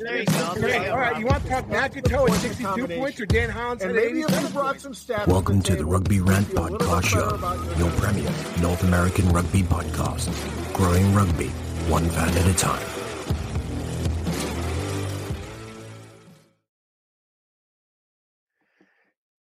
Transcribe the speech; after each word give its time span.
There 0.00 0.20
you 0.20 0.24
go. 0.24 0.54
Okay, 0.56 0.88
all 0.88 0.96
right. 0.96 1.18
You 1.18 1.26
want 1.26 1.42
to 1.42 1.50
talk 1.50 1.68
Matthew 1.68 2.00
Toe 2.00 2.26
at 2.26 2.32
62 2.32 2.88
points 2.88 3.20
or 3.20 3.26
Dan 3.26 3.50
Hounds 3.50 3.84
at 3.84 3.94
80 3.94 4.22
brought 4.50 4.80
some 4.80 4.94
stats. 4.94 5.26
Welcome 5.26 5.60
to 5.60 5.76
the 5.76 5.84
Rugby 5.84 6.22
Rant 6.22 6.46
Podcast 6.48 7.04
Show, 7.04 7.76
your 7.76 7.90
premier 8.00 8.30
North 8.62 8.82
American 8.82 9.28
rugby 9.28 9.62
podcast. 9.62 10.32
Growing 10.72 11.12
rugby, 11.12 11.48
one 11.88 12.08
fan 12.08 12.30
at 12.30 12.46
a 12.46 12.54
time. 12.54 12.86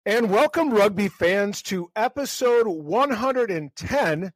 And 0.07 0.31
welcome, 0.31 0.71
rugby 0.71 1.09
fans, 1.09 1.61
to 1.63 1.91
episode 1.95 2.66
110 2.66 4.33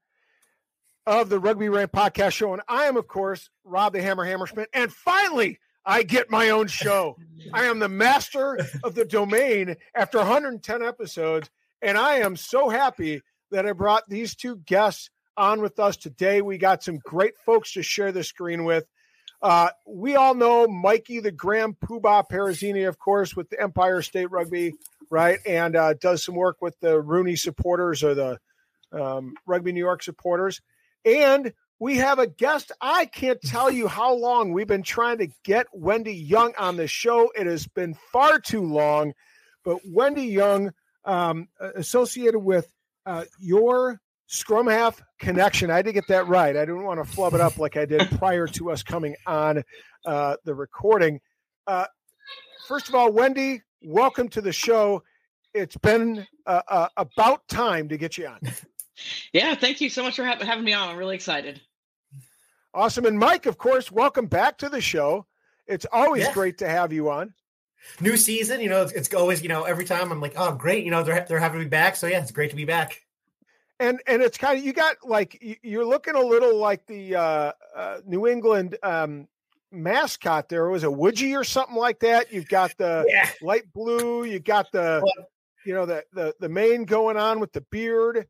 of 1.08 1.30
the 1.30 1.39
Rugby 1.39 1.69
Rant 1.69 1.91
Podcast 1.91 2.33
Show. 2.33 2.53
And 2.53 2.61
I 2.67 2.85
am, 2.85 2.95
of 2.95 3.08
course, 3.08 3.49
Rob 3.63 3.93
the 3.93 4.03
Hammer 4.03 4.23
Hammerschmidt. 4.23 4.67
And 4.71 4.93
finally, 4.93 5.58
I 5.86 6.03
get 6.03 6.31
my 6.31 6.50
own 6.50 6.67
show. 6.67 7.17
I 7.53 7.66
am 7.66 7.80
the 7.80 7.89
master 7.89 8.59
of 8.83 8.95
the 8.95 9.05
domain 9.05 9.75
after 9.94 10.17
110 10.17 10.83
episodes. 10.83 11.50
And 11.81 11.97
I 11.97 12.16
am 12.16 12.36
so 12.36 12.69
happy 12.69 13.22
that 13.52 13.67
I 13.67 13.73
brought 13.73 14.09
these 14.09 14.36
two 14.36 14.58
guests 14.58 15.09
on 15.38 15.61
with 15.61 15.80
us 15.80 15.97
today. 15.97 16.42
We 16.42 16.58
got 16.58 16.83
some 16.83 16.97
great 16.97 17.38
folks 17.45 17.73
to 17.73 17.83
share 17.83 18.11
the 18.11 18.23
screen 18.23 18.64
with. 18.64 18.86
Uh, 19.42 19.69
we 19.86 20.16
all 20.16 20.33
know 20.33 20.67
Mikey, 20.67 21.19
the 21.19 21.31
Grand 21.31 21.80
Poobah 21.80 22.23
Perazzini, 22.31 22.88
of 22.88 22.97
course, 22.97 23.36
with 23.36 23.49
the 23.49 23.61
Empire 23.61 24.02
State 24.02 24.31
Rugby, 24.31 24.73
right? 25.11 25.39
And 25.45 25.75
uh, 25.75 25.94
does 25.94 26.23
some 26.23 26.36
work 26.36 26.58
with 26.61 26.80
the 26.80 26.99
Rooney 26.99 27.36
supporters 27.36 28.03
or 28.03 28.16
the 28.16 28.39
um, 28.92 29.36
Rugby 29.45 29.72
New 29.72 29.83
York 29.83 30.02
supporters. 30.02 30.61
And 31.03 31.53
we 31.79 31.97
have 31.97 32.19
a 32.19 32.27
guest. 32.27 32.71
I 32.79 33.05
can't 33.05 33.41
tell 33.41 33.69
you 33.69 33.87
how 33.87 34.13
long 34.13 34.53
we've 34.53 34.67
been 34.67 34.83
trying 34.83 35.17
to 35.19 35.27
get 35.43 35.67
Wendy 35.73 36.13
Young 36.13 36.53
on 36.57 36.77
the 36.77 36.87
show. 36.87 37.31
It 37.35 37.47
has 37.47 37.67
been 37.67 37.95
far 38.11 38.39
too 38.39 38.63
long, 38.63 39.13
but 39.63 39.79
Wendy 39.85 40.25
Young, 40.25 40.71
um, 41.03 41.49
associated 41.59 42.39
with 42.39 42.67
uh, 43.05 43.25
your 43.39 43.99
Scrum 44.27 44.67
Half 44.67 45.02
Connection. 45.19 45.69
I 45.69 45.77
had 45.77 45.85
to 45.85 45.93
get 45.93 46.08
that 46.08 46.27
right. 46.27 46.55
I 46.55 46.61
didn't 46.61 46.83
want 46.83 47.03
to 47.03 47.09
flub 47.09 47.33
it 47.33 47.41
up 47.41 47.58
like 47.58 47.77
I 47.77 47.85
did 47.85 48.09
prior 48.17 48.47
to 48.47 48.71
us 48.71 48.81
coming 48.81 49.15
on 49.27 49.64
uh, 50.05 50.37
the 50.45 50.55
recording. 50.55 51.19
Uh, 51.67 51.85
first 52.67 52.89
of 52.89 52.95
all, 52.95 53.11
Wendy, 53.11 53.61
welcome 53.83 54.30
to 54.30 54.41
the 54.41 54.52
show. 54.53 55.03
It's 55.53 55.77
been 55.77 56.25
uh, 56.45 56.61
uh, 56.67 56.87
about 56.97 57.47
time 57.47 57.89
to 57.89 57.97
get 57.97 58.17
you 58.17 58.27
on. 58.27 58.39
Yeah, 59.33 59.56
thank 59.56 59.82
you 59.82 59.89
so 59.89 60.04
much 60.04 60.16
for 60.16 60.26
ha- 60.26 60.38
having 60.44 60.64
me 60.64 60.73
on. 60.73 60.89
I'm 60.89 60.98
really 60.98 61.16
excited. 61.16 61.61
Awesome. 62.73 63.06
And 63.06 63.17
Mike, 63.17 63.45
of 63.45 63.58
course, 63.58 63.92
welcome 63.92 64.26
back 64.28 64.58
to 64.60 64.70
the 64.70 64.82
show. 64.82 65.26
It's 65.67 65.86
always 65.92 66.23
Yeah. 66.23 66.33
great 66.33 66.58
to 66.60 66.67
have 66.70 66.92
you 66.94 67.10
on. 67.10 67.33
New 68.02 68.17
season, 68.17 68.61
you 68.61 68.70
know, 68.70 68.82
it's, 68.82 68.92
it's 68.94 69.14
always, 69.14 69.42
you 69.44 69.50
know, 69.50 69.64
every 69.64 69.86
time 69.86 70.11
I'm 70.11 70.20
like, 70.20 70.33
oh, 70.38 70.54
great, 70.54 70.83
you 70.83 70.92
know, 70.92 71.04
they're 71.04 71.26
they're 71.28 71.39
having 71.39 71.60
me 71.60 71.67
back. 71.67 71.95
So 71.95 72.08
yeah, 72.08 72.20
it's 72.22 72.32
great 72.32 72.50
to 72.50 72.56
be 72.56 72.66
back. 72.66 73.02
And 73.80 74.02
and 74.08 74.22
it's 74.22 74.38
kind 74.38 74.58
of 74.58 74.66
you 74.66 74.73
got 74.73 74.95
like 75.04 75.38
you- 75.42 75.58
you're 75.62 75.86
looking 75.86 76.16
a 76.16 76.22
little 76.22 76.58
like 76.58 76.86
the 76.88 77.16
uh, 77.16 77.52
uh, 77.76 77.98
New 78.06 78.26
England 78.27 78.77
um, 78.83 79.27
mascot. 79.72 80.50
There 80.50 80.70
was 80.70 80.83
a 80.83 80.88
Woodgie 80.88 81.38
or 81.39 81.44
something 81.44 81.76
like 81.76 82.00
that. 82.00 82.32
You've 82.33 82.48
got 82.48 82.76
the 82.77 83.06
Yeah. 83.10 83.30
light 83.42 83.72
blue. 83.73 84.23
You 84.26 84.39
got 84.39 84.72
the 84.72 85.02
Well, 85.04 85.27
you 85.66 85.73
know 85.76 85.86
the 85.86 86.04
the 86.14 86.33
the 86.39 86.50
mane 86.50 86.86
going 86.86 87.17
on 87.17 87.39
with 87.39 87.52
the 87.54 87.62
beard. 87.62 88.27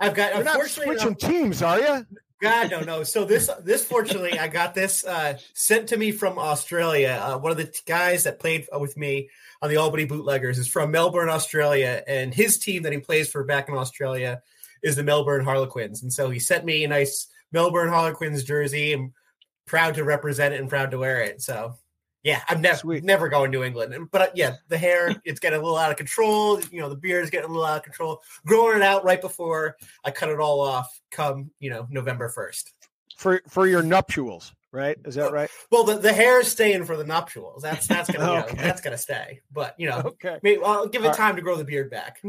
I've 0.00 0.14
got 0.14 0.34
You're 0.34 0.44
not 0.44 0.66
switching 0.66 1.10
no- 1.10 1.14
teams, 1.14 1.62
are 1.62 1.80
you? 1.80 2.06
God 2.42 2.70
no 2.70 2.80
no. 2.80 3.02
So 3.04 3.24
this 3.24 3.48
this 3.62 3.84
fortunately 3.84 4.38
I 4.38 4.48
got 4.48 4.74
this 4.74 5.04
uh, 5.04 5.38
sent 5.54 5.88
to 5.88 5.96
me 5.96 6.12
from 6.12 6.38
Australia. 6.38 7.18
Uh, 7.22 7.38
one 7.38 7.52
of 7.52 7.56
the 7.56 7.64
t- 7.64 7.80
guys 7.86 8.24
that 8.24 8.38
played 8.38 8.66
with 8.78 8.96
me 8.96 9.30
on 9.62 9.70
the 9.70 9.76
Albany 9.76 10.04
Bootleggers 10.04 10.58
is 10.58 10.68
from 10.68 10.90
Melbourne, 10.90 11.30
Australia, 11.30 12.02
and 12.06 12.34
his 12.34 12.58
team 12.58 12.82
that 12.82 12.92
he 12.92 12.98
plays 12.98 13.30
for 13.30 13.44
back 13.44 13.68
in 13.68 13.76
Australia 13.76 14.42
is 14.82 14.96
the 14.96 15.02
Melbourne 15.02 15.44
Harlequins. 15.44 16.02
And 16.02 16.12
so 16.12 16.28
he 16.28 16.38
sent 16.38 16.64
me 16.66 16.84
a 16.84 16.88
nice 16.88 17.28
Melbourne 17.52 17.88
Harlequins 17.88 18.44
jersey. 18.44 18.92
I'm 18.92 19.14
proud 19.66 19.94
to 19.94 20.04
represent 20.04 20.52
it 20.52 20.60
and 20.60 20.68
proud 20.68 20.90
to 20.90 20.98
wear 20.98 21.22
it. 21.22 21.40
So 21.40 21.76
yeah, 22.24 22.40
I'm 22.48 22.60
never 22.62 22.78
Sweet. 22.78 23.04
never 23.04 23.28
going 23.28 23.52
to 23.52 23.62
England. 23.62 24.08
But 24.10 24.20
uh, 24.22 24.26
yeah, 24.34 24.56
the 24.68 24.78
hair 24.78 25.14
it's 25.24 25.38
getting 25.38 25.60
a 25.60 25.62
little 25.62 25.76
out 25.78 25.90
of 25.90 25.96
control. 25.98 26.58
You 26.72 26.80
know, 26.80 26.88
the 26.88 26.96
beard 26.96 27.22
is 27.22 27.30
getting 27.30 27.48
a 27.50 27.52
little 27.52 27.66
out 27.66 27.76
of 27.76 27.82
control. 27.84 28.22
Growing 28.46 28.76
it 28.78 28.82
out 28.82 29.04
right 29.04 29.20
before 29.20 29.76
I 30.04 30.10
cut 30.10 30.30
it 30.30 30.40
all 30.40 30.60
off. 30.60 31.00
Come 31.12 31.50
you 31.60 31.70
know 31.70 31.86
November 31.90 32.28
first. 32.30 32.72
For 33.16 33.42
for 33.46 33.66
your 33.66 33.82
nuptials, 33.82 34.52
right? 34.72 34.96
Is 35.04 35.14
that 35.16 35.32
right? 35.32 35.50
Well, 35.70 35.84
the, 35.84 35.98
the 35.98 36.12
hair 36.12 36.40
is 36.40 36.48
staying 36.50 36.84
for 36.86 36.96
the 36.96 37.04
nuptials. 37.04 37.62
That's 37.62 37.86
that's 37.86 38.10
gonna 38.10 38.46
you 38.48 38.56
know, 38.56 38.62
that's 38.62 38.80
gonna 38.80 38.98
stay. 38.98 39.40
But 39.52 39.74
you 39.78 39.88
know, 39.88 39.98
Okay. 39.98 40.38
maybe 40.42 40.60
I'll 40.64 40.88
give 40.88 41.02
All 41.02 41.08
it 41.08 41.10
right. 41.10 41.16
time 41.18 41.36
to 41.36 41.42
grow 41.42 41.56
the 41.56 41.64
beard 41.64 41.90
back. 41.90 42.22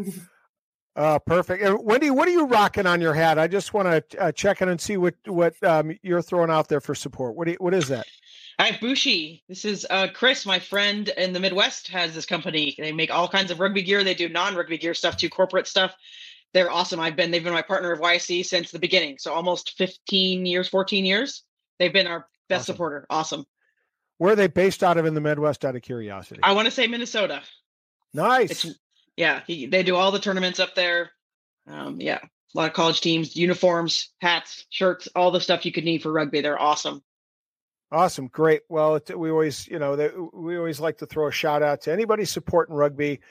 Uh, 0.95 1.19
perfect. 1.25 1.63
And 1.63 1.79
Wendy, 1.83 2.12
what 2.12 2.27
are 2.27 2.31
you 2.31 2.45
rocking 2.45 2.85
on 2.85 3.00
your 3.01 3.13
hat? 3.13 3.39
I 3.39 3.47
just 3.47 3.73
want 3.73 4.09
to 4.09 4.19
uh, 4.22 4.31
check 4.33 4.62
in 4.62 4.67
and 4.69 4.79
see 4.79 4.97
what 4.97 5.16
what 5.25 5.56
um, 5.63 5.97
you're 6.03 6.22
throwing 6.22 6.51
out 6.51 6.67
there 6.67 6.81
for 6.81 6.94
support. 6.94 7.35
What 7.35 7.45
do 7.45 7.51
you, 7.51 7.57
what 7.59 7.73
is 7.73 7.88
that? 7.88 8.06
Hi, 8.59 8.77
Bushi. 8.79 9.43
This 9.49 9.66
is 9.66 9.85
uh, 9.89 10.07
Chris, 10.13 10.45
my 10.45 10.59
friend 10.59 11.09
in 11.09 11.33
the 11.33 11.39
Midwest, 11.41 11.89
has 11.89 12.16
this 12.16 12.25
company. 12.25 12.75
They 12.77 12.93
make 12.93 13.11
all 13.11 13.27
kinds 13.27 13.51
of 13.51 13.59
rugby 13.59 13.81
gear. 13.83 14.03
They 14.03 14.13
do 14.13 14.29
non-rugby 14.29 14.77
gear 14.77 14.93
stuff 14.93 15.17
too, 15.17 15.29
corporate 15.29 15.67
stuff. 15.67 15.93
They're 16.53 16.71
awesome. 16.71 17.01
I've 17.01 17.17
been 17.17 17.31
they've 17.31 17.44
been 17.44 17.51
my 17.51 17.61
partner 17.61 17.91
of 17.91 17.99
YC 17.99 18.45
since 18.45 18.71
the 18.71 18.79
beginning, 18.79 19.17
so 19.19 19.33
almost 19.33 19.77
15 19.77 20.45
years, 20.45 20.69
14 20.69 21.03
years. 21.03 21.44
They've 21.79 21.91
been 21.91 22.07
our 22.07 22.27
best 22.47 22.61
Awesome. 22.61 22.73
supporter. 22.75 23.05
Awesome. 23.09 23.45
Where 24.19 24.31
are 24.31 24.35
they 24.38 24.47
based 24.47 24.81
out 24.81 24.95
of 24.97 25.05
in 25.05 25.13
the 25.15 25.21
Midwest? 25.21 25.65
Out 25.65 25.75
of 25.75 25.81
curiosity. 25.81 26.39
I 26.41 26.53
want 26.53 26.65
to 26.65 26.71
say 26.71 26.88
Minnesota. 26.88 27.41
nice. 28.13 28.63
It's 28.63 28.79
yeah, 29.17 29.41
he, 29.47 29.65
they 29.65 29.83
do 29.83 29.95
all 29.97 30.11
the 30.11 30.19
tournaments 30.19 30.59
up 30.61 30.75
there. 30.75 31.11
Um, 31.67 31.99
yeah, 31.99 32.19
a 32.23 32.57
lot 32.57 32.67
of 32.69 32.73
college 32.73 33.01
teams, 33.01 33.35
uniforms, 33.35 34.09
hats, 34.21 34.65
shirts, 34.69 35.09
all 35.15 35.31
the 35.31 35.41
stuff 35.41 35.65
you 35.65 35.71
could 35.73 35.83
need 35.85 36.01
for 36.03 36.11
rugby. 36.11 36.39
They're 36.41 36.59
awesome. 36.61 37.01
Awesome, 37.95 38.28
great. 38.28 38.63
Well, 38.67 38.95
it, 38.95 39.17
we 39.17 39.31
always, 39.31 39.69
you 39.69 39.79
know, 39.79 39.95
that 39.95 40.12
we 40.33 40.57
always 40.57 40.81
like 40.81 40.97
to 40.97 41.06
throw 41.06 41.30
a 41.30 41.31
shout 41.31 41.63
out 41.63 41.80
to 41.83 41.94
anybody 41.94 42.25
supporting 42.25 42.75
rugby. 42.75 43.21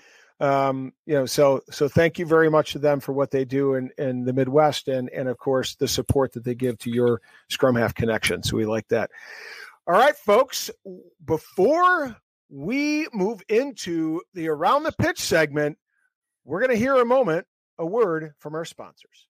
Um, 0.40 0.94
you 1.04 1.12
know, 1.12 1.26
so 1.26 1.60
so 1.70 1.86
thank 1.86 2.18
you 2.18 2.24
very 2.24 2.48
much 2.48 2.72
to 2.72 2.78
them 2.78 2.98
for 2.98 3.12
what 3.12 3.30
they 3.30 3.44
do 3.44 3.74
in 3.74 3.90
in 3.98 4.24
the 4.24 4.32
Midwest, 4.32 4.88
and 4.88 5.10
and 5.10 5.28
of 5.28 5.36
course 5.36 5.74
the 5.74 5.86
support 5.86 6.32
that 6.32 6.44
they 6.44 6.54
give 6.54 6.78
to 6.78 6.90
your 6.90 7.20
Scrum 7.50 7.74
Half 7.74 7.94
connection. 7.94 8.42
So 8.42 8.56
we 8.56 8.64
like 8.64 8.88
that. 8.88 9.10
All 9.86 9.92
right, 9.92 10.16
folks. 10.16 10.70
Before 11.26 12.16
we 12.48 13.06
move 13.12 13.42
into 13.50 14.22
the 14.32 14.48
around 14.48 14.84
the 14.84 14.92
pitch 14.92 15.20
segment, 15.20 15.76
we're 16.46 16.60
going 16.60 16.72
to 16.72 16.82
hear 16.82 16.94
a 16.94 17.04
moment, 17.04 17.46
a 17.78 17.84
word 17.84 18.32
from 18.38 18.54
our 18.54 18.64
sponsors. 18.64 19.26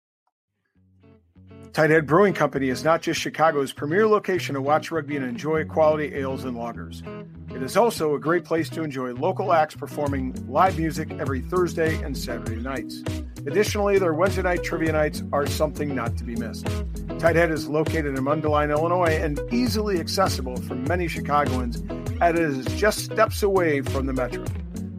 Tighthead 1.74 2.06
Brewing 2.06 2.34
Company 2.34 2.68
is 2.68 2.84
not 2.84 3.02
just 3.02 3.20
Chicago's 3.20 3.72
premier 3.72 4.06
location 4.06 4.54
to 4.54 4.60
watch 4.60 4.92
rugby 4.92 5.16
and 5.16 5.24
enjoy 5.24 5.64
quality 5.64 6.14
ales 6.14 6.44
and 6.44 6.56
lagers. 6.56 7.02
It 7.52 7.64
is 7.64 7.76
also 7.76 8.14
a 8.14 8.20
great 8.20 8.44
place 8.44 8.68
to 8.70 8.84
enjoy 8.84 9.12
local 9.14 9.52
acts 9.52 9.74
performing 9.74 10.32
live 10.48 10.78
music 10.78 11.10
every 11.18 11.40
Thursday 11.40 12.00
and 12.00 12.16
Saturday 12.16 12.62
nights. 12.62 13.02
Additionally, 13.38 13.98
their 13.98 14.14
Wednesday 14.14 14.42
night 14.42 14.62
trivia 14.62 14.92
nights 14.92 15.24
are 15.32 15.48
something 15.48 15.92
not 15.96 16.16
to 16.16 16.22
be 16.22 16.36
missed. 16.36 16.66
Tighthead 17.18 17.50
is 17.50 17.66
located 17.66 18.16
in 18.16 18.24
Mundelein, 18.24 18.70
Illinois, 18.70 19.18
and 19.20 19.40
easily 19.52 19.98
accessible 19.98 20.54
for 20.58 20.76
many 20.76 21.08
Chicagoans, 21.08 21.82
as 22.20 22.36
it 22.36 22.40
is 22.40 22.66
just 22.76 23.00
steps 23.00 23.42
away 23.42 23.80
from 23.80 24.06
the 24.06 24.12
metro. 24.12 24.44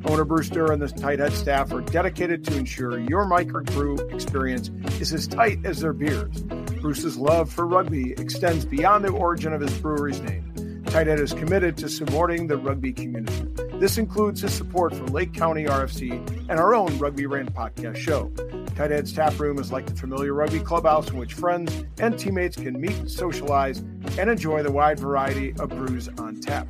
Owner 0.07 0.23
Durr 0.23 0.71
and 0.71 0.81
the 0.81 0.87
Tighthead 0.87 1.31
staff 1.31 1.71
are 1.71 1.81
dedicated 1.81 2.43
to 2.45 2.57
ensure 2.57 2.99
your 2.99 3.25
microbrew 3.25 4.13
experience 4.13 4.69
is 4.99 5.13
as 5.13 5.25
tight 5.25 5.65
as 5.65 5.79
their 5.79 5.93
beers. 5.93 6.43
Bruce's 6.85 7.17
love 7.17 7.51
for 7.51 7.65
rugby 7.65 8.11
extends 8.11 8.63
beyond 8.63 9.03
the 9.03 9.09
origin 9.09 9.53
of 9.53 9.59
his 9.59 9.75
brewery's 9.79 10.21
name. 10.21 10.43
Tighthead 10.83 11.17
is 11.17 11.33
committed 11.33 11.75
to 11.77 11.89
supporting 11.89 12.45
the 12.45 12.57
rugby 12.57 12.93
community. 12.93 13.47
This 13.79 13.97
includes 13.97 14.41
his 14.41 14.53
support 14.53 14.93
for 14.93 15.03
Lake 15.05 15.33
County 15.33 15.65
RFC 15.65 16.11
and 16.47 16.59
our 16.59 16.75
own 16.75 16.95
Rugby 16.99 17.25
Rant 17.25 17.51
podcast 17.55 17.97
show. 17.97 18.29
Tighthead's 18.75 19.11
tap 19.13 19.39
room 19.39 19.57
is 19.57 19.71
like 19.71 19.87
the 19.87 19.95
familiar 19.95 20.35
rugby 20.35 20.59
clubhouse 20.59 21.09
in 21.09 21.17
which 21.17 21.33
friends 21.33 21.85
and 21.97 22.19
teammates 22.19 22.55
can 22.55 22.79
meet, 22.79 23.09
socialize, 23.09 23.79
and 24.19 24.29
enjoy 24.29 24.61
the 24.61 24.71
wide 24.71 24.99
variety 24.99 25.55
of 25.57 25.69
brews 25.69 26.07
on 26.19 26.39
tap. 26.39 26.67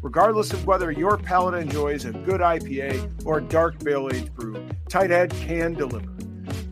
Regardless 0.00 0.50
of 0.54 0.66
whether 0.66 0.90
your 0.90 1.18
palate 1.18 1.60
enjoys 1.60 2.06
a 2.06 2.12
good 2.12 2.40
IPA 2.40 3.26
or 3.26 3.36
a 3.36 3.42
dark 3.42 3.78
barrel 3.80 4.08
aged 4.14 4.34
brew, 4.34 4.54
Tight 4.88 5.10
Tighthead 5.10 5.30
can 5.46 5.74
deliver. 5.74 6.17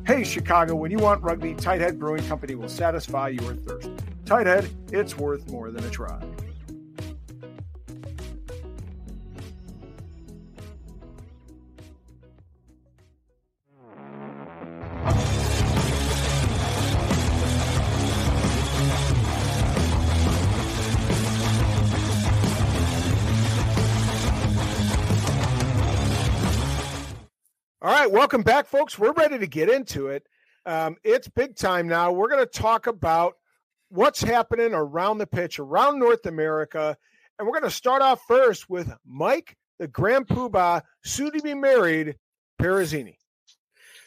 Hey, 0.07 0.23
Chicago, 0.23 0.77
when 0.77 0.93
you 0.93 0.99
want 0.99 1.21
rugby, 1.25 1.53
Tighthead 1.55 1.99
Brewing 1.99 2.25
Company 2.29 2.55
will 2.55 2.69
satisfy 2.69 3.27
your 3.27 3.55
thirst. 3.55 3.91
Tighthead, 4.25 4.71
it's 4.93 5.19
worth 5.19 5.51
more 5.51 5.73
than 5.73 5.83
a 5.83 5.91
try. 5.91 6.23
All 27.87 27.93
right, 27.93 28.11
welcome 28.11 28.43
back, 28.43 28.67
folks. 28.67 28.99
We're 28.99 29.13
ready 29.13 29.39
to 29.39 29.47
get 29.47 29.69
into 29.69 30.09
it. 30.09 30.27
Um, 30.67 30.97
it's 31.05 31.29
big 31.29 31.55
time 31.55 31.87
now. 31.87 32.11
We're 32.11 32.29
going 32.29 32.45
to 32.45 32.51
talk 32.51 32.89
about 32.89 33.35
what's 33.91 34.21
happening 34.21 34.75
around 34.75 35.19
the 35.19 35.27
pitch, 35.29 35.61
around 35.61 36.01
North 36.01 36.27
America. 36.27 36.97
And 37.39 37.47
we're 37.47 37.53
going 37.53 37.71
to 37.71 37.71
start 37.71 38.03
off 38.03 38.23
first 38.27 38.69
with 38.69 38.93
Mike, 39.07 39.57
the 39.79 39.87
Grand 39.87 40.27
Poobah, 40.27 40.83
soon 41.05 41.31
to 41.31 41.41
be 41.41 41.55
married, 41.55 42.17
Perazzini. 42.61 43.19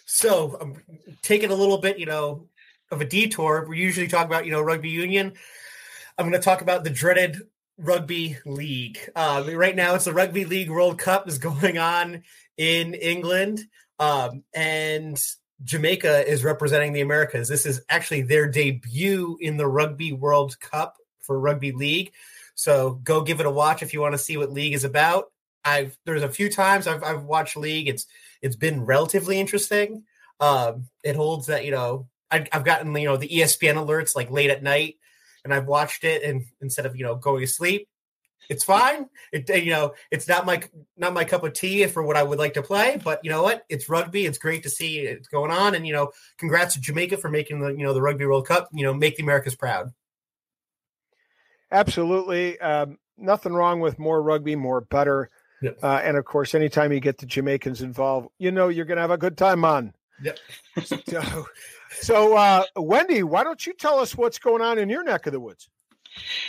So 0.05 0.57
I'm 0.59 0.83
taking 1.21 1.49
a 1.49 1.55
little 1.55 1.77
bit, 1.77 1.99
you 1.99 2.05
know, 2.05 2.49
of 2.91 2.99
a 2.99 3.05
detour. 3.05 3.65
We 3.65 3.77
usually 3.77 4.09
talk 4.09 4.25
about, 4.25 4.45
you 4.45 4.51
know, 4.51 4.61
rugby 4.61 4.89
union. 4.89 5.35
I'm 6.17 6.25
going 6.29 6.37
to 6.37 6.43
talk 6.43 6.59
about 6.59 6.83
the 6.83 6.89
dreaded 6.89 7.43
rugby 7.77 8.37
league. 8.45 8.99
Uh, 9.15 9.49
right 9.53 9.75
now, 9.75 9.95
it's 9.95 10.03
the 10.03 10.13
Rugby 10.13 10.43
League 10.43 10.69
World 10.69 10.97
Cup 10.99 11.29
is 11.29 11.37
going 11.37 11.77
on 11.77 12.23
in 12.59 12.93
England, 12.93 13.65
um, 13.99 14.43
and 14.53 15.19
Jamaica 15.63 16.29
is 16.29 16.43
representing 16.43 16.93
the 16.93 17.01
Americas. 17.01 17.47
This 17.47 17.65
is 17.65 17.81
actually 17.89 18.23
their 18.23 18.47
debut 18.47 19.37
in 19.39 19.57
the 19.57 19.65
Rugby 19.65 20.11
World 20.11 20.59
Cup 20.59 20.97
for 21.21 21.39
Rugby 21.39 21.71
League. 21.71 22.11
So 22.55 22.99
go 23.03 23.21
give 23.21 23.39
it 23.39 23.45
a 23.45 23.49
watch 23.49 23.81
if 23.81 23.93
you 23.93 24.01
want 24.01 24.13
to 24.13 24.19
see 24.19 24.35
what 24.35 24.51
league 24.51 24.73
is 24.73 24.83
about. 24.83 25.31
I've 25.63 25.97
there's 26.05 26.21
a 26.21 26.29
few 26.29 26.49
times 26.49 26.85
I've 26.85 27.03
I've 27.03 27.23
watched 27.23 27.55
league. 27.55 27.87
It's 27.87 28.05
it's 28.41 28.57
been 28.57 28.85
relatively 28.85 29.39
interesting. 29.39 30.03
Um, 30.41 30.87
it 31.03 31.15
holds 31.15 31.47
that 31.47 31.63
you 31.63 31.71
know 31.71 32.07
I, 32.29 32.45
I've 32.51 32.65
gotten 32.65 32.93
you 32.95 33.07
know 33.07 33.17
the 33.17 33.29
ESPN 33.29 33.75
alerts 33.75 34.15
like 34.15 34.31
late 34.31 34.49
at 34.49 34.63
night, 34.63 34.95
and 35.45 35.53
I've 35.53 35.67
watched 35.67 36.03
it 36.03 36.23
and 36.23 36.45
instead 36.61 36.85
of 36.85 36.97
you 36.97 37.05
know 37.05 37.15
going 37.15 37.41
to 37.41 37.47
sleep, 37.47 37.87
it's 38.49 38.63
fine. 38.63 39.07
It 39.31 39.47
you 39.63 39.71
know, 39.71 39.93
it's 40.11 40.27
not 40.27 40.45
my 40.45 40.61
not 40.97 41.13
my 41.13 41.23
cup 41.23 41.43
of 41.43 41.53
tea 41.53 41.85
for 41.85 42.03
what 42.03 42.17
I 42.17 42.23
would 42.23 42.39
like 42.39 42.55
to 42.55 42.63
play, 42.63 42.99
but 43.03 43.19
you 43.23 43.29
know 43.29 43.43
what? 43.43 43.63
It's 43.69 43.87
rugby. 43.87 44.25
It's 44.25 44.39
great 44.39 44.63
to 44.63 44.69
see 44.69 44.99
it's 44.99 45.27
going 45.27 45.51
on, 45.51 45.75
and 45.75 45.85
you 45.85 45.93
know, 45.93 46.11
congrats 46.37 46.73
to 46.73 46.81
Jamaica 46.81 47.17
for 47.17 47.29
making 47.29 47.59
the 47.59 47.69
you 47.69 47.83
know 47.83 47.93
the 47.93 48.01
Rugby 48.01 48.25
World 48.25 48.47
Cup. 48.47 48.67
You 48.73 48.83
know, 48.83 48.93
make 48.93 49.17
the 49.17 49.23
Americas 49.23 49.55
proud. 49.55 49.93
Absolutely, 51.71 52.59
um, 52.59 52.97
nothing 53.17 53.53
wrong 53.53 53.79
with 53.79 53.99
more 53.99 54.21
rugby, 54.21 54.55
more 54.55 54.81
better, 54.81 55.29
yep. 55.61 55.77
uh, 55.83 56.01
and 56.03 56.17
of 56.17 56.25
course, 56.25 56.55
anytime 56.55 56.91
you 56.91 56.99
get 56.99 57.19
the 57.19 57.27
Jamaicans 57.27 57.83
involved, 57.83 58.29
you 58.39 58.51
know 58.51 58.69
you're 58.69 58.85
going 58.85 58.97
to 58.97 59.01
have 59.01 59.11
a 59.11 59.17
good 59.17 59.37
time 59.37 59.63
on. 59.63 59.93
Yep. 60.23 60.39
so, 61.05 61.45
so 61.91 62.35
uh, 62.35 62.63
Wendy, 62.75 63.21
why 63.21 63.43
don't 63.43 63.65
you 63.65 63.73
tell 63.73 63.99
us 63.99 64.17
what's 64.17 64.39
going 64.39 64.63
on 64.63 64.79
in 64.79 64.89
your 64.89 65.03
neck 65.03 65.27
of 65.27 65.33
the 65.33 65.39
woods? 65.39 65.69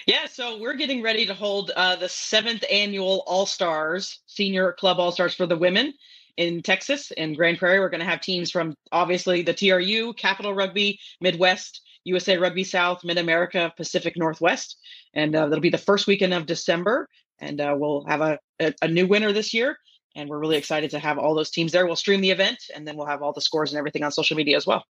Yeah, 0.07 0.27
so 0.27 0.59
we're 0.59 0.75
getting 0.75 1.03
ready 1.03 1.27
to 1.27 1.35
hold 1.35 1.71
uh, 1.77 1.97
the 1.97 2.09
seventh 2.09 2.65
annual 2.71 3.23
All 3.27 3.47
Stars 3.47 4.21
Senior 4.27 4.73
Club 4.73 4.99
All 4.99 5.13
Stars 5.13 5.35
for 5.35 5.47
the 5.47 5.57
women 5.57 5.95
in 6.37 6.63
Texas 6.63 7.11
in 7.13 7.35
Grand 7.35 7.59
Prairie. 7.59 7.81
We're 7.81 7.91
going 7.91 8.01
to 8.01 8.07
have 8.07 8.21
teams 8.21 8.51
from 8.51 8.75
obviously 8.93 9.43
the 9.43 9.55
TRU, 9.55 10.15
Capital 10.15 10.55
Rugby, 10.55 10.99
Midwest, 11.21 11.83
USA 12.05 12.39
Rugby 12.39 12.65
South, 12.65 13.05
Mid 13.05 13.19
America, 13.19 13.73
Pacific 13.77 14.17
Northwest, 14.17 14.79
and 15.15 15.35
uh, 15.35 15.47
that'll 15.47 15.61
be 15.61 15.71
the 15.71 15.79
first 15.79 16.07
weekend 16.07 16.35
of 16.35 16.47
December. 16.47 17.09
And 17.39 17.61
uh, 17.61 17.75
we'll 17.79 18.05
have 18.05 18.21
a, 18.21 18.39
a, 18.61 18.75
a 18.83 18.89
new 18.89 19.07
winner 19.07 19.33
this 19.33 19.55
year, 19.55 19.77
and 20.15 20.29
we're 20.29 20.39
really 20.39 20.57
excited 20.57 20.91
to 20.91 20.99
have 20.99 21.19
all 21.19 21.35
those 21.35 21.51
teams 21.51 21.73
there. 21.73 21.87
We'll 21.87 21.97
stream 21.97 22.21
the 22.21 22.31
event, 22.31 22.59
and 22.75 22.87
then 22.87 22.97
we'll 22.97 23.07
have 23.07 23.23
all 23.23 23.33
the 23.33 23.41
scores 23.41 23.73
and 23.73 23.79
everything 23.79 24.03
on 24.03 24.13
social 24.13 24.37
media 24.37 24.57
as 24.57 24.67
well. 24.67 24.85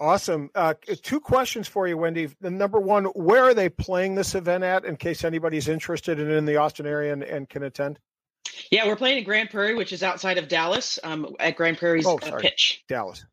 Awesome. 0.00 0.50
Uh, 0.54 0.74
two 1.02 1.18
questions 1.18 1.66
for 1.66 1.88
you, 1.88 1.96
Wendy. 1.96 2.26
The 2.40 2.50
number 2.50 2.78
one, 2.78 3.06
where 3.06 3.42
are 3.44 3.54
they 3.54 3.68
playing 3.68 4.14
this 4.14 4.36
event 4.36 4.62
at 4.62 4.84
in 4.84 4.96
case 4.96 5.24
anybody's 5.24 5.68
interested 5.68 6.20
in, 6.20 6.30
in 6.30 6.44
the 6.44 6.56
Austin 6.56 6.86
area 6.86 7.12
and, 7.12 7.24
and 7.24 7.48
can 7.48 7.64
attend? 7.64 7.98
Yeah, 8.70 8.86
we're 8.86 8.96
playing 8.96 9.18
at 9.18 9.24
Grand 9.24 9.50
Prairie, 9.50 9.74
which 9.74 9.92
is 9.92 10.02
outside 10.02 10.38
of 10.38 10.48
Dallas, 10.48 10.98
um, 11.02 11.34
at 11.40 11.56
Grand 11.56 11.78
Prairie's 11.78 12.06
oh, 12.06 12.18
uh, 12.22 12.38
pitch. 12.38 12.84
Dallas. 12.88 13.24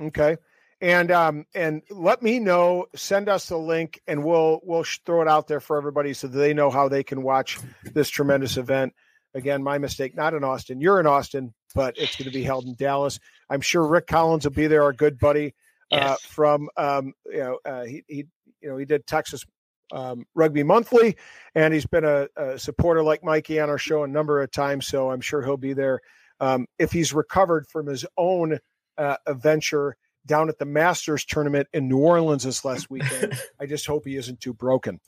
Okay. 0.00 0.36
And 0.80 1.10
um, 1.12 1.46
and 1.54 1.82
let 1.90 2.22
me 2.22 2.40
know. 2.40 2.86
Send 2.94 3.28
us 3.28 3.46
the 3.46 3.56
link, 3.56 4.00
and 4.08 4.24
we'll 4.24 4.60
we'll 4.64 4.84
throw 5.06 5.22
it 5.22 5.28
out 5.28 5.46
there 5.46 5.60
for 5.60 5.76
everybody 5.76 6.12
so 6.12 6.26
they 6.26 6.52
know 6.52 6.70
how 6.70 6.88
they 6.88 7.04
can 7.04 7.22
watch 7.22 7.60
this 7.84 8.08
tremendous 8.08 8.56
event. 8.56 8.92
Again, 9.34 9.62
my 9.62 9.78
mistake. 9.78 10.14
Not 10.14 10.34
in 10.34 10.44
Austin. 10.44 10.80
You're 10.80 11.00
in 11.00 11.06
Austin, 11.06 11.54
but 11.74 11.96
it's 11.96 12.16
going 12.16 12.30
to 12.30 12.36
be 12.36 12.42
held 12.42 12.66
in 12.66 12.74
Dallas. 12.74 13.18
I'm 13.48 13.60
sure 13.60 13.86
Rick 13.86 14.06
Collins 14.06 14.44
will 14.44 14.52
be 14.52 14.66
there, 14.66 14.82
our 14.82 14.92
good 14.92 15.18
buddy 15.18 15.54
uh, 15.90 15.96
yes. 15.96 16.10
uh, 16.10 16.16
from 16.22 16.68
um, 16.76 17.14
you 17.26 17.38
know 17.38 17.58
uh, 17.64 17.84
he 17.84 18.02
he 18.08 18.26
you 18.60 18.68
know 18.68 18.76
he 18.76 18.84
did 18.84 19.06
Texas 19.06 19.44
um, 19.92 20.26
Rugby 20.34 20.62
Monthly, 20.62 21.16
and 21.54 21.72
he's 21.74 21.86
been 21.86 22.04
a, 22.04 22.28
a, 22.36 22.58
supporter 22.58 23.02
like 23.02 23.22
Mikey 23.22 23.60
on 23.60 23.68
our 23.68 23.78
show 23.78 24.04
a 24.04 24.08
number 24.08 24.40
of 24.40 24.50
times. 24.50 24.86
So 24.86 25.10
I'm 25.10 25.20
sure 25.20 25.42
he'll 25.42 25.56
be 25.56 25.74
there 25.74 26.00
um, 26.40 26.66
if 26.78 26.92
he's 26.92 27.12
recovered 27.12 27.66
from 27.68 27.86
his 27.86 28.06
own 28.16 28.58
uh, 28.98 29.16
adventure 29.26 29.96
down 30.24 30.48
at 30.48 30.58
the 30.58 30.64
Masters 30.64 31.24
tournament 31.24 31.68
in 31.72 31.88
New 31.88 31.98
Orleans 31.98 32.44
this 32.44 32.64
last 32.64 32.90
weekend. 32.90 33.38
I 33.60 33.66
just 33.66 33.86
hope 33.86 34.04
he 34.06 34.16
isn't 34.16 34.40
too 34.40 34.54
broken. 34.54 35.00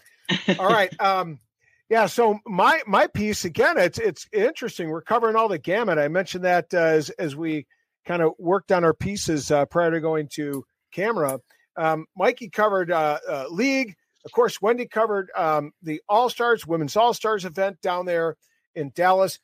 All 0.58 0.68
right. 0.68 0.92
Um, 1.00 1.38
yeah. 1.88 2.06
So 2.06 2.38
my 2.46 2.82
my 2.86 3.06
piece 3.06 3.44
again, 3.44 3.78
it's 3.78 3.98
it's 3.98 4.26
interesting. 4.32 4.88
We're 4.88 5.02
covering 5.02 5.36
all 5.36 5.48
the 5.48 5.58
gamut. 5.58 5.98
I 5.98 6.08
mentioned 6.08 6.44
that 6.44 6.72
uh, 6.72 6.78
as 6.78 7.10
as 7.10 7.36
we 7.36 7.66
kind 8.04 8.22
of 8.22 8.32
worked 8.38 8.72
on 8.72 8.84
our 8.84 8.94
pieces 8.94 9.50
uh, 9.50 9.64
prior 9.66 9.90
to 9.90 10.00
going 10.00 10.28
to 10.34 10.64
camera. 10.92 11.40
Um, 11.76 12.06
Mikey 12.16 12.50
covered 12.50 12.90
uh, 12.90 13.18
uh, 13.28 13.46
league. 13.50 13.94
Of 14.24 14.32
course, 14.32 14.60
Wendy 14.62 14.86
covered 14.86 15.30
um, 15.36 15.72
the 15.82 16.00
All 16.08 16.30
Stars, 16.30 16.66
Women's 16.66 16.96
All 16.96 17.12
Stars 17.12 17.44
event 17.44 17.80
down 17.82 18.06
there 18.06 18.36
in 18.74 18.92
Dallas. 18.94 19.38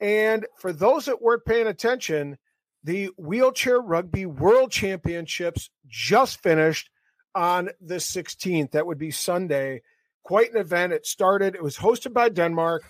And 0.00 0.46
for 0.58 0.72
those 0.72 1.06
that 1.06 1.22
weren't 1.22 1.44
paying 1.44 1.66
attention, 1.66 2.38
the 2.84 3.10
Wheelchair 3.16 3.80
Rugby 3.80 4.26
World 4.26 4.70
Championships 4.70 5.70
just 5.86 6.42
finished 6.42 6.90
on 7.34 7.70
the 7.80 7.96
16th. 7.96 8.70
That 8.72 8.86
would 8.86 8.98
be 8.98 9.10
Sunday. 9.10 9.82
Quite 10.26 10.50
an 10.50 10.58
event. 10.58 10.92
It 10.92 11.06
started, 11.06 11.54
it 11.54 11.62
was 11.62 11.76
hosted 11.76 12.12
by 12.12 12.30
Denmark, 12.30 12.82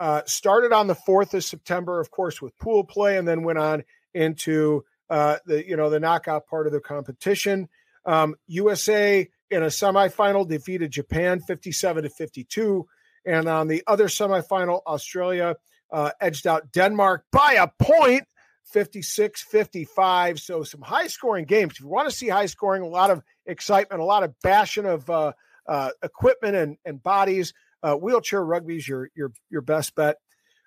uh, 0.00 0.20
started 0.26 0.70
on 0.70 0.86
the 0.86 0.94
4th 0.94 1.32
of 1.32 1.42
September, 1.42 1.98
of 1.98 2.10
course, 2.10 2.42
with 2.42 2.54
pool 2.58 2.84
play, 2.84 3.16
and 3.16 3.26
then 3.26 3.42
went 3.42 3.58
on 3.58 3.84
into 4.12 4.84
uh, 5.08 5.38
the 5.46 5.66
you 5.66 5.78
know 5.78 5.88
the 5.88 5.98
knockout 5.98 6.46
part 6.46 6.66
of 6.66 6.74
the 6.74 6.80
competition. 6.80 7.70
Um, 8.04 8.34
USA 8.48 9.26
in 9.50 9.62
a 9.62 9.68
semifinal 9.68 10.46
defeated 10.46 10.90
Japan 10.90 11.40
57 11.40 12.02
to 12.02 12.10
52, 12.10 12.86
and 13.24 13.48
on 13.48 13.66
the 13.66 13.82
other 13.86 14.08
semifinal, 14.08 14.82
Australia 14.86 15.56
uh, 15.90 16.10
edged 16.20 16.46
out 16.46 16.70
Denmark 16.70 17.24
by 17.32 17.56
a 17.58 17.68
point. 17.82 18.24
56 18.66 19.42
55. 19.42 20.38
So, 20.38 20.64
some 20.64 20.82
high 20.82 21.06
scoring 21.06 21.46
games. 21.46 21.74
If 21.74 21.80
you 21.80 21.88
want 21.88 22.10
to 22.10 22.14
see 22.14 22.28
high 22.28 22.44
scoring, 22.44 22.82
a 22.82 22.88
lot 22.88 23.10
of 23.10 23.22
excitement, 23.46 24.02
a 24.02 24.04
lot 24.04 24.22
of 24.22 24.34
bashing 24.42 24.84
of 24.84 25.08
uh, 25.08 25.32
uh, 25.68 25.90
equipment 26.02 26.56
and, 26.56 26.76
and 26.84 27.02
bodies, 27.02 27.52
uh, 27.82 27.94
wheelchair 27.94 28.44
rugby 28.44 28.76
is 28.76 28.88
your, 28.88 29.10
your, 29.14 29.32
your 29.50 29.62
best 29.62 29.94
bet. 29.94 30.16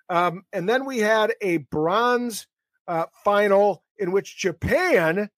Um, 0.08 0.42
and 0.52 0.68
then 0.68 0.84
we 0.84 0.98
had 0.98 1.32
a 1.40 1.58
bronze 1.58 2.46
uh, 2.86 3.06
final 3.24 3.82
in 3.98 4.12
which 4.12 4.38
Japan 4.38 5.28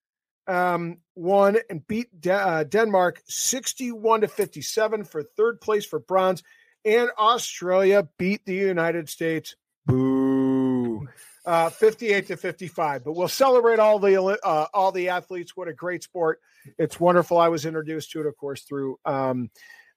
um, 0.47 0.97
won 1.15 1.57
and 1.69 1.85
beat 1.87 2.07
De- 2.19 2.33
uh, 2.33 2.63
Denmark 2.63 3.21
61 3.27 4.21
to 4.21 4.27
57 4.27 5.03
for 5.03 5.23
third 5.23 5.61
place 5.61 5.85
for 5.85 5.99
bronze. 5.99 6.43
And 6.83 7.11
Australia 7.17 8.07
beat 8.17 8.45
the 8.45 8.55
United 8.55 9.09
States. 9.09 9.55
Boo. 9.85 10.30
Uh, 11.43 11.69
58 11.69 12.27
to 12.27 12.37
55. 12.37 13.03
But 13.03 13.13
we'll 13.13 13.27
celebrate 13.27 13.79
all 13.79 13.97
the 13.97 14.39
uh, 14.43 14.67
all 14.73 14.91
the 14.91 15.09
athletes. 15.09 15.55
What 15.55 15.67
a 15.67 15.73
great 15.73 16.03
sport! 16.03 16.39
It's 16.77 16.99
wonderful. 16.99 17.37
I 17.37 17.47
was 17.47 17.65
introduced 17.65 18.11
to 18.11 18.21
it, 18.21 18.27
of 18.27 18.37
course, 18.37 18.61
through 18.61 18.99
um, 19.05 19.49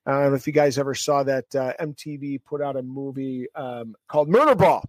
I 0.07 0.13
don't 0.13 0.31
know 0.31 0.37
if 0.37 0.47
you 0.47 0.53
guys 0.53 0.79
ever 0.79 0.95
saw 0.95 1.23
that 1.23 1.55
uh, 1.55 1.73
MTV 1.81 2.45
put 2.45 2.61
out 2.61 2.77
a 2.77 2.83
movie 2.83 3.47
um, 3.55 3.95
called 4.07 4.29
Murder 4.29 4.55
Ball, 4.55 4.85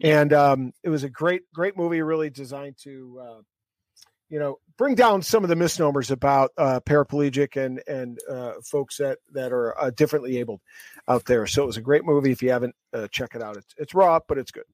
and 0.00 0.32
um, 0.32 0.72
it 0.82 0.90
was 0.90 1.04
a 1.04 1.08
great, 1.08 1.42
great 1.54 1.76
movie, 1.76 2.02
really 2.02 2.28
designed 2.28 2.76
to, 2.82 3.20
uh, 3.22 3.40
you 4.28 4.38
know, 4.38 4.58
bring 4.76 4.94
down 4.94 5.22
some 5.22 5.42
of 5.42 5.48
the 5.48 5.56
misnomers 5.56 6.10
about 6.10 6.50
uh, 6.58 6.80
paraplegic 6.80 7.56
and 7.56 7.82
and 7.86 8.18
uh, 8.28 8.54
folks 8.62 8.98
that 8.98 9.18
that 9.32 9.52
are 9.52 9.78
uh, 9.80 9.90
differently 9.90 10.36
abled 10.36 10.60
out 11.08 11.24
there. 11.24 11.46
So 11.46 11.62
it 11.62 11.66
was 11.66 11.78
a 11.78 11.82
great 11.82 12.04
movie. 12.04 12.30
If 12.30 12.42
you 12.42 12.50
haven't, 12.50 12.74
uh, 12.92 13.08
check 13.10 13.34
it 13.34 13.42
out. 13.42 13.56
It's 13.56 13.74
it's 13.78 13.94
raw, 13.94 14.20
but 14.28 14.36
it's 14.36 14.50
good. 14.50 14.64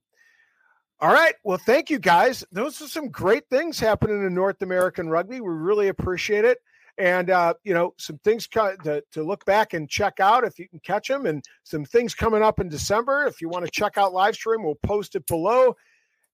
All 1.00 1.12
right. 1.12 1.34
Well, 1.42 1.58
thank 1.58 1.90
you 1.90 1.98
guys. 1.98 2.44
Those 2.52 2.80
are 2.80 2.88
some 2.88 3.08
great 3.08 3.48
things 3.50 3.78
happening 3.78 4.24
in 4.24 4.34
North 4.34 4.62
American 4.62 5.08
rugby. 5.08 5.40
We 5.40 5.52
really 5.52 5.88
appreciate 5.88 6.44
it 6.44 6.58
and 6.98 7.30
uh, 7.30 7.54
you 7.64 7.74
know 7.74 7.94
some 7.98 8.18
things 8.18 8.46
to, 8.48 9.02
to 9.10 9.22
look 9.22 9.44
back 9.44 9.74
and 9.74 9.88
check 9.88 10.20
out 10.20 10.44
if 10.44 10.58
you 10.58 10.68
can 10.68 10.80
catch 10.80 11.08
them 11.08 11.26
and 11.26 11.44
some 11.64 11.84
things 11.84 12.14
coming 12.14 12.42
up 12.42 12.60
in 12.60 12.68
december 12.68 13.26
if 13.26 13.40
you 13.40 13.48
want 13.48 13.64
to 13.64 13.70
check 13.70 13.98
out 13.98 14.12
live 14.12 14.34
stream 14.34 14.62
we'll 14.62 14.76
post 14.76 15.16
it 15.16 15.26
below 15.26 15.74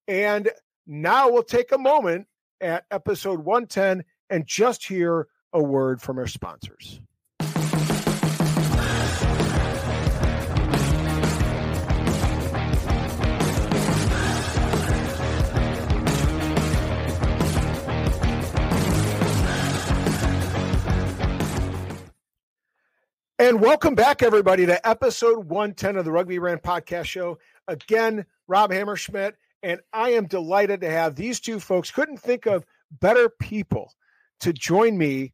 and 0.09 0.51
now 0.87 1.31
we'll 1.31 1.43
take 1.43 1.73
a 1.73 1.79
moment 1.79 2.27
at 2.61 2.85
episode 2.91 3.41
110 3.41 4.05
and 4.29 4.47
just 4.47 4.87
hear 4.87 5.29
a 5.53 5.63
word 5.63 6.01
from 6.01 6.19
our 6.19 6.27
sponsors 6.27 7.01
And 23.41 23.59
welcome 23.59 23.95
back, 23.95 24.23
everybody, 24.23 24.67
to 24.67 24.87
episode 24.87 25.47
110 25.47 25.97
of 25.97 26.05
the 26.05 26.13
Rugby 26.13 26.39
Rant 26.39 26.63
Podcast 26.63 27.07
Show. 27.07 27.39
Again, 27.69 28.27
Rob 28.49 28.71
Hammerschmidt, 28.71 29.33
and 29.63 29.81
I 29.95 30.11
am 30.11 30.27
delighted 30.27 30.83
to 30.83 30.91
have 30.91 31.17
these 31.17 31.41
two 31.41 31.59
folks. 31.59 31.91
Couldn't 31.91 32.19
think 32.19 32.45
of 32.45 32.67
better 33.01 33.31
people 33.31 33.95
to 34.41 34.53
join 34.53 34.99
me 34.99 35.33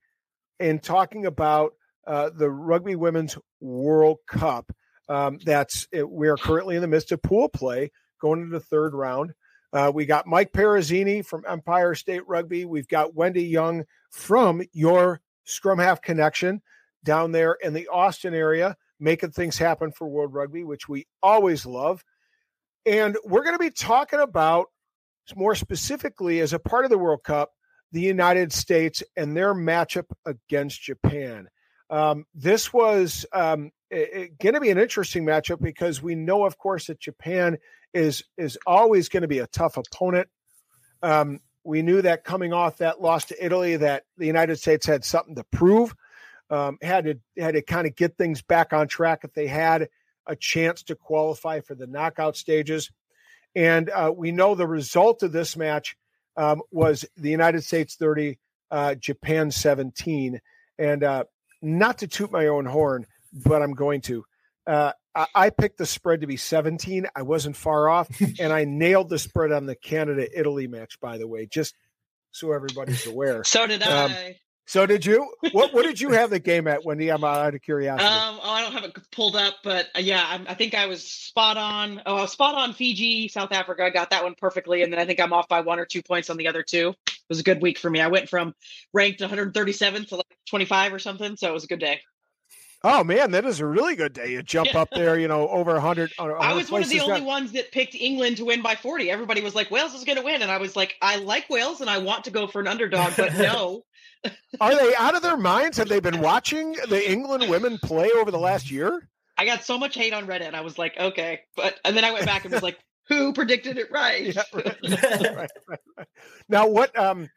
in 0.61 0.79
talking 0.79 1.27
about 1.27 1.73
uh, 2.07 2.31
the 2.33 2.49
Rugby 2.49 2.95
Women's 2.95 3.37
World 3.61 4.19
Cup. 4.29 4.71
Um, 5.09 5.41
that's 5.45 5.89
it, 5.91 6.09
we're 6.09 6.37
currently 6.37 6.77
in 6.77 6.83
the 6.83 6.87
midst 6.87 7.11
of 7.11 7.21
pool 7.23 7.49
play, 7.49 7.91
going 8.21 8.41
into 8.41 8.53
the 8.53 8.65
third 8.65 8.95
round. 8.95 9.35
Uh, 9.73 9.91
we 9.93 10.07
got 10.07 10.29
Mike 10.29 10.53
Perazzini 10.53 11.27
from 11.27 11.43
Empire 11.49 11.97
State 11.97 12.23
Rugby. 12.29 12.67
We've 12.67 12.87
got 12.87 13.17
Wendy 13.17 13.43
Young 13.43 13.83
from 14.13 14.63
your 14.73 15.21
Scrum 15.43 15.81
Half 15.81 16.03
Connection 16.03 16.63
down 17.07 17.33
there 17.33 17.57
in 17.63 17.73
the 17.73 17.89
Austin 17.89 18.35
area, 18.35 18.77
making 19.01 19.31
things 19.31 19.57
happen 19.57 19.93
for 19.93 20.07
World 20.07 20.35
Rugby, 20.35 20.65
which 20.65 20.89
we 20.89 21.07
always 21.23 21.65
love. 21.65 22.05
And 22.85 23.17
we're 23.25 23.45
going 23.45 23.57
to 23.57 23.65
be 23.65 23.71
talking 23.71 24.21
about 24.21 24.67
more 25.35 25.55
specifically 25.55 26.41
as 26.41 26.53
a 26.53 26.59
part 26.59 26.85
of 26.85 26.91
the 26.91 26.99
World 26.99 27.23
Cup, 27.25 27.53
the 27.93 28.03
United 28.03 28.53
States 28.53 29.03
and 29.17 29.35
their 29.35 29.55
matchup 29.55 30.07
against 30.27 30.83
Japan. 30.83 31.49
Um, 31.89 32.27
this 32.35 32.73
was 32.73 33.25
um, 33.33 33.71
going 33.91 34.55
to 34.55 34.61
be 34.61 34.71
an 34.71 34.79
interesting 34.79 35.25
matchup 35.25 35.63
because 35.63 36.03
we 36.03 36.15
know, 36.15 36.45
of 36.45 36.59
course, 36.59 36.89
that 36.89 37.01
Japan 37.01 37.59
is 37.95 38.25
is 38.37 38.59
always 38.67 39.09
going 39.09 39.23
to 39.23 39.29
be 39.29 39.39
a 39.39 39.47
tough 39.47 39.77
opponent. 39.77 40.29
Um, 41.03 41.41
we 41.65 41.83
knew 41.83 42.03
that 42.03 42.25
coming 42.25 42.53
off 42.53 42.79
that 42.79 43.01
loss 43.01 43.27
to 43.27 43.45
Italy, 43.45 43.77
that 43.77 44.05
the 44.17 44.27
United 44.27 44.59
States 44.59 44.87
had 44.87 45.05
something 45.05 45.37
to 45.37 45.45
prove 45.45 45.95
um, 46.51 46.79
had 46.83 47.05
to 47.05 47.19
had 47.37 47.55
to 47.55 47.63
kind 47.63 47.87
of 47.87 47.97
get 47.97 48.17
things 48.17 48.43
back 48.43 48.73
on 48.73 48.89
track 48.89 49.21
if 49.25 49.33
they 49.33 49.47
had 49.47 49.89
a 50.27 50.37
chance 50.37 50.83
to 50.85 50.95
qualify 50.95 51.61
for 51.61 51.75
the 51.75 51.87
knockout 51.87 52.37
stages. 52.37 52.91
And 53.55 53.89
uh, 53.91 54.13
we 54.15 54.33
know 54.33 54.55
the 54.55 54.67
result 54.67 55.23
of 55.23 55.33
this 55.33 55.57
match 55.57 55.97
um, 56.37 56.63
was 56.71 57.07
the 57.17 57.31
United 57.31 57.65
States 57.65 57.97
30, 57.97 58.39
uh, 58.71 58.95
Japan 58.97 59.51
17. 59.51 60.41
And 60.79 61.03
uh, 61.03 61.25
not 61.63 61.99
to 61.99 62.07
toot 62.07 62.31
my 62.31 62.49
own 62.49 62.67
horn, 62.67 63.07
but 63.33 63.63
I'm 63.63 63.73
going 63.73 64.03
to. 64.03 64.25
Uh, 64.67 64.93
I, 65.15 65.27
I 65.35 65.51
picked 65.51 65.79
the 65.79 65.87
spread 65.87 66.21
to 66.21 66.27
be 66.27 66.37
17. 66.37 67.07
I 67.15 67.23
wasn't 67.23 67.57
far 67.57 67.89
off, 67.89 68.09
and 68.41 68.53
I 68.53 68.65
nailed 68.65 69.09
the 69.09 69.19
spread 69.19 69.53
on 69.53 69.67
the 69.67 69.77
Canada 69.77 70.29
Italy 70.39 70.67
match, 70.67 71.01
by 71.01 71.19
the 71.19 71.27
way, 71.27 71.47
just 71.47 71.75
so 72.33 72.53
everybody's 72.53 73.07
aware. 73.07 73.43
So 73.45 73.67
did 73.67 73.83
um, 73.83 74.11
I. 74.11 74.37
So 74.67 74.85
did 74.85 75.07
you? 75.07 75.33
What 75.53 75.73
what 75.73 75.85
did 75.85 76.01
you 76.01 76.11
have 76.11 76.31
the 76.31 76.41
game 76.41 76.67
at, 76.67 76.85
Wendy? 76.85 77.09
I'm 77.09 77.23
out 77.23 77.55
of 77.55 77.63
curiosity. 77.63 78.05
Um, 78.05 78.41
oh, 78.43 78.51
I 78.51 78.63
don't 78.63 78.73
have 78.73 78.83
it 78.83 78.97
pulled 79.13 79.37
up, 79.37 79.55
but 79.63 79.87
uh, 79.95 80.01
yeah, 80.01 80.25
I, 80.25 80.51
I, 80.51 80.55
think 80.55 80.75
I 80.75 80.87
was 80.87 81.05
spot 81.05 81.57
on. 81.57 82.03
Oh, 82.05 82.17
I 82.17 82.23
was 82.23 82.33
spot 82.33 82.57
on 82.57 82.73
Fiji, 82.73 83.29
South 83.29 83.53
Africa. 83.53 83.85
I 83.85 83.91
got 83.91 84.11
that 84.11 84.25
one 84.25 84.35
perfectly, 84.35 84.83
and 84.83 84.93
then 84.93 84.99
I 84.99 85.05
think 85.05 85.21
I'm 85.21 85.33
off 85.33 85.49
by 85.49 85.61
one 85.61 85.79
or 85.79 85.85
two 85.85 86.03
points 86.03 86.31
on 86.31 86.37
the 86.37 86.49
other 86.49 86.65
two. 86.65 86.95
It 87.07 87.29
was 87.29 87.39
a 87.39 87.45
good 87.45 87.63
week 87.63 87.79
for 87.79 87.89
me. 87.89 88.01
I 88.01 88.09
went 88.09 88.29
from 88.29 88.55
ranked 88.93 89.21
137 89.21 90.07
to 90.07 90.17
like 90.17 90.27
25 90.49 90.95
or 90.95 90.99
something, 90.99 91.37
so 91.37 91.49
it 91.49 91.55
was 91.55 91.65
a 91.65 91.69
good 91.69 91.81
day. 91.81 92.01
Oh 92.83 93.05
man, 93.05 93.31
that 93.33 93.45
is 93.45 93.61
a 93.61 93.67
really 93.67 93.95
good 93.95 94.13
day. 94.13 94.33
You 94.33 94.43
jump 94.43 94.73
yeah. 94.73 94.81
up 94.81 94.91
there, 94.91 95.19
you 95.19 95.29
know, 95.29 95.49
over 95.49 95.73
100. 95.75 96.13
100 96.17 96.39
I 96.39 96.55
was 96.55 96.71
one 96.71 96.83
of 96.83 96.89
the 96.89 97.01
only 97.01 97.23
ones 97.23 97.53
that 97.53 97.71
picked 97.73 97.95
England 97.95 98.37
to 98.39 98.45
win 98.45 98.63
by 98.63 98.75
40. 98.75 99.11
Everybody 99.11 99.43
was 99.43 99.55
like, 99.55 99.71
Wales 99.71 99.95
is 99.95 100.05
going 100.05 100.19
to 100.19 100.25
win, 100.25 100.43
and 100.43 100.51
I 100.51 100.59
was 100.59 100.75
like, 100.77 100.97
I 101.01 101.17
like 101.17 101.49
Wales, 101.49 101.81
and 101.81 101.89
I 101.89 101.99
want 101.99 102.25
to 102.25 102.31
go 102.31 102.47
for 102.49 102.61
an 102.61 102.67
underdog, 102.67 103.15
but 103.17 103.33
no. 103.39 103.85
Are 104.61 104.75
they 104.75 104.95
out 104.97 105.15
of 105.15 105.23
their 105.23 105.37
minds? 105.37 105.77
Have 105.79 105.89
they 105.89 106.01
been 106.01 106.21
watching 106.21 106.73
the 106.89 107.11
England 107.11 107.49
women 107.49 107.79
play 107.79 108.11
over 108.11 108.31
the 108.31 108.39
last 108.39 108.71
year? 108.71 109.09
I 109.39 109.45
got 109.45 109.65
so 109.65 109.79
much 109.79 109.95
hate 109.95 110.13
on 110.13 110.27
Reddit. 110.27 110.55
I 110.55 110.63
was 110.63 110.79
like, 110.79 110.97
okay, 110.99 111.41
but 111.57 111.79
and 111.85 111.97
then 111.97 112.05
I 112.05 112.13
went 112.13 112.27
back 112.27 112.45
and 112.45 112.53
was 112.53 112.63
like, 112.63 112.79
who 113.09 113.33
predicted 113.33 113.79
it 113.79 113.91
right? 113.91 114.35
Yeah, 114.35 114.43
right, 114.53 115.51
right, 115.69 115.81
right, 115.99 116.09
now, 116.49 116.67
what 116.67 116.97
um, 116.99 117.29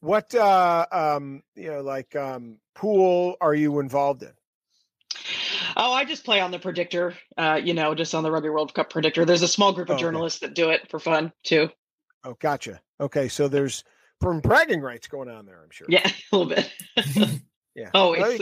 what 0.00 0.34
uh, 0.34 0.86
um, 0.90 1.42
you 1.54 1.70
know, 1.70 1.80
like 1.80 2.14
um, 2.16 2.58
pool 2.74 3.36
are 3.40 3.54
you 3.54 3.80
involved 3.80 4.22
in? 4.22 4.32
Oh, 5.76 5.92
I 5.92 6.04
just 6.04 6.24
play 6.24 6.40
on 6.40 6.50
the 6.50 6.58
predictor. 6.58 7.14
Uh, 7.36 7.60
you 7.62 7.74
know, 7.74 7.94
just 7.94 8.14
on 8.14 8.22
the 8.22 8.30
Rugby 8.30 8.50
World 8.50 8.74
Cup 8.74 8.90
predictor. 8.90 9.24
There's 9.24 9.42
a 9.42 9.48
small 9.48 9.72
group 9.72 9.90
of 9.90 9.96
oh, 9.96 9.98
journalists 9.98 10.42
okay. 10.42 10.48
that 10.48 10.54
do 10.54 10.70
it 10.70 10.88
for 10.90 10.98
fun 10.98 11.32
too. 11.44 11.70
Oh, 12.24 12.36
gotcha. 12.40 12.80
Okay, 13.00 13.28
so 13.28 13.48
there's 13.48 13.84
from 14.22 14.40
bragging 14.40 14.80
rights 14.80 15.08
going 15.08 15.28
on 15.28 15.44
there. 15.44 15.60
I'm 15.62 15.70
sure. 15.70 15.86
Yeah, 15.90 16.08
a 16.32 16.36
little 16.36 16.54
bit. 16.54 17.40
yeah. 17.74 17.90
Oh, 17.92 18.12
well, 18.12 18.38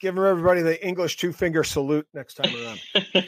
give 0.00 0.18
everybody 0.18 0.62
the 0.62 0.84
English 0.84 1.16
two 1.16 1.32
finger 1.32 1.62
salute 1.62 2.06
next 2.14 2.34
time 2.34 2.54
around. 2.54 2.80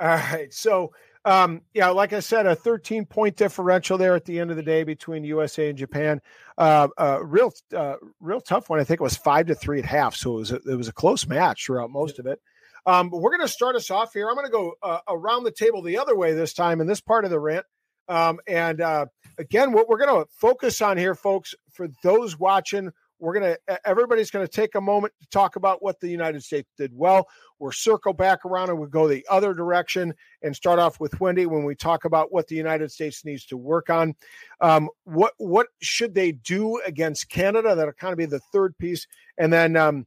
All 0.00 0.08
right. 0.08 0.52
So, 0.52 0.92
um, 1.24 1.62
yeah, 1.74 1.88
like 1.88 2.12
I 2.12 2.20
said, 2.20 2.46
a 2.46 2.54
13 2.54 3.06
point 3.06 3.36
differential 3.36 3.98
there 3.98 4.14
at 4.14 4.24
the 4.24 4.38
end 4.38 4.50
of 4.50 4.56
the 4.56 4.62
day 4.62 4.84
between 4.84 5.24
USA 5.24 5.68
and 5.68 5.78
Japan. 5.78 6.20
Uh, 6.58 6.88
uh, 6.98 7.18
real, 7.22 7.52
uh, 7.76 7.96
real 8.20 8.40
tough 8.40 8.68
one. 8.70 8.80
I 8.80 8.84
think 8.84 9.00
it 9.00 9.04
was 9.04 9.16
five 9.16 9.46
to 9.46 9.54
three 9.54 9.78
at 9.78 9.84
half. 9.84 10.14
So 10.14 10.34
it 10.34 10.38
was 10.38 10.52
a, 10.52 10.60
it 10.66 10.76
was 10.76 10.88
a 10.88 10.92
close 10.92 11.26
match 11.26 11.66
throughout 11.66 11.90
most 11.90 12.18
of 12.18 12.26
it. 12.26 12.40
Um, 12.84 13.10
but 13.10 13.18
we're 13.18 13.36
going 13.36 13.46
to 13.46 13.52
start 13.52 13.76
us 13.76 13.90
off 13.90 14.12
here. 14.12 14.28
I'm 14.28 14.34
going 14.34 14.46
to 14.46 14.52
go 14.52 14.72
uh, 14.82 14.98
around 15.08 15.44
the 15.44 15.52
table 15.52 15.82
the 15.82 15.98
other 15.98 16.16
way 16.16 16.32
this 16.32 16.52
time 16.52 16.80
in 16.80 16.86
this 16.86 17.00
part 17.00 17.24
of 17.24 17.30
the 17.30 17.38
rant. 17.38 17.64
Um, 18.12 18.40
and 18.46 18.82
uh, 18.82 19.06
again, 19.38 19.72
what 19.72 19.88
we're 19.88 20.04
going 20.04 20.22
to 20.22 20.30
focus 20.30 20.82
on 20.82 20.98
here, 20.98 21.14
folks, 21.14 21.54
for 21.70 21.88
those 22.02 22.38
watching, 22.38 22.90
we're 23.18 23.32
going 23.32 23.54
to, 23.54 23.88
everybody's 23.88 24.30
going 24.30 24.44
to 24.44 24.52
take 24.52 24.74
a 24.74 24.80
moment 24.82 25.14
to 25.22 25.28
talk 25.30 25.56
about 25.56 25.82
what 25.82 25.98
the 26.00 26.08
United 26.08 26.42
States 26.42 26.68
did 26.76 26.90
well. 26.92 27.26
We'll 27.58 27.72
circle 27.72 28.12
back 28.12 28.44
around 28.44 28.68
and 28.68 28.78
we'll 28.78 28.90
go 28.90 29.08
the 29.08 29.24
other 29.30 29.54
direction 29.54 30.12
and 30.42 30.54
start 30.54 30.78
off 30.78 31.00
with 31.00 31.18
Wendy 31.20 31.46
when 31.46 31.64
we 31.64 31.74
talk 31.74 32.04
about 32.04 32.32
what 32.32 32.48
the 32.48 32.56
United 32.56 32.90
States 32.92 33.24
needs 33.24 33.46
to 33.46 33.56
work 33.56 33.88
on. 33.88 34.14
Um, 34.60 34.90
what, 35.04 35.32
what 35.38 35.68
should 35.80 36.14
they 36.14 36.32
do 36.32 36.82
against 36.84 37.30
Canada? 37.30 37.74
That'll 37.74 37.94
kind 37.94 38.12
of 38.12 38.18
be 38.18 38.26
the 38.26 38.40
third 38.52 38.76
piece. 38.76 39.06
And 39.38 39.50
then 39.50 39.74
um, 39.76 40.06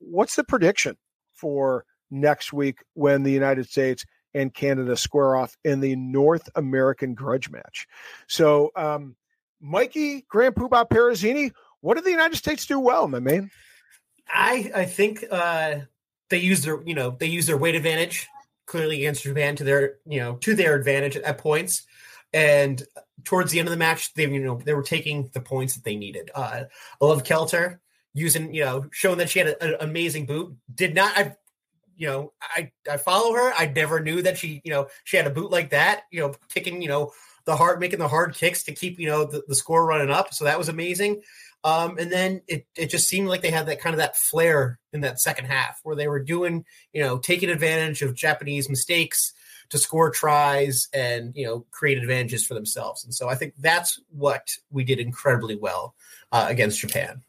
what's 0.00 0.36
the 0.36 0.44
prediction 0.44 0.98
for 1.32 1.86
next 2.10 2.52
week 2.52 2.80
when 2.92 3.22
the 3.22 3.32
United 3.32 3.70
States 3.70 4.04
and 4.36 4.52
Canada 4.52 4.96
square 4.96 5.34
off 5.34 5.56
in 5.64 5.80
the 5.80 5.96
North 5.96 6.48
American 6.54 7.14
grudge 7.14 7.50
match. 7.50 7.88
So, 8.28 8.70
um, 8.76 9.16
Mikey 9.60 10.26
Grand 10.28 10.54
Poobah 10.54 10.88
Perazzini, 10.88 11.50
what 11.80 11.94
did 11.94 12.04
the 12.04 12.10
United 12.10 12.36
States 12.36 12.66
do 12.66 12.78
well, 12.78 13.08
my 13.08 13.20
man? 13.20 13.50
I 14.28 14.70
I 14.74 14.84
think 14.84 15.24
uh, 15.30 15.76
they 16.28 16.38
use 16.38 16.62
their 16.62 16.82
you 16.82 16.94
know 16.94 17.16
they 17.18 17.26
use 17.26 17.46
their 17.46 17.56
weight 17.56 17.74
advantage 17.74 18.28
clearly 18.66 18.96
against 18.96 19.22
Japan 19.22 19.56
to 19.56 19.64
their 19.64 19.94
you 20.04 20.20
know 20.20 20.36
to 20.36 20.54
their 20.54 20.74
advantage 20.74 21.16
at 21.16 21.38
points. 21.38 21.84
And 22.32 22.82
towards 23.24 23.50
the 23.50 23.60
end 23.60 23.68
of 23.68 23.72
the 23.72 23.78
match, 23.78 24.12
they 24.14 24.28
you 24.28 24.40
know 24.40 24.60
they 24.62 24.74
were 24.74 24.82
taking 24.82 25.30
the 25.32 25.40
points 25.40 25.74
that 25.74 25.84
they 25.84 25.96
needed. 25.96 26.30
Uh, 26.34 26.64
I 27.00 27.04
love 27.04 27.22
Kelter 27.22 27.78
using 28.12 28.52
you 28.52 28.64
know 28.64 28.86
showing 28.92 29.18
that 29.18 29.30
she 29.30 29.38
had 29.38 29.56
an 29.60 29.76
amazing 29.80 30.26
boot. 30.26 30.54
Did 30.74 30.94
not 30.94 31.16
I 31.16 31.36
you 31.96 32.06
know 32.06 32.32
I 32.40 32.70
I 32.90 32.96
follow 32.96 33.34
her. 33.34 33.52
I 33.54 33.66
never 33.66 34.00
knew 34.00 34.22
that 34.22 34.38
she 34.38 34.60
you 34.64 34.70
know 34.70 34.88
she 35.04 35.16
had 35.16 35.26
a 35.26 35.30
boot 35.30 35.50
like 35.50 35.70
that. 35.70 36.02
You 36.10 36.20
know 36.20 36.34
kicking 36.52 36.82
you 36.82 36.88
know 36.88 37.12
the 37.44 37.56
hard 37.56 37.80
making 37.80 37.98
the 37.98 38.08
hard 38.08 38.34
kicks 38.34 38.64
to 38.64 38.72
keep 38.72 38.98
you 38.98 39.06
know 39.08 39.24
the, 39.24 39.42
the 39.48 39.54
score 39.54 39.86
running 39.86 40.10
up. 40.10 40.34
So 40.34 40.44
that 40.44 40.58
was 40.58 40.68
amazing. 40.68 41.22
Um, 41.66 41.98
and 41.98 42.12
then 42.12 42.42
it, 42.46 42.64
it 42.76 42.90
just 42.90 43.08
seemed 43.08 43.26
like 43.26 43.42
they 43.42 43.50
had 43.50 43.66
that 43.66 43.80
kind 43.80 43.92
of 43.92 43.98
that 43.98 44.16
flair 44.16 44.78
in 44.92 45.00
that 45.00 45.20
second 45.20 45.46
half 45.46 45.80
where 45.82 45.96
they 45.96 46.06
were 46.06 46.22
doing, 46.22 46.64
you 46.92 47.02
know, 47.02 47.18
taking 47.18 47.50
advantage 47.50 48.02
of 48.02 48.14
Japanese 48.14 48.68
mistakes 48.68 49.32
to 49.70 49.78
score 49.78 50.10
tries 50.10 50.88
and, 50.94 51.32
you 51.34 51.44
know, 51.44 51.66
create 51.72 51.98
advantages 51.98 52.46
for 52.46 52.54
themselves. 52.54 53.04
And 53.04 53.12
so 53.12 53.28
I 53.28 53.34
think 53.34 53.54
that's 53.58 54.00
what 54.10 54.52
we 54.70 54.84
did 54.84 55.00
incredibly 55.00 55.56
well 55.56 55.96
uh, 56.30 56.46
against 56.48 56.78
Japan. 56.78 57.22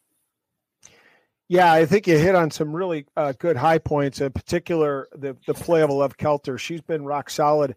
Yeah, 1.50 1.72
I 1.72 1.86
think 1.86 2.08
you 2.08 2.18
hit 2.18 2.36
on 2.36 2.52
some 2.52 2.76
really 2.76 3.06
uh, 3.16 3.34
good 3.40 3.56
high 3.56 3.78
points. 3.78 4.20
In 4.20 4.32
particular, 4.32 5.08
the 5.16 5.38
the 5.46 5.54
play 5.54 5.82
of 5.82 5.90
Alev 5.90 6.18
Kelter. 6.18 6.60
She's 6.60 6.82
been 6.82 7.06
rock 7.06 7.30
solid 7.30 7.76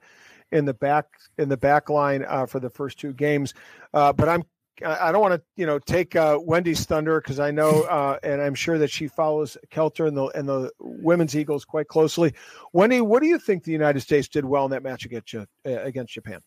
in 0.50 0.64
the 0.64 0.74
back 0.74 1.06
in 1.38 1.48
the 1.48 1.56
back 1.56 1.88
line 1.88 2.24
uh, 2.26 2.46
for 2.46 2.58
the 2.58 2.70
first 2.70 2.98
two 2.98 3.12
games. 3.12 3.54
Uh, 3.94 4.12
but 4.12 4.28
I'm 4.28 4.42
I 4.84 5.12
don't 5.12 5.20
want 5.20 5.34
to, 5.34 5.42
you 5.56 5.66
know, 5.66 5.78
take 5.78 6.16
uh, 6.16 6.38
Wendy's 6.40 6.84
thunder 6.86 7.20
because 7.20 7.38
I 7.38 7.50
know, 7.50 7.82
uh, 7.82 8.18
and 8.22 8.40
I'm 8.40 8.54
sure 8.54 8.78
that 8.78 8.90
she 8.90 9.08
follows 9.08 9.56
Kelter 9.70 10.08
and 10.08 10.16
the 10.16 10.26
and 10.28 10.48
the 10.48 10.70
women's 10.80 11.36
Eagles 11.36 11.64
quite 11.64 11.86
closely. 11.88 12.34
Wendy, 12.72 13.00
what 13.00 13.22
do 13.22 13.28
you 13.28 13.38
think 13.38 13.62
the 13.62 13.72
United 13.72 14.00
States 14.00 14.28
did 14.28 14.44
well 14.44 14.64
in 14.64 14.70
that 14.70 14.82
match 14.82 15.04
against 15.04 15.34
uh, 15.34 15.44
against 15.64 16.14
Japan? 16.14 16.40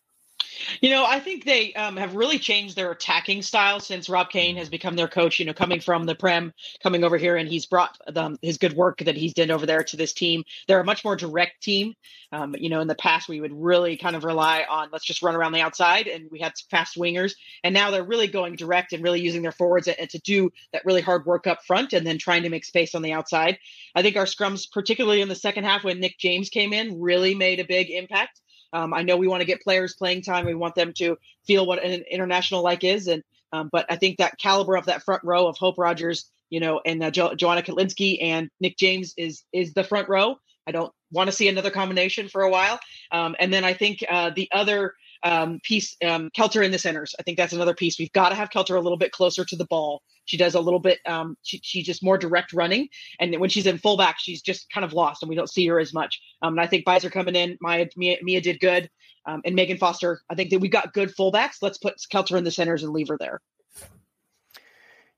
You 0.81 0.89
know, 0.89 1.05
I 1.05 1.19
think 1.19 1.45
they 1.45 1.73
um, 1.73 1.97
have 1.97 2.15
really 2.15 2.39
changed 2.39 2.75
their 2.75 2.91
attacking 2.91 3.41
style 3.41 3.79
since 3.79 4.09
Rob 4.09 4.29
Cain 4.29 4.55
has 4.57 4.69
become 4.69 4.95
their 4.95 5.07
coach. 5.07 5.39
You 5.39 5.45
know, 5.45 5.53
coming 5.53 5.79
from 5.79 6.05
the 6.05 6.15
Prem, 6.15 6.53
coming 6.81 7.03
over 7.03 7.17
here, 7.17 7.37
and 7.37 7.47
he's 7.47 7.65
brought 7.65 7.97
them 8.07 8.37
his 8.41 8.57
good 8.57 8.73
work 8.73 8.99
that 8.99 9.15
he's 9.15 9.33
done 9.33 9.51
over 9.51 9.65
there 9.65 9.83
to 9.83 9.97
this 9.97 10.13
team. 10.13 10.43
They're 10.67 10.79
a 10.79 10.85
much 10.85 11.03
more 11.03 11.15
direct 11.15 11.61
team. 11.61 11.93
Um, 12.31 12.55
you 12.57 12.69
know, 12.69 12.81
in 12.81 12.87
the 12.87 12.95
past 12.95 13.29
we 13.29 13.39
would 13.39 13.53
really 13.53 13.95
kind 13.95 14.15
of 14.15 14.23
rely 14.23 14.65
on 14.67 14.89
let's 14.91 15.05
just 15.05 15.21
run 15.21 15.35
around 15.35 15.51
the 15.51 15.61
outside, 15.61 16.07
and 16.07 16.29
we 16.31 16.39
had 16.39 16.53
fast 16.69 16.97
wingers, 16.97 17.33
and 17.63 17.73
now 17.73 17.91
they're 17.91 18.03
really 18.03 18.27
going 18.27 18.55
direct 18.55 18.93
and 18.93 19.03
really 19.03 19.21
using 19.21 19.41
their 19.41 19.51
forwards 19.51 19.87
and 19.87 20.09
to 20.09 20.19
do 20.19 20.51
that 20.71 20.85
really 20.85 21.01
hard 21.01 21.25
work 21.25 21.47
up 21.47 21.63
front, 21.65 21.93
and 21.93 22.05
then 22.05 22.17
trying 22.17 22.43
to 22.43 22.49
make 22.49 22.65
space 22.65 22.95
on 22.95 23.01
the 23.01 23.13
outside. 23.13 23.57
I 23.95 24.01
think 24.01 24.17
our 24.17 24.25
scrums, 24.25 24.71
particularly 24.71 25.21
in 25.21 25.29
the 25.29 25.35
second 25.35 25.65
half 25.65 25.83
when 25.83 25.99
Nick 25.99 26.17
James 26.17 26.49
came 26.49 26.73
in, 26.73 26.99
really 26.99 27.35
made 27.35 27.59
a 27.59 27.65
big 27.65 27.89
impact. 27.91 28.41
Um, 28.73 28.93
I 28.93 29.03
know 29.03 29.17
we 29.17 29.27
want 29.27 29.41
to 29.41 29.47
get 29.47 29.61
players 29.61 29.93
playing 29.93 30.23
time. 30.23 30.45
We 30.45 30.55
want 30.55 30.75
them 30.75 30.93
to 30.97 31.17
feel 31.45 31.65
what 31.65 31.83
an 31.83 32.03
international 32.09 32.63
like 32.63 32.83
is, 32.83 33.07
and 33.07 33.23
um, 33.53 33.69
but 33.71 33.85
I 33.89 33.95
think 33.95 34.17
that 34.17 34.37
caliber 34.39 34.75
of 34.75 34.87
that 34.87 35.03
front 35.03 35.23
row 35.23 35.47
of 35.47 35.57
Hope 35.57 35.77
Rogers, 35.77 36.29
you 36.49 36.59
know, 36.59 36.81
and 36.85 37.03
uh, 37.03 37.11
jo- 37.11 37.35
Joanna 37.35 37.61
Kitlinski 37.61 38.21
and 38.21 38.49
Nick 38.59 38.77
James 38.77 39.13
is 39.15 39.43
is 39.53 39.73
the 39.73 39.83
front 39.83 40.09
row. 40.09 40.37
I 40.65 40.71
don't 40.71 40.91
want 41.11 41.27
to 41.29 41.35
see 41.35 41.47
another 41.47 41.69
combination 41.69 42.29
for 42.29 42.41
a 42.41 42.49
while. 42.49 42.79
Um, 43.11 43.35
and 43.39 43.53
then 43.53 43.63
I 43.63 43.73
think 43.73 44.03
uh, 44.09 44.31
the 44.35 44.49
other 44.51 44.95
um, 45.23 45.59
piece, 45.63 45.95
um, 46.03 46.29
Kelter 46.37 46.63
in 46.63 46.71
the 46.71 46.77
centers. 46.77 47.15
I 47.19 47.23
think 47.23 47.37
that's 47.37 47.53
another 47.53 47.73
piece. 47.73 47.97
We've 47.97 48.11
got 48.11 48.29
to 48.29 48.35
have 48.35 48.49
Kelter 48.49 48.75
a 48.75 48.81
little 48.81 48.97
bit 48.97 49.11
closer 49.11 49.45
to 49.45 49.55
the 49.55 49.65
ball. 49.65 50.01
She 50.25 50.37
does 50.37 50.55
a 50.55 50.59
little 50.59 50.79
bit. 50.79 50.99
Um, 51.05 51.37
she 51.43 51.59
she's 51.63 51.85
just 51.85 52.03
more 52.03 52.17
direct 52.17 52.53
running, 52.53 52.89
and 53.19 53.37
when 53.39 53.49
she's 53.49 53.67
in 53.67 53.77
fullback, 53.77 54.17
she's 54.19 54.41
just 54.41 54.69
kind 54.69 54.85
of 54.85 54.93
lost, 54.93 55.21
and 55.21 55.29
we 55.29 55.35
don't 55.35 55.49
see 55.49 55.67
her 55.67 55.79
as 55.79 55.93
much. 55.93 56.21
Um, 56.41 56.53
and 56.53 56.61
I 56.61 56.67
think 56.67 56.85
Bizer 56.85 57.11
coming 57.11 57.35
in, 57.35 57.57
Maya 57.61 57.87
Mia, 57.95 58.17
Mia 58.21 58.41
did 58.41 58.59
good, 58.59 58.89
um, 59.25 59.41
and 59.45 59.55
Megan 59.55 59.77
Foster. 59.77 60.21
I 60.29 60.35
think 60.35 60.49
that 60.51 60.59
we 60.59 60.69
got 60.69 60.93
good 60.93 61.13
fullbacks. 61.15 61.57
Let's 61.61 61.77
put 61.77 61.95
Kelter 62.11 62.37
in 62.37 62.43
the 62.43 62.51
centers 62.51 62.83
and 62.83 62.93
leave 62.93 63.09
her 63.09 63.17
there. 63.17 63.41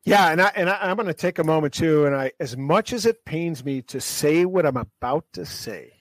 Yeah, 0.06 0.32
and 0.32 0.40
I 0.40 0.52
and 0.56 0.70
I, 0.70 0.92
am 0.92 0.98
going 0.98 1.08
to 1.08 1.16
take 1.16 1.40
a 1.40 1.44
moment 1.44 1.74
too. 1.74 2.06
And 2.06 2.16
I, 2.16 2.32
as 2.40 2.56
much 2.56 2.94
as 2.94 3.08
it 3.08 3.26
pains 3.26 3.66
me 3.66 3.82
to 3.84 4.00
say 4.00 4.46
what 4.46 4.66
I'm 4.66 4.78
about 4.78 5.26
to 5.34 5.46
say, 5.46 5.94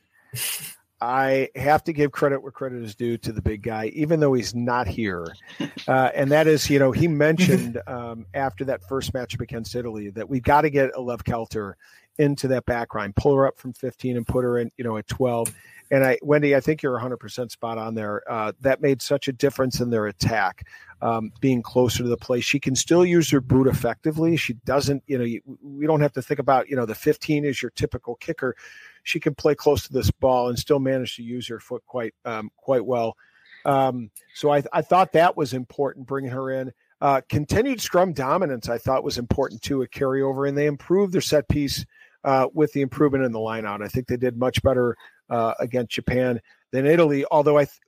I 1.05 1.51
have 1.55 1.85
to 1.85 1.93
give 1.93 2.13
credit 2.13 2.43
where 2.43 2.51
credit 2.51 2.83
is 2.83 2.95
due 2.95 3.19
to 3.19 3.33
the 3.33 3.43
big 3.43 3.63
guy, 3.63 3.87
even 3.89 4.21
though 4.21 4.33
he's 4.33 4.55
not 4.55 4.87
here. 4.87 5.27
Uh, 5.87 6.11
and 6.15 6.33
that 6.33 6.47
is, 6.47 6.71
you 6.71 6.79
know, 6.79 6.93
he 6.93 7.07
mentioned 7.07 7.81
um, 7.87 8.25
after 8.33 8.65
that 8.65 8.83
first 8.89 9.13
matchup 9.13 9.43
against 9.43 9.75
Italy 9.75 10.09
that 10.09 10.27
we've 10.27 10.43
got 10.43 10.63
to 10.63 10.71
get 10.71 10.91
Alev 10.95 11.23
Kelter 11.25 11.75
into 12.19 12.49
that 12.49 12.65
back 12.65 12.95
line, 12.95 13.13
pull 13.13 13.35
her 13.35 13.47
up 13.47 13.59
from 13.59 13.75
15 13.75 14.17
and 14.17 14.27
put 14.27 14.45
her 14.45 14.59
in, 14.59 14.71
you 14.79 14.85
know, 14.85 14.97
at 14.97 15.07
12. 15.07 15.53
And 15.91 16.05
I, 16.05 16.19
Wendy, 16.23 16.57
I 16.57 16.61
think 16.61 16.83
you're 16.83 16.99
100% 16.99 17.51
spot 17.51 17.79
on 17.79 17.95
there. 17.95 18.23
Uh, 18.31 18.53
that 18.61 18.81
made 18.81 19.03
such 19.03 19.29
a 19.29 19.33
difference 19.33 19.81
in 19.81 19.91
their 19.91 20.07
attack, 20.07 20.67
um, 21.03 21.31
being 21.41 21.63
closer 21.63 22.03
to 22.03 22.09
the 22.09 22.17
play. 22.17 22.41
She 22.41 22.59
can 22.59 22.75
still 22.75 23.05
use 23.05 23.31
her 23.31 23.41
boot 23.41 23.67
effectively. 23.67 24.37
She 24.37 24.55
doesn't, 24.65 25.03
you 25.07 25.19
know, 25.19 25.25
you, 25.25 25.43
we 25.63 25.87
don't 25.87 26.01
have 26.01 26.13
to 26.15 26.23
think 26.23 26.41
about, 26.41 26.69
you 26.69 26.77
know, 26.77 26.87
the 26.87 26.95
15 26.95 27.45
is 27.45 27.61
your 27.61 27.71
typical 27.71 28.17
kicker 28.17 28.57
she 29.05 29.21
can 29.21 29.35
play 29.35 29.55
close 29.55 29.87
to 29.87 29.93
this 29.93 30.11
ball 30.11 30.49
and 30.49 30.59
still 30.59 30.81
manage 30.81 31.17
to 31.17 31.23
use 31.23 31.47
her 31.47 31.61
foot 31.61 31.85
quite 31.87 32.15
um, 32.25 32.51
quite 32.57 32.85
well. 32.85 33.17
Um, 33.65 34.11
so 34.35 34.53
I, 34.53 34.63
I 34.73 34.83
thought 34.83 35.13
that 35.13 35.37
was 35.37 35.55
important 35.55 36.07
bringing 36.07 36.33
her 36.33 36.51
in. 36.51 36.73
Uh, 37.01 37.21
continued 37.29 37.81
scrum 37.81 38.13
dominance 38.13 38.69
I 38.69 38.79
thought 38.79 39.05
was 39.05 39.19
important 39.19 39.63
too 39.63 39.83
a 39.83 39.89
carryover, 39.89 40.49
and 40.49 40.59
they 40.59 40.67
improved 40.67 41.13
their 41.13 41.21
set 41.21 41.49
piece 41.49 41.85
uh, 42.25 42.49
with 42.53 42.73
the 42.73 42.81
improvement 42.81 43.25
in 43.25 43.33
the 43.33 43.39
lineout. 43.39 43.83
I 43.83 43.89
think 43.89 44.07
they 44.07 44.17
did 44.17 44.37
much 44.37 44.63
better 44.63 44.97
uh, 45.31 45.55
against 45.61 45.93
Japan 45.93 46.41
than 46.73 46.87
Italy. 46.87 47.25
Although 47.31 47.59
I, 47.59 47.65
th- 47.65 47.79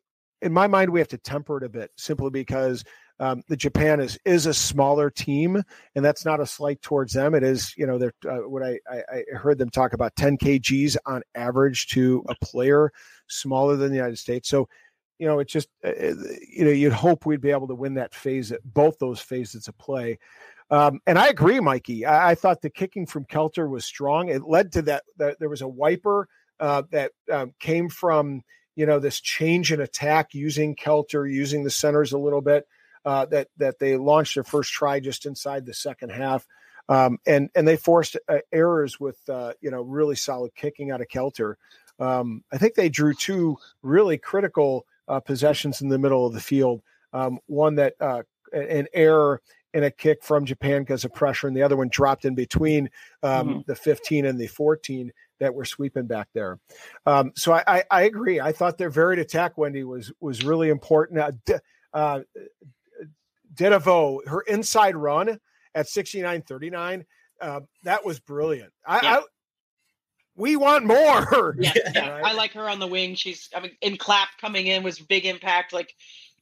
in 0.42 0.53
my 0.53 0.66
mind, 0.66 0.90
we 0.90 1.01
have 1.01 1.09
to 1.09 1.18
temper 1.18 1.59
it 1.59 1.64
a 1.64 1.68
bit 1.68 1.90
simply 1.96 2.31
because 2.31 2.85
um, 3.18 3.42
the 3.49 3.57
Japan 3.57 4.01
is 4.01 4.18
is 4.25 4.46
a 4.46 4.53
smaller 4.53 5.11
team, 5.11 5.62
and 5.94 6.05
that's 6.05 6.25
not 6.25 6.40
a 6.40 6.46
slight 6.46 6.83
towards 6.83 7.14
them. 7.14 7.35
It 7.35 7.42
is, 7.42 7.72
you 7.77 7.87
know, 7.87 7.99
they're 7.99 8.12
uh, 8.29 8.49
what 8.49 8.62
I, 8.62 8.79
I, 8.90 9.03
I 9.09 9.37
heard 9.37 9.59
them 9.59 9.70
talk 9.70 9.94
about 9.94 10.14
10 10.16 10.37
kgs 10.37 10.96
on 11.07 11.22
average 11.35 11.87
to 11.88 12.25
a 12.29 12.35
player 12.44 12.92
smaller 13.29 13.77
than 13.77 13.90
the 13.90 13.96
United 13.96 14.18
States. 14.18 14.49
So, 14.49 14.68
you 15.18 15.27
know, 15.27 15.38
it's 15.38 15.53
just 15.53 15.68
uh, 15.83 15.88
uh, 15.88 16.14
you 16.46 16.64
know 16.64 16.70
you'd 16.70 16.92
hope 16.92 17.25
we'd 17.25 17.40
be 17.40 17.51
able 17.51 17.68
to 17.68 17.75
win 17.75 17.94
that 17.94 18.14
phase, 18.14 18.53
both 18.64 18.99
those 18.99 19.20
phases 19.20 19.66
of 19.66 19.79
play. 19.79 20.18
Um, 20.70 21.01
and 21.07 21.18
I 21.18 21.29
agree, 21.29 21.61
Mikey. 21.61 22.05
I, 22.05 22.31
I, 22.31 22.35
thought 22.35 22.61
the 22.61 22.70
kicking 22.70 23.07
from 23.07 23.25
Kelter 23.27 23.70
was 23.70 23.85
strong. 23.85 24.29
It 24.29 24.42
led 24.42 24.72
to 24.72 24.83
that. 24.83 25.05
that 25.16 25.38
there 25.38 25.49
was 25.49 25.62
a 25.62 25.68
wiper 25.68 26.29
uh, 26.60 26.82
that 26.90 27.12
um, 27.32 27.54
came 27.60 27.88
from 27.88 28.42
you 28.74 28.86
know 28.86 28.98
this 28.98 29.20
change 29.20 29.72
in 29.72 29.80
attack 29.80 30.34
using 30.34 30.76
Kelter, 30.76 31.30
using 31.30 31.64
the 31.64 31.70
centers 31.70 32.12
a 32.12 32.18
little 32.18 32.42
bit 32.42 32.66
uh, 33.04 33.24
that 33.26 33.48
that 33.56 33.78
they 33.78 33.96
launched 33.96 34.34
their 34.34 34.44
first 34.44 34.72
try 34.72 35.00
just 35.00 35.26
inside 35.26 35.64
the 35.64 35.74
second 35.74 36.10
half, 36.10 36.46
um, 36.88 37.18
and 37.26 37.50
and 37.54 37.66
they 37.66 37.76
forced 37.76 38.16
uh, 38.28 38.38
errors 38.52 39.00
with 39.00 39.18
uh, 39.28 39.52
you 39.60 39.70
know 39.70 39.82
really 39.82 40.16
solid 40.16 40.54
kicking 40.54 40.90
out 40.90 41.00
of 41.00 41.08
Kelter. 41.08 41.54
Um, 41.98 42.44
I 42.52 42.58
think 42.58 42.74
they 42.74 42.90
drew 42.90 43.14
two 43.14 43.56
really 43.82 44.18
critical 44.18 44.86
uh, 45.08 45.20
possessions 45.20 45.80
in 45.80 45.88
the 45.88 45.98
middle 45.98 46.26
of 46.26 46.34
the 46.34 46.40
field. 46.40 46.82
Um, 47.12 47.38
one 47.46 47.76
that 47.76 47.94
uh, 48.00 48.22
an 48.52 48.86
error 48.92 49.40
in 49.76 49.84
a 49.84 49.90
kick 49.90 50.24
from 50.24 50.46
Japan 50.46 50.82
because 50.82 51.04
of 51.04 51.12
pressure, 51.12 51.46
and 51.46 51.54
the 51.54 51.62
other 51.62 51.76
one 51.76 51.88
dropped 51.88 52.24
in 52.24 52.34
between 52.34 52.88
um, 53.22 53.48
mm-hmm. 53.48 53.60
the 53.66 53.74
15 53.74 54.24
and 54.24 54.40
the 54.40 54.46
14 54.46 55.12
that 55.38 55.54
were 55.54 55.66
sweeping 55.66 56.06
back 56.06 56.28
there. 56.32 56.58
Um, 57.04 57.32
so 57.36 57.52
I, 57.52 57.62
I, 57.66 57.84
I, 57.90 58.02
agree. 58.04 58.40
I 58.40 58.52
thought 58.52 58.78
their 58.78 58.88
varied 58.88 59.18
attack, 59.18 59.58
Wendy, 59.58 59.84
was 59.84 60.10
was 60.18 60.42
really 60.42 60.70
important. 60.70 61.20
Uh, 61.20 61.58
uh, 61.92 62.20
Detiveaux, 63.54 64.26
her 64.26 64.40
inside 64.42 64.96
run 64.96 65.38
at 65.74 65.86
69.39, 65.86 67.04
uh, 67.42 67.60
that 67.84 68.02
was 68.02 68.18
brilliant. 68.18 68.72
I, 68.86 69.00
yeah. 69.02 69.16
I 69.18 69.22
we 70.36 70.56
want 70.56 70.86
more. 70.86 71.56
Yeah, 71.58 71.72
yeah. 71.94 72.08
Right? 72.08 72.24
I 72.24 72.32
like 72.32 72.52
her 72.52 72.68
on 72.68 72.78
the 72.78 72.86
wing. 72.86 73.14
She's 73.14 73.50
I 73.54 73.60
mean 73.60 73.72
in 73.82 73.98
clap 73.98 74.28
coming 74.40 74.68
in 74.68 74.82
was 74.82 74.98
big 74.98 75.26
impact. 75.26 75.72
Like 75.72 75.92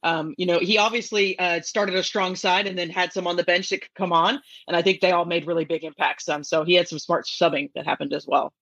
um, 0.05 0.35
you 0.37 0.45
know, 0.45 0.59
he 0.59 0.77
obviously 0.77 1.37
uh, 1.39 1.61
started 1.61 1.95
a 1.95 2.03
strong 2.03 2.35
side 2.35 2.67
and 2.67 2.77
then 2.77 2.91
had 2.91 3.11
some 3.11 3.25
on 3.25 3.35
the 3.35 3.43
bench 3.43 3.69
that 3.69 3.81
could 3.81 3.93
come 3.95 4.13
on, 4.13 4.39
and 4.67 4.77
I 4.77 4.83
think 4.83 5.01
they 5.01 5.11
all 5.11 5.25
made 5.25 5.47
really 5.47 5.65
big 5.65 5.83
impacts. 5.83 6.29
Um, 6.29 6.43
so 6.43 6.63
he 6.63 6.75
had 6.75 6.87
some 6.87 6.99
smart 6.99 7.25
subbing 7.25 7.71
that 7.73 7.85
happened 7.85 8.13
as 8.13 8.27
well. 8.27 8.53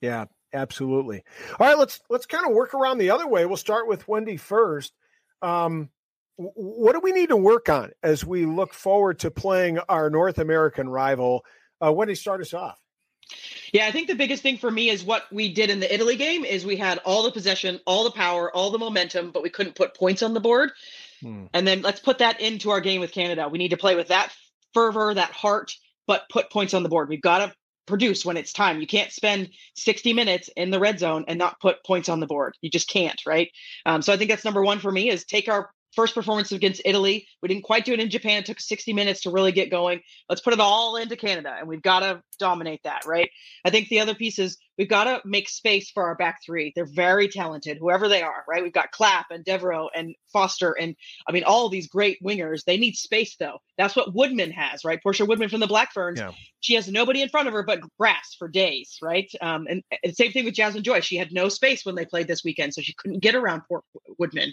Yeah, 0.00 0.24
absolutely. 0.54 1.22
All 1.60 1.66
right, 1.66 1.78
let's 1.78 2.00
let's 2.08 2.24
kind 2.24 2.46
of 2.46 2.54
work 2.54 2.72
around 2.72 2.96
the 2.96 3.10
other 3.10 3.28
way. 3.28 3.44
We'll 3.44 3.58
start 3.58 3.86
with 3.86 4.08
Wendy 4.08 4.38
first. 4.38 4.94
Um, 5.42 5.90
what 6.36 6.94
do 6.94 7.00
we 7.00 7.12
need 7.12 7.28
to 7.28 7.36
work 7.36 7.68
on 7.68 7.90
as 8.02 8.24
we 8.24 8.46
look 8.46 8.72
forward 8.72 9.18
to 9.20 9.30
playing 9.30 9.78
our 9.90 10.08
North 10.08 10.38
American 10.38 10.88
rival? 10.88 11.44
Uh, 11.84 11.92
Wendy, 11.92 12.14
start 12.14 12.40
us 12.40 12.54
off. 12.54 12.81
Yeah, 13.72 13.86
I 13.86 13.90
think 13.90 14.08
the 14.08 14.14
biggest 14.14 14.42
thing 14.42 14.58
for 14.58 14.70
me 14.70 14.90
is 14.90 15.02
what 15.02 15.24
we 15.32 15.52
did 15.52 15.70
in 15.70 15.80
the 15.80 15.92
Italy 15.92 16.16
game 16.16 16.44
is 16.44 16.66
we 16.66 16.76
had 16.76 16.98
all 16.98 17.22
the 17.22 17.32
possession, 17.32 17.80
all 17.86 18.04
the 18.04 18.10
power, 18.10 18.54
all 18.54 18.70
the 18.70 18.78
momentum, 18.78 19.30
but 19.30 19.42
we 19.42 19.50
couldn't 19.50 19.74
put 19.74 19.94
points 19.94 20.22
on 20.22 20.34
the 20.34 20.40
board. 20.40 20.72
Hmm. 21.22 21.46
And 21.54 21.66
then 21.66 21.82
let's 21.82 22.00
put 22.00 22.18
that 22.18 22.40
into 22.40 22.70
our 22.70 22.80
game 22.80 23.00
with 23.00 23.12
Canada. 23.12 23.48
We 23.48 23.58
need 23.58 23.70
to 23.70 23.76
play 23.76 23.96
with 23.96 24.08
that 24.08 24.32
fervor, 24.74 25.14
that 25.14 25.30
heart, 25.30 25.74
but 26.06 26.28
put 26.28 26.50
points 26.50 26.74
on 26.74 26.82
the 26.82 26.88
board. 26.88 27.08
We've 27.08 27.22
got 27.22 27.38
to 27.38 27.54
produce 27.86 28.24
when 28.24 28.36
it's 28.36 28.52
time. 28.52 28.80
You 28.80 28.86
can't 28.86 29.10
spend 29.10 29.50
60 29.76 30.12
minutes 30.12 30.50
in 30.56 30.70
the 30.70 30.78
red 30.78 30.98
zone 30.98 31.24
and 31.28 31.38
not 31.38 31.60
put 31.60 31.84
points 31.84 32.08
on 32.08 32.20
the 32.20 32.26
board. 32.26 32.56
You 32.60 32.70
just 32.70 32.88
can't, 32.88 33.20
right? 33.26 33.50
Um, 33.86 34.02
so 34.02 34.12
I 34.12 34.16
think 34.16 34.30
that's 34.30 34.44
number 34.44 34.62
one 34.62 34.78
for 34.78 34.92
me 34.92 35.10
is 35.10 35.24
take 35.24 35.48
our 35.48 35.70
first 35.94 36.14
performance 36.14 36.52
against 36.52 36.82
Italy. 36.84 37.26
We 37.42 37.48
didn't 37.48 37.64
quite 37.64 37.84
do 37.84 37.92
it 37.92 38.00
in 38.00 38.10
Japan. 38.10 38.38
It 38.38 38.46
took 38.46 38.60
60 38.60 38.92
minutes 38.92 39.22
to 39.22 39.30
really 39.30 39.52
get 39.52 39.70
going. 39.70 40.00
Let's 40.28 40.40
put 40.40 40.52
it 40.52 40.60
all 40.60 40.96
into 40.96 41.16
Canada 41.16 41.54
and 41.58 41.68
we've 41.68 41.82
got 41.82 42.00
to 42.00 42.22
dominate 42.38 42.82
that, 42.84 43.04
right? 43.06 43.30
I 43.64 43.70
think 43.70 43.88
the 43.88 44.00
other 44.00 44.14
piece 44.14 44.38
is 44.38 44.58
we've 44.78 44.88
got 44.88 45.04
to 45.04 45.20
make 45.24 45.48
space 45.48 45.90
for 45.90 46.04
our 46.04 46.14
back 46.14 46.40
three. 46.44 46.72
They're 46.74 46.86
very 46.86 47.28
talented, 47.28 47.78
whoever 47.78 48.08
they 48.08 48.22
are, 48.22 48.44
right? 48.48 48.62
We've 48.62 48.72
got 48.72 48.90
Clapp 48.90 49.26
and 49.30 49.44
Detiveaux 49.44 49.88
and 49.94 50.14
Foster 50.32 50.72
and 50.72 50.96
I 51.28 51.32
mean 51.32 51.44
all 51.44 51.68
these 51.68 51.88
great 51.88 52.18
wingers. 52.22 52.64
They 52.64 52.76
need 52.76 52.96
space 52.96 53.36
though. 53.36 53.58
That's 53.76 53.96
what 53.96 54.14
Woodman 54.14 54.50
has, 54.52 54.84
right? 54.84 55.02
Portia 55.02 55.24
Woodman 55.24 55.48
from 55.48 55.60
the 55.60 55.66
Black 55.66 55.92
Ferns. 55.92 56.18
Yeah. 56.18 56.32
She 56.60 56.74
has 56.74 56.88
nobody 56.88 57.22
in 57.22 57.28
front 57.28 57.48
of 57.48 57.54
her 57.54 57.64
but 57.64 57.80
grass 57.98 58.36
for 58.38 58.48
days, 58.48 58.98
right? 59.02 59.30
Um, 59.40 59.66
and, 59.68 59.82
and 60.04 60.16
same 60.16 60.30
thing 60.30 60.44
with 60.44 60.54
Jasmine 60.54 60.84
Joyce. 60.84 61.04
She 61.04 61.16
had 61.16 61.32
no 61.32 61.48
space 61.48 61.84
when 61.84 61.96
they 61.96 62.04
played 62.04 62.28
this 62.28 62.44
weekend, 62.44 62.72
so 62.72 62.82
she 62.82 62.94
couldn't 62.94 63.20
get 63.20 63.34
around 63.34 63.62
Port 63.68 63.82
Woodman. 64.18 64.52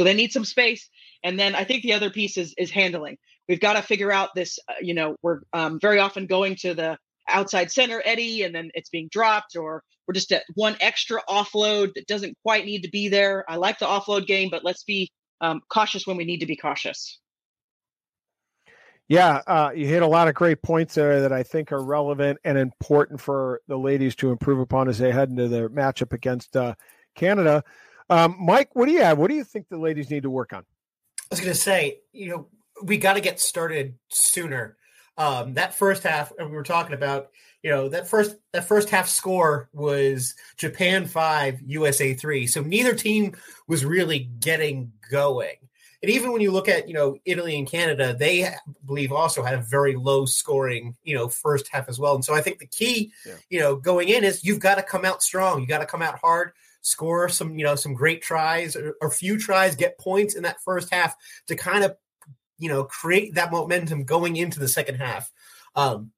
So 0.00 0.04
they 0.04 0.14
need 0.14 0.32
some 0.32 0.46
space. 0.46 0.88
And 1.22 1.38
then 1.38 1.54
I 1.54 1.64
think 1.64 1.82
the 1.82 1.92
other 1.92 2.08
piece 2.08 2.38
is 2.38 2.54
is 2.56 2.70
handling. 2.70 3.18
We've 3.50 3.60
got 3.60 3.74
to 3.74 3.82
figure 3.82 4.10
out 4.10 4.30
this. 4.34 4.58
Uh, 4.66 4.76
you 4.80 4.94
know, 4.94 5.16
we're 5.20 5.40
um, 5.52 5.78
very 5.78 5.98
often 5.98 6.24
going 6.24 6.56
to 6.62 6.72
the 6.72 6.96
outside 7.28 7.70
center 7.70 8.00
Eddie, 8.02 8.44
and 8.44 8.54
then 8.54 8.70
it's 8.72 8.88
being 8.88 9.10
dropped, 9.12 9.56
or 9.56 9.82
we're 10.08 10.14
just 10.14 10.32
at 10.32 10.44
one 10.54 10.74
extra 10.80 11.20
offload 11.28 11.92
that 11.96 12.06
doesn't 12.06 12.34
quite 12.42 12.64
need 12.64 12.84
to 12.84 12.88
be 12.88 13.10
there. 13.10 13.44
I 13.46 13.56
like 13.56 13.78
the 13.78 13.84
offload 13.84 14.26
game, 14.26 14.48
but 14.50 14.64
let's 14.64 14.84
be 14.84 15.10
um, 15.42 15.60
cautious 15.68 16.06
when 16.06 16.16
we 16.16 16.24
need 16.24 16.38
to 16.38 16.46
be 16.46 16.56
cautious. 16.56 17.18
Yeah, 19.06 19.42
uh, 19.46 19.72
you 19.74 19.86
hit 19.86 20.02
a 20.02 20.06
lot 20.06 20.28
of 20.28 20.34
great 20.34 20.62
points 20.62 20.94
there 20.94 21.20
that 21.20 21.32
I 21.32 21.42
think 21.42 21.72
are 21.72 21.84
relevant 21.84 22.38
and 22.42 22.56
important 22.56 23.20
for 23.20 23.60
the 23.68 23.76
ladies 23.76 24.14
to 24.16 24.30
improve 24.30 24.60
upon 24.60 24.88
as 24.88 24.96
they 24.96 25.12
head 25.12 25.28
into 25.28 25.46
their 25.46 25.68
matchup 25.68 26.14
against 26.14 26.56
uh, 26.56 26.74
Canada. 27.14 27.62
Um, 28.10 28.36
Mike, 28.40 28.74
what 28.74 28.86
do 28.86 28.92
you 28.92 29.02
have? 29.02 29.18
What 29.18 29.30
do 29.30 29.36
you 29.36 29.44
think 29.44 29.68
the 29.68 29.78
ladies 29.78 30.10
need 30.10 30.24
to 30.24 30.30
work 30.30 30.52
on? 30.52 30.60
I 30.60 31.26
was 31.30 31.40
going 31.40 31.52
to 31.52 31.58
say, 31.58 32.00
you 32.12 32.28
know, 32.28 32.48
we 32.82 32.98
got 32.98 33.14
to 33.14 33.20
get 33.20 33.40
started 33.40 33.94
sooner. 34.08 34.76
Um, 35.16 35.54
that 35.54 35.74
first 35.74 36.02
half, 36.02 36.32
and 36.36 36.50
we 36.50 36.56
were 36.56 36.64
talking 36.64 36.94
about, 36.94 37.28
you 37.62 37.70
know, 37.70 37.88
that 37.90 38.08
first 38.08 38.36
that 38.52 38.66
first 38.66 38.90
half 38.90 39.08
score 39.08 39.68
was 39.72 40.34
Japan 40.56 41.06
five, 41.06 41.60
USA 41.62 42.14
three. 42.14 42.46
So 42.46 42.62
neither 42.62 42.94
team 42.94 43.36
was 43.68 43.84
really 43.84 44.30
getting 44.40 44.92
going. 45.10 45.56
And 46.02 46.10
even 46.10 46.32
when 46.32 46.40
you 46.40 46.50
look 46.50 46.68
at, 46.68 46.88
you 46.88 46.94
know, 46.94 47.18
Italy 47.26 47.58
and 47.58 47.68
Canada, 47.68 48.16
they 48.18 48.46
I 48.46 48.56
believe 48.86 49.12
also 49.12 49.42
had 49.42 49.54
a 49.54 49.62
very 49.62 49.94
low 49.94 50.24
scoring, 50.24 50.96
you 51.04 51.14
know, 51.14 51.28
first 51.28 51.68
half 51.68 51.88
as 51.88 51.98
well. 51.98 52.14
And 52.14 52.24
so 52.24 52.34
I 52.34 52.40
think 52.40 52.58
the 52.58 52.66
key, 52.66 53.12
yeah. 53.26 53.34
you 53.50 53.60
know, 53.60 53.76
going 53.76 54.08
in 54.08 54.24
is 54.24 54.42
you've 54.42 54.58
got 54.58 54.76
to 54.76 54.82
come 54.82 55.04
out 55.04 55.22
strong. 55.22 55.60
You 55.60 55.66
got 55.66 55.78
to 55.78 55.86
come 55.86 56.02
out 56.02 56.18
hard 56.18 56.52
score 56.82 57.28
some, 57.28 57.58
you 57.58 57.64
know, 57.64 57.74
some 57.74 57.94
great 57.94 58.22
tries 58.22 58.76
or, 58.76 58.94
or 59.00 59.10
few 59.10 59.38
tries, 59.38 59.76
get 59.76 59.98
points 59.98 60.34
in 60.34 60.42
that 60.42 60.62
first 60.62 60.92
half 60.92 61.14
to 61.46 61.56
kind 61.56 61.84
of, 61.84 61.96
you 62.58 62.68
know, 62.68 62.84
create 62.84 63.34
that 63.34 63.50
momentum 63.50 64.04
going 64.04 64.36
into 64.36 64.58
the 64.60 64.68
second 64.68 64.96
half. 64.96 65.30
Um, 65.74 66.12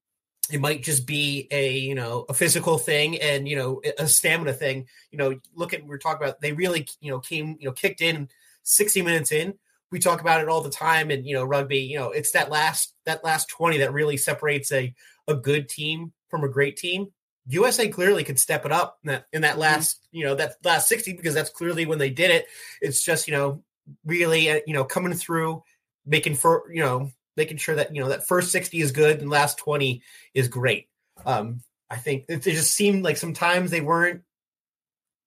it 0.50 0.60
might 0.60 0.82
just 0.82 1.06
be 1.06 1.46
a 1.50 1.78
you 1.78 1.94
know 1.94 2.26
a 2.28 2.34
physical 2.34 2.76
thing 2.76 3.20
and 3.20 3.48
you 3.48 3.56
know 3.56 3.80
a 3.98 4.08
stamina 4.08 4.52
thing. 4.52 4.86
You 5.10 5.18
know 5.18 5.40
look 5.54 5.72
at 5.72 5.84
we're 5.86 5.98
talking 5.98 6.26
about 6.26 6.40
they 6.40 6.52
really 6.52 6.86
you 7.00 7.10
know 7.10 7.20
came 7.20 7.56
you 7.60 7.66
know 7.66 7.72
kicked 7.72 8.00
in 8.00 8.28
60 8.64 9.02
minutes 9.02 9.32
in. 9.32 9.54
We 9.90 9.98
talk 9.98 10.20
about 10.20 10.40
it 10.40 10.48
all 10.48 10.62
the 10.62 10.70
time 10.70 11.10
and 11.10 11.26
you 11.26 11.34
know 11.34 11.44
rugby 11.44 11.78
you 11.78 11.98
know 11.98 12.10
it's 12.10 12.32
that 12.32 12.50
last 12.50 12.94
that 13.04 13.24
last 13.24 13.48
20 13.50 13.78
that 13.78 13.92
really 13.92 14.16
separates 14.16 14.72
a 14.72 14.94
a 15.28 15.34
good 15.34 15.68
team 15.68 16.12
from 16.28 16.44
a 16.44 16.48
great 16.48 16.76
team 16.76 17.12
USA 17.48 17.88
clearly 17.88 18.24
could 18.24 18.38
step 18.38 18.64
it 18.64 18.72
up 18.72 18.98
in 19.02 19.08
that 19.08 19.26
in 19.32 19.42
that 19.42 19.52
mm-hmm. 19.52 19.60
last 19.60 19.96
mm-hmm. 19.96 20.18
you 20.18 20.24
know 20.24 20.34
that 20.34 20.56
last 20.64 20.88
60 20.88 21.14
because 21.14 21.34
that's 21.34 21.50
clearly 21.50 21.86
when 21.86 21.98
they 21.98 22.10
did 22.10 22.30
it. 22.30 22.46
It's 22.80 23.02
just 23.02 23.26
you 23.26 23.34
know 23.34 23.62
really 24.04 24.50
uh, 24.50 24.60
you 24.66 24.74
know 24.74 24.84
coming 24.84 25.14
through, 25.14 25.62
making 26.06 26.36
for 26.36 26.64
you 26.72 26.82
know 26.82 27.10
making 27.36 27.56
sure 27.56 27.74
that 27.76 27.94
you 27.94 28.02
know 28.02 28.08
that 28.10 28.26
first 28.26 28.52
60 28.52 28.80
is 28.80 28.92
good 28.92 29.20
and 29.20 29.30
last 29.30 29.58
20 29.58 30.02
is 30.34 30.48
great. 30.48 30.88
Um, 31.24 31.62
I 31.90 31.96
think 31.96 32.24
it, 32.28 32.46
it 32.46 32.52
just 32.52 32.74
seemed 32.74 33.04
like 33.04 33.16
sometimes 33.16 33.70
they 33.70 33.80
weren't 33.80 34.22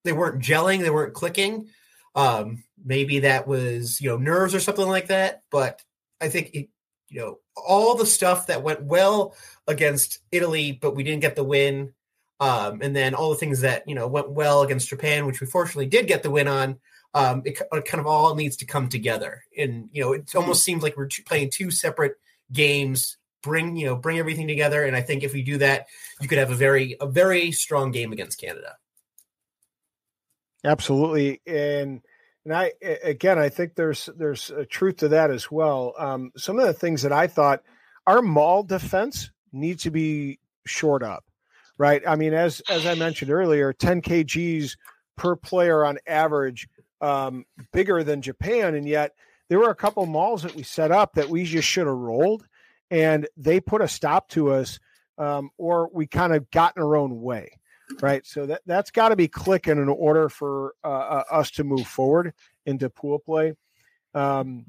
they 0.04 0.13
weren't 0.13 0.41
gelling, 0.41 0.82
they 0.82 0.89
weren't 0.89 1.13
clicking. 1.13 1.67
Um, 2.15 2.63
maybe 2.84 3.19
that 3.19 3.47
was 3.47 3.99
you 3.99 4.10
know 4.10 4.17
nerves 4.17 4.56
or 4.56 4.60
something 4.60 4.88
like 4.88 5.08
that. 5.08 5.41
But 5.51 5.82
I 6.21 6.30
think 6.30 6.51
it, 6.54 6.69
you 7.10 7.19
know 7.19 7.39
all 7.58 7.95
the 7.95 8.06
stuff 8.06 8.47
that 8.47 8.63
went 8.63 8.84
well 8.84 9.36
against 9.67 10.19
Italy, 10.32 10.71
but 10.71 10.95
we 10.95 11.04
didn't 11.04 11.21
get 11.21 11.36
the 11.36 11.43
win 11.43 11.93
um, 12.39 12.79
and 12.81 12.95
then 12.95 13.15
all 13.15 13.29
the 13.29 13.37
things 13.37 13.61
that 13.61 13.87
you 13.87 13.95
know 13.95 14.07
went 14.07 14.29
well 14.29 14.61
against 14.61 14.89
Japan, 14.89 15.25
which 15.25 15.41
we 15.41 15.47
fortunately 15.47 15.85
did 15.85 16.07
get 16.07 16.23
the 16.23 16.31
win 16.31 16.47
on. 16.47 16.77
Um, 17.13 17.43
it, 17.45 17.57
it 17.71 17.85
kind 17.85 18.01
of 18.01 18.07
all 18.07 18.35
needs 18.35 18.57
to 18.57 18.65
come 18.65 18.89
together, 18.89 19.43
and 19.57 19.89
you 19.93 20.01
know 20.01 20.13
it 20.13 20.35
almost 20.35 20.63
seems 20.63 20.83
like 20.83 20.97
we're 20.97 21.09
playing 21.25 21.51
two 21.51 21.71
separate 21.71 22.15
games. 22.51 23.17
Bring 23.41 23.77
you 23.77 23.85
know 23.85 23.95
bring 23.95 24.19
everything 24.19 24.47
together, 24.47 24.83
and 24.83 24.95
I 24.95 25.01
think 25.01 25.23
if 25.23 25.33
we 25.33 25.43
do 25.43 25.57
that, 25.59 25.85
you 26.19 26.27
could 26.27 26.39
have 26.39 26.51
a 26.51 26.55
very 26.55 26.97
a 26.99 27.07
very 27.07 27.51
strong 27.51 27.91
game 27.91 28.11
against 28.11 28.39
Canada. 28.39 28.75
Absolutely, 30.65 31.41
and 31.47 32.01
and 32.43 32.53
I 32.53 32.73
again 32.81 33.39
I 33.39 33.47
think 33.47 33.75
there's 33.75 34.09
there's 34.17 34.49
a 34.49 34.65
truth 34.65 34.97
to 34.97 35.09
that 35.09 35.31
as 35.31 35.49
well. 35.49 35.93
Um, 35.97 36.31
some 36.35 36.59
of 36.59 36.65
the 36.67 36.73
things 36.73 37.03
that 37.03 37.13
I 37.13 37.27
thought 37.27 37.63
our 38.05 38.21
maul 38.21 38.63
defense 38.63 39.31
needs 39.53 39.83
to 39.83 39.91
be 39.91 40.39
short 40.65 41.01
up 41.01 41.23
right? 41.77 42.01
I 42.07 42.15
mean, 42.15 42.33
as 42.33 42.61
as 42.69 42.85
I 42.85 42.95
mentioned 42.95 43.31
earlier, 43.31 43.73
10 43.73 44.01
kgs 44.01 44.77
per 45.15 45.35
player 45.35 45.85
on 45.85 45.97
average, 46.07 46.67
um, 47.01 47.45
bigger 47.73 48.03
than 48.03 48.21
Japan, 48.21 48.75
and 48.75 48.88
yet 48.88 49.13
there 49.49 49.59
were 49.59 49.69
a 49.69 49.75
couple 49.75 50.05
mauls 50.05 50.43
that 50.43 50.55
we 50.55 50.63
set 50.63 50.91
up 50.91 51.13
that 51.13 51.29
we 51.29 51.43
just 51.43 51.67
should 51.67 51.88
have 51.88 51.95
rolled, 51.95 52.47
and 52.89 53.27
they 53.38 53.59
put 53.59 53.81
a 53.81 53.88
stop 53.88 54.29
to 54.29 54.51
us, 54.51 54.79
um, 55.17 55.49
or 55.57 55.89
we 55.93 56.07
kind 56.07 56.33
of 56.33 56.49
got 56.51 56.75
in 56.75 56.83
our 56.83 56.95
own 56.95 57.21
way, 57.21 57.59
right? 58.01 58.25
So 58.25 58.45
that 58.47 58.61
that's 58.65 58.91
got 58.91 59.09
to 59.09 59.15
be 59.15 59.27
clicking 59.27 59.77
in 59.77 59.89
order 59.89 60.29
for 60.29 60.73
uh, 60.83 60.88
uh, 60.88 61.23
us 61.31 61.51
to 61.51 61.63
move 61.63 61.88
forward 61.88 62.33
into 62.65 62.89
pool 62.89 63.19
play. 63.19 63.53
Um, 64.13 64.65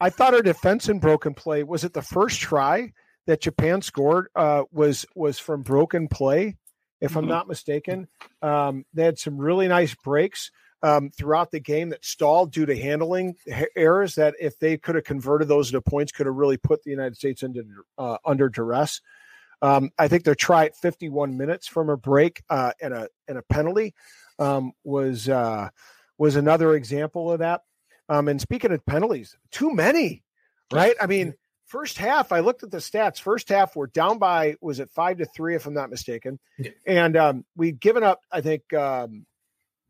I 0.00 0.10
thought 0.10 0.34
our 0.34 0.42
defense 0.42 0.88
in 0.88 0.98
broken 0.98 1.34
play 1.34 1.62
was 1.62 1.84
it 1.84 1.92
the 1.92 2.02
first 2.02 2.40
try 2.40 2.92
that 3.26 3.40
Japan 3.40 3.82
scored 3.82 4.28
uh, 4.34 4.64
was 4.72 5.06
was 5.14 5.38
from 5.38 5.62
broken 5.62 6.08
play, 6.08 6.56
if 7.00 7.10
mm-hmm. 7.10 7.18
I'm 7.18 7.26
not 7.26 7.48
mistaken. 7.48 8.08
Um, 8.42 8.84
they 8.94 9.04
had 9.04 9.18
some 9.18 9.38
really 9.38 9.68
nice 9.68 9.94
breaks 9.94 10.50
um, 10.82 11.10
throughout 11.10 11.50
the 11.50 11.60
game 11.60 11.90
that 11.90 12.04
stalled 12.04 12.52
due 12.52 12.66
to 12.66 12.76
handling 12.76 13.36
errors. 13.76 14.14
That 14.14 14.34
if 14.40 14.58
they 14.58 14.76
could 14.76 14.94
have 14.94 15.04
converted 15.04 15.48
those 15.48 15.68
into 15.68 15.80
points, 15.80 16.12
could 16.12 16.26
have 16.26 16.36
really 16.36 16.56
put 16.56 16.82
the 16.82 16.90
United 16.90 17.16
States 17.16 17.42
into 17.42 17.64
uh, 17.98 18.18
under 18.24 18.48
duress. 18.48 19.00
Um, 19.62 19.90
I 19.98 20.08
think 20.08 20.24
their 20.24 20.34
try 20.34 20.66
at 20.66 20.76
51 20.76 21.36
minutes 21.36 21.66
from 21.66 21.88
a 21.88 21.96
break 21.96 22.42
uh, 22.50 22.72
and 22.80 22.92
a 22.92 23.08
and 23.26 23.38
a 23.38 23.42
penalty 23.42 23.94
um, 24.38 24.72
was 24.84 25.28
uh, 25.28 25.70
was 26.18 26.36
another 26.36 26.74
example 26.74 27.32
of 27.32 27.40
that. 27.40 27.62
Um, 28.08 28.28
and 28.28 28.40
speaking 28.40 28.70
of 28.70 28.84
penalties, 28.86 29.36
too 29.50 29.74
many, 29.74 30.22
right? 30.72 30.94
I 31.00 31.06
mean, 31.06 31.34
first 31.66 31.98
half, 31.98 32.32
I 32.32 32.40
looked 32.40 32.62
at 32.62 32.70
the 32.70 32.78
stats. 32.78 33.20
First 33.20 33.48
half, 33.48 33.76
we're 33.76 33.88
down 33.88 34.18
by 34.18 34.56
was 34.60 34.80
it 34.80 34.90
five 34.90 35.18
to 35.18 35.26
three, 35.26 35.54
if 35.54 35.66
I'm 35.66 35.74
not 35.74 35.90
mistaken, 35.90 36.38
yeah. 36.58 36.70
and 36.86 37.16
um, 37.16 37.44
we've 37.56 37.78
given 37.78 38.02
up, 38.02 38.22
I 38.32 38.40
think, 38.40 38.72
um, 38.72 39.26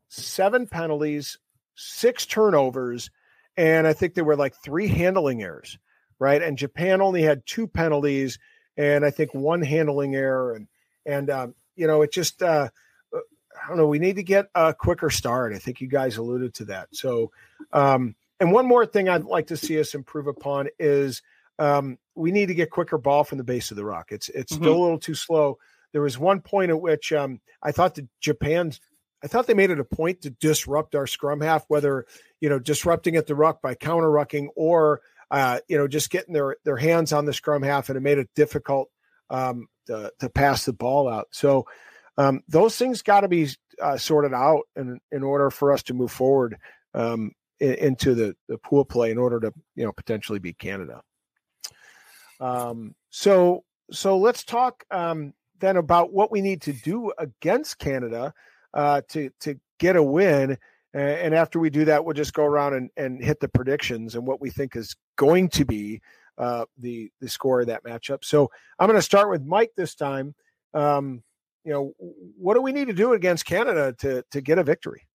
seven 0.09 0.67
penalties, 0.67 1.37
six 1.75 2.25
turnovers, 2.25 3.09
and 3.55 3.87
I 3.87 3.93
think 3.93 4.13
there 4.13 4.25
were 4.25 4.35
like 4.35 4.55
three 4.55 4.87
handling 4.87 5.41
errors, 5.41 5.77
right? 6.19 6.41
And 6.41 6.57
Japan 6.57 7.01
only 7.01 7.21
had 7.21 7.45
two 7.45 7.67
penalties, 7.67 8.39
and 8.75 9.05
I 9.05 9.11
think 9.11 9.33
one 9.33 9.61
handling 9.61 10.15
error, 10.15 10.53
and 10.53 10.67
And 11.05 11.29
um, 11.29 11.55
you 11.77 11.87
know, 11.87 12.01
it 12.01 12.11
just 12.11 12.43
uh, 12.43 12.69
I 13.13 13.67
don't 13.67 13.77
know. 13.77 13.87
We 13.87 13.99
need 13.99 14.17
to 14.17 14.23
get 14.23 14.49
a 14.53 14.73
quicker 14.73 15.09
start. 15.09 15.53
I 15.53 15.57
think 15.57 15.79
you 15.79 15.87
guys 15.87 16.17
alluded 16.17 16.53
to 16.55 16.65
that. 16.65 16.89
So, 16.91 17.31
um, 17.71 18.15
and 18.39 18.51
one 18.51 18.67
more 18.67 18.85
thing 18.85 19.07
I'd 19.07 19.23
like 19.23 19.47
to 19.47 19.57
see 19.57 19.79
us 19.79 19.95
improve 19.95 20.27
upon 20.27 20.67
is 20.79 21.21
um, 21.59 21.97
we 22.15 22.31
need 22.31 22.47
to 22.47 22.55
get 22.55 22.69
quicker 22.69 22.97
ball 22.97 23.23
from 23.23 23.37
the 23.37 23.43
base 23.43 23.71
of 23.71 23.77
the 23.77 23.85
rock. 23.85 24.11
It's 24.11 24.29
it's 24.29 24.53
mm-hmm. 24.53 24.63
still 24.63 24.77
a 24.77 24.83
little 24.83 24.99
too 24.99 25.15
slow. 25.15 25.57
There 25.93 26.01
was 26.01 26.17
one 26.17 26.41
point 26.41 26.69
at 26.69 26.81
which 26.81 27.13
um, 27.13 27.39
I 27.61 27.71
thought 27.71 27.95
that 27.95 28.07
Japan's 28.19 28.79
I 29.23 29.27
thought 29.27 29.47
they 29.47 29.53
made 29.53 29.71
it 29.71 29.79
a 29.79 29.83
point 29.83 30.21
to 30.21 30.29
disrupt 30.29 30.95
our 30.95 31.07
scrum 31.07 31.41
half, 31.41 31.65
whether 31.67 32.05
you 32.39 32.49
know 32.49 32.59
disrupting 32.59 33.15
at 33.15 33.27
the 33.27 33.35
ruck 33.35 33.61
by 33.61 33.75
counter 33.75 34.09
rucking 34.09 34.47
or 34.55 35.01
uh, 35.31 35.59
you 35.67 35.77
know 35.77 35.87
just 35.87 36.09
getting 36.09 36.33
their 36.33 36.57
their 36.63 36.77
hands 36.77 37.13
on 37.13 37.25
the 37.25 37.33
scrum 37.33 37.63
half, 37.63 37.89
and 37.89 37.97
it 37.97 38.01
made 38.01 38.19
it 38.19 38.29
difficult 38.35 38.89
um, 39.29 39.67
to, 39.87 40.11
to 40.19 40.29
pass 40.29 40.65
the 40.65 40.73
ball 40.73 41.07
out. 41.07 41.27
So 41.31 41.65
um, 42.17 42.41
those 42.47 42.77
things 42.77 43.01
got 43.01 43.21
to 43.21 43.27
be 43.27 43.49
uh, 43.81 43.97
sorted 43.97 44.33
out 44.33 44.63
in 44.75 44.99
in 45.11 45.23
order 45.23 45.49
for 45.49 45.71
us 45.71 45.83
to 45.83 45.93
move 45.93 46.11
forward 46.11 46.57
um, 46.93 47.31
in, 47.59 47.73
into 47.75 48.13
the 48.13 48.35
the 48.47 48.57
pool 48.59 48.85
play 48.85 49.09
in 49.09 49.17
order 49.17 49.39
to 49.39 49.51
you 49.75 49.83
know 49.83 49.91
potentially 49.91 50.39
beat 50.39 50.59
Canada. 50.59 51.01
Um, 52.39 52.95
so 53.09 53.63
so 53.91 54.17
let's 54.17 54.43
talk 54.43 54.83
um, 54.91 55.33
then 55.59 55.77
about 55.77 56.13
what 56.13 56.31
we 56.31 56.41
need 56.41 56.61
to 56.63 56.73
do 56.73 57.11
against 57.17 57.79
Canada 57.79 58.33
uh, 58.73 59.01
to 59.09 59.29
to 59.41 59.59
get 59.79 59.95
a 59.95 60.03
win. 60.03 60.57
And 60.93 61.35
after 61.35 61.59
we 61.59 61.69
do 61.69 61.85
that, 61.85 62.05
we'll 62.05 62.15
just 62.15 62.33
go 62.33 62.43
around 62.43 62.73
and, 62.73 62.89
and 62.97 63.23
hit 63.23 63.39
the 63.39 63.49
predictions 63.49 64.15
and 64.15 64.25
what 64.25 64.41
we 64.41 64.49
think 64.49 64.75
is 64.75 64.95
going 65.15 65.49
to 65.49 65.65
be 65.65 66.01
uh, 66.37 66.65
the 66.77 67.11
the 67.19 67.29
score 67.29 67.61
of 67.61 67.67
that 67.67 67.83
matchup. 67.83 68.23
So 68.23 68.49
I'm 68.79 68.87
going 68.87 68.97
to 68.97 69.01
start 69.03 69.29
with 69.29 69.43
Mike 69.43 69.71
this 69.75 69.95
time. 69.95 70.33
Um, 70.73 71.23
you 71.63 71.73
know, 71.73 71.93
what 72.37 72.53
do 72.53 72.61
we 72.61 72.71
need 72.71 72.87
to 72.87 72.93
do 72.93 73.13
against 73.13 73.45
Canada 73.45 73.93
to 73.99 74.23
to 74.31 74.41
get 74.41 74.57
a 74.57 74.63
victory? 74.63 75.07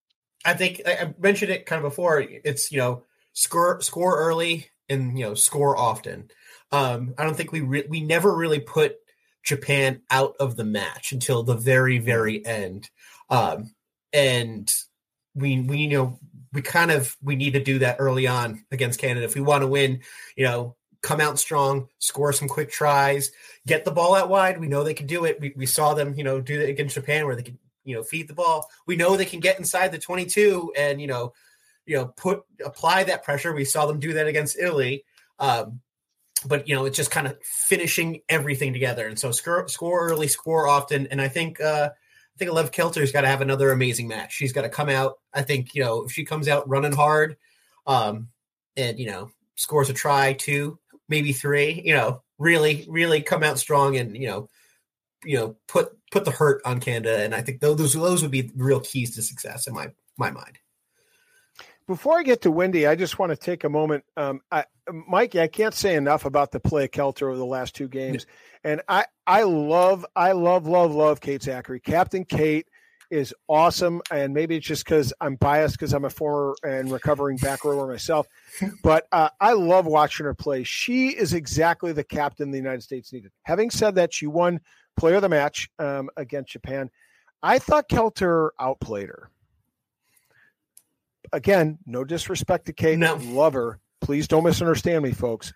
I 0.45 0.55
think 0.55 0.83
I 0.87 1.15
mentioned 1.19 1.51
it 1.51 1.67
kind 1.67 1.85
of 1.85 1.91
before. 1.91 2.21
It's 2.21 2.71
you 2.71 2.79
know 2.79 3.05
score 3.33 3.81
score 3.81 4.19
early 4.19 4.69
and 4.89 5.19
you 5.19 5.25
know 5.25 5.35
score 5.35 5.77
often. 5.77 6.31
Um, 6.73 7.15
I 7.19 7.25
don't 7.25 7.37
think 7.37 7.53
we 7.53 7.61
re- 7.61 7.87
we 7.89 8.01
never 8.01 8.35
really 8.35 8.61
put 8.61 8.97
Japan 9.43 10.03
out 10.11 10.35
of 10.41 10.57
the 10.57 10.65
match 10.65 11.13
until 11.13 11.43
the 11.43 11.55
very 11.55 11.99
very 11.99 12.45
end, 12.45 12.89
um, 13.31 13.75
and 14.13 14.73
we 15.35 15.61
we 15.61 15.79
you 15.79 15.89
know 15.91 16.19
we 16.53 16.63
kind 16.63 16.91
of 16.91 17.17
we 17.23 17.37
need 17.37 17.53
to 17.53 17.63
do 17.63 17.79
that 17.81 17.97
early 17.99 18.27
on 18.27 18.65
against 18.71 19.01
Canada 19.01 19.25
if 19.25 19.35
we 19.35 19.41
want 19.41 19.63
to 19.63 19.69
win. 19.69 20.01
You 20.37 20.47
know, 20.47 20.77
come 21.03 21.21
out 21.21 21.39
strong, 21.39 21.89
score 21.99 22.33
some 22.33 22.49
quick 22.49 22.71
tries, 22.71 23.33
get 23.67 23.85
the 23.85 23.91
ball 23.91 24.15
out 24.15 24.29
wide. 24.29 24.61
We 24.61 24.69
know 24.69 24.85
they 24.85 24.95
can 24.95 25.07
do 25.07 25.25
it. 25.25 25.41
We, 25.41 25.53
we 25.57 25.67
saw 25.67 25.95
them, 25.95 26.15
you 26.15 26.25
know, 26.25 26.41
do 26.41 26.59
that 26.59 26.69
against 26.69 26.95
Japan 26.95 27.27
where 27.27 27.37
they 27.37 27.43
can, 27.43 27.59
you 27.85 27.97
know, 27.97 28.03
feed 28.03 28.29
the 28.29 28.35
ball. 28.35 28.71
We 28.87 28.97
know 28.97 29.17
they 29.17 29.25
can 29.25 29.41
get 29.41 29.59
inside 29.59 29.91
the 29.93 29.99
22 29.99 30.73
and, 30.77 31.01
you 31.01 31.09
know, 31.09 31.33
you 31.85 31.97
know, 31.97 32.07
put 32.07 32.45
apply 32.65 33.05
that 33.05 33.25
pressure. 33.25 33.53
We 33.53 33.65
saw 33.65 33.87
them 33.87 33.99
do 33.99 34.13
that 34.15 34.29
against 34.29 34.57
Italy. 34.57 35.05
Um, 35.41 35.81
but 36.43 36.69
you 36.69 36.75
know, 36.75 36.85
it's 36.85 36.97
just 36.97 37.11
kind 37.11 37.27
of 37.27 37.37
finishing 37.43 38.21
everything 38.29 38.73
together. 38.73 39.07
And 39.07 39.19
so 39.19 39.31
score, 39.31 39.69
score 39.69 40.09
early, 40.09 40.29
score 40.29 40.69
often. 40.69 41.07
And 41.09 41.21
I 41.21 41.29
think 41.29 41.61
uh 41.61 41.91
I 42.35 42.39
think 42.39 42.51
Alev 42.51 42.73
Kelter's 42.73 43.13
got 43.13 43.23
to 43.23 43.29
have 43.29 43.43
another 43.43 43.73
amazing 43.73 44.09
match. 44.09 44.33
She's 44.33 44.53
got 44.53 44.63
to 44.63 44.69
come 44.71 44.89
out. 44.89 45.19
I 45.35 45.43
think, 45.43 45.75
you 45.75 45.83
know, 45.83 46.05
if 46.05 46.13
she 46.13 46.25
comes 46.25 46.49
out 46.49 46.69
running 46.69 46.93
hard, 46.93 47.37
um, 47.87 48.29
and 48.77 48.99
you 48.99 49.07
know, 49.07 49.31
scores 49.57 49.91
a 49.91 49.93
try, 49.93 50.33
two, 50.33 50.79
maybe 51.09 51.33
three, 51.33 51.83
you 51.85 51.95
know, 51.95 52.23
really, 52.39 52.87
really 52.89 53.21
come 53.21 53.43
out 53.43 53.59
strong 53.59 53.97
and, 53.97 54.17
you 54.17 54.27
know, 54.29 54.49
you 55.25 55.37
know, 55.37 55.57
put 55.69 55.91
put 56.11 56.25
the 56.25 56.31
hurt 56.31 56.63
on 56.65 56.81
Canada. 56.81 57.23
And 57.23 57.35
I 57.35 57.43
think 57.43 57.61
those 57.61 57.93
those 57.93 58.23
would 58.23 58.31
be 58.31 58.51
real 58.57 58.81
keys 58.81 59.15
to 59.17 59.23
success 59.23 59.67
in 59.67 59.75
my 59.75 59.91
my 60.17 60.31
mind. 60.31 60.59
Before 61.87 62.19
I 62.19 62.23
get 62.23 62.43
to 62.43 62.51
Wendy, 62.51 62.87
I 62.87 62.95
just 62.95 63.19
want 63.19 63.31
to 63.31 63.37
take 63.37 63.65
a 63.65 63.69
moment. 63.69 64.05
Um, 64.17 64.41
I, 64.51 64.65
Mikey, 64.91 65.41
I 65.41 65.49
can't 65.49 65.75
say 65.75 65.95
enough 65.95 66.25
about 66.25 66.53
the 66.53 66.61
play 66.61 66.85
of 66.85 66.91
Kelter 66.91 67.29
over 67.29 67.37
the 67.37 67.45
last 67.45 67.75
two 67.75 67.89
games, 67.89 68.27
and 68.65 68.83
I 68.89 69.07
I 69.27 69.43
love 69.43 70.07
I 70.15 70.33
love 70.33 70.67
love 70.67 70.93
love 70.95 71.21
Kate 71.21 71.41
Zackary, 71.41 71.83
Captain 71.83 72.25
Kate 72.25 72.67
is 73.13 73.35
awesome. 73.47 74.01
And 74.11 74.33
maybe 74.33 74.57
it's 74.57 74.67
just 74.67 74.87
because 74.87 75.13
I'm 75.21 75.37
biased 75.37 75.75
because 75.75 75.93
I'm 75.93 76.07
a 76.07 76.11
former 76.11 76.57
and 76.63 76.91
recovering 76.91 77.37
back 77.37 77.63
rower 77.65 77.87
myself. 77.87 78.27
But 78.83 79.07
uh, 79.13 79.29
I 79.41 79.53
love 79.53 79.87
watching 79.87 80.25
her 80.25 80.35
play. 80.35 80.65
She 80.65 81.09
is 81.09 81.35
exactly 81.35 81.93
the 81.93 82.05
captain 82.05 82.51
the 82.51 82.57
United 82.57 82.83
States 82.83 83.13
needed. 83.13 83.31
Having 83.43 83.71
said 83.71 83.95
that, 83.97 84.15
she 84.15 84.27
won 84.27 84.61
player 84.97 85.17
of 85.17 85.23
the 85.23 85.29
match 85.29 85.69
um, 85.79 86.09
against 86.17 86.53
Japan. 86.53 86.91
I 87.43 87.59
thought 87.59 87.89
Kelter 87.89 88.51
outplayed 88.59 89.09
her. 89.09 89.31
Again, 91.33 91.79
no 91.87 92.05
disrespect 92.05 92.67
to 92.67 92.73
Kate. 92.73 92.99
No. 92.99 93.17
Love 93.17 93.55
her. 93.55 93.81
Please 94.01 94.29
don't 94.29 94.45
misunderstand 94.45 95.05
me, 95.05 95.13
folks. 95.13 95.53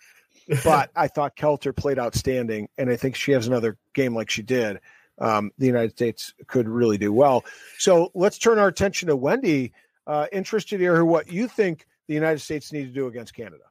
But 0.62 0.90
I 0.94 1.08
thought 1.08 1.36
Kelter 1.36 1.74
played 1.74 1.98
outstanding, 1.98 2.68
and 2.78 2.88
I 2.88 2.96
think 2.96 3.16
she 3.16 3.32
has 3.32 3.46
another 3.48 3.76
game 3.94 4.14
like 4.14 4.30
she 4.30 4.42
did 4.42 4.80
um, 5.18 5.50
the 5.58 5.66
United 5.66 5.92
States 5.92 6.34
could 6.46 6.68
really 6.68 6.98
do 6.98 7.12
well. 7.12 7.44
So 7.78 8.10
let's 8.14 8.38
turn 8.38 8.58
our 8.58 8.68
attention 8.68 9.08
to 9.08 9.16
Wendy. 9.16 9.72
Uh, 10.06 10.26
interested 10.32 10.78
to 10.78 10.84
hear 10.84 11.04
what 11.04 11.30
you 11.30 11.48
think 11.48 11.86
the 12.06 12.14
United 12.14 12.40
States 12.40 12.72
need 12.72 12.84
to 12.84 12.92
do 12.92 13.06
against 13.06 13.34
Canada. 13.34 13.64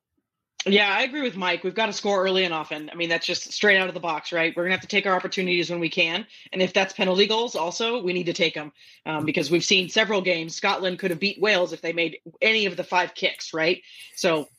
Yeah, 0.67 0.89
I 0.91 1.04
agree 1.04 1.21
with 1.21 1.38
Mike. 1.38 1.63
We've 1.63 1.75
got 1.75 1.86
to 1.88 1.93
score 1.93 2.23
early 2.23 2.43
and 2.43 2.54
often. 2.54 2.89
I 2.91 2.95
mean, 2.95 3.08
that's 3.08 3.25
just 3.25 3.51
straight 3.54 3.78
out 3.78 3.88
of 3.88 3.93
the 3.93 3.99
box, 3.99 4.32
right? 4.34 4.51
We're 4.56 4.63
going 4.63 4.71
to 4.71 4.78
have 4.78 4.82
to 4.82 4.88
take 4.88 5.06
our 5.06 5.15
opportunities 5.15 5.69
when 5.69 5.80
we 5.80 5.89
can. 5.89 6.25
And 6.51 6.62
if 6.62 6.73
that's 6.73 6.91
penalty 6.91 7.28
goals, 7.28 7.56
also, 7.56 8.01
we 8.01 8.13
need 8.13 8.25
to 8.25 8.34
take 8.34 8.56
them 8.56 8.71
um, 9.06 9.25
because 9.25 9.51
we've 9.51 9.63
seen 9.63 9.89
several 9.89 10.21
games. 10.21 10.56
Scotland 10.56 10.97
could 10.97 11.12
have 11.12 11.19
beat 11.19 11.39
Wales 11.39 11.71
if 11.71 11.82
they 11.82 11.93
made 11.93 12.17
any 12.41 12.65
of 12.65 12.78
the 12.78 12.84
five 12.84 13.13
kicks, 13.13 13.54
right? 13.54 13.84
So 14.15 14.49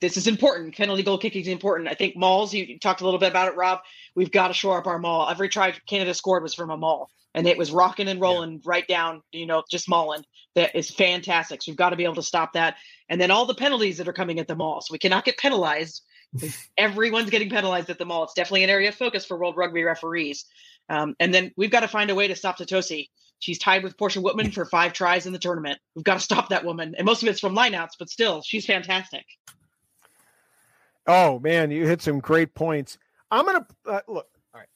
this 0.00 0.16
is 0.16 0.26
important. 0.26 0.76
Penalty 0.76 1.02
goal 1.02 1.18
kicking 1.18 1.42
is 1.42 1.48
important. 1.48 1.88
I 1.88 1.94
think 1.94 2.16
mauls, 2.16 2.54
you 2.54 2.78
talked 2.78 3.00
a 3.00 3.04
little 3.04 3.18
bit 3.18 3.30
about 3.30 3.48
it, 3.48 3.56
Rob. 3.56 3.80
We've 4.14 4.30
got 4.30 4.48
to 4.48 4.54
shore 4.54 4.78
up 4.78 4.86
our 4.86 4.98
maul. 4.98 5.28
Every 5.28 5.48
try 5.48 5.72
Canada 5.88 6.14
scored 6.14 6.42
was 6.42 6.54
from 6.54 6.70
a 6.70 6.76
maul, 6.76 7.10
and 7.34 7.46
it 7.46 7.58
was 7.58 7.72
rocking 7.72 8.08
and 8.08 8.20
rolling 8.20 8.52
yeah. 8.52 8.58
right 8.64 8.86
down, 8.86 9.22
you 9.32 9.46
know, 9.46 9.62
just 9.70 9.88
mauling. 9.88 10.24
That 10.54 10.74
is 10.74 10.90
fantastic. 10.90 11.62
So 11.62 11.72
we've 11.72 11.76
got 11.78 11.90
to 11.90 11.96
be 11.96 12.04
able 12.04 12.16
to 12.16 12.22
stop 12.22 12.52
that. 12.54 12.76
And 13.08 13.20
then 13.20 13.30
all 13.30 13.46
the 13.46 13.54
penalties 13.54 13.98
that 13.98 14.08
are 14.08 14.12
coming 14.12 14.38
at 14.38 14.48
the 14.48 14.56
maul. 14.56 14.80
So 14.80 14.92
we 14.92 14.98
cannot 14.98 15.24
get 15.24 15.38
penalized. 15.38 16.02
Everyone's 16.76 17.30
getting 17.30 17.50
penalized 17.50 17.90
at 17.90 17.98
the 17.98 18.04
maul. 18.04 18.24
It's 18.24 18.34
definitely 18.34 18.64
an 18.64 18.70
area 18.70 18.88
of 18.88 18.94
focus 18.94 19.24
for 19.24 19.38
World 19.38 19.56
Rugby 19.56 19.82
referees. 19.82 20.46
Um, 20.88 21.14
and 21.20 21.32
then 21.32 21.52
we've 21.56 21.70
got 21.70 21.80
to 21.80 21.88
find 21.88 22.10
a 22.10 22.14
way 22.14 22.28
to 22.28 22.36
stop 22.36 22.58
Tuttosi. 22.58 23.08
She's 23.40 23.58
tied 23.58 23.84
with 23.84 23.96
Portia 23.96 24.20
Woodman 24.20 24.50
for 24.50 24.64
five 24.64 24.92
tries 24.92 25.26
in 25.26 25.32
the 25.32 25.38
tournament. 25.38 25.78
We've 25.94 26.04
got 26.04 26.14
to 26.14 26.20
stop 26.20 26.48
that 26.48 26.64
woman. 26.64 26.94
And 26.96 27.04
most 27.04 27.22
of 27.22 27.28
it's 27.28 27.40
from 27.40 27.54
lineouts, 27.54 27.92
but 27.98 28.10
still, 28.10 28.42
she's 28.42 28.66
fantastic. 28.66 29.24
Oh 31.08 31.38
man, 31.40 31.70
you 31.70 31.86
hit 31.86 32.02
some 32.02 32.20
great 32.20 32.54
points. 32.54 32.98
I'm 33.30 33.46
gonna 33.46 33.66
uh, 33.86 34.00
look. 34.06 34.28
All 34.54 34.60
right, 34.60 34.68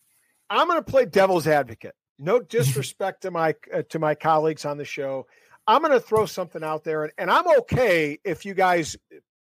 I'm 0.49 0.67
gonna 0.67 0.83
play 0.83 1.05
devil's 1.05 1.47
advocate. 1.47 1.95
No 2.19 2.41
disrespect 2.57 3.23
to 3.23 3.31
my 3.31 3.55
uh, 3.73 3.83
to 3.91 3.99
my 3.99 4.15
colleagues 4.15 4.65
on 4.65 4.79
the 4.79 4.85
show. 4.85 5.27
I'm 5.67 5.83
gonna 5.83 6.01
throw 6.01 6.27
something 6.27 6.65
out 6.65 6.85
there, 6.85 7.05
and, 7.05 7.13
and 7.19 7.31
I'm 7.31 7.47
okay 7.61 8.19
if 8.25 8.47
you 8.47 8.55
guys 8.55 8.97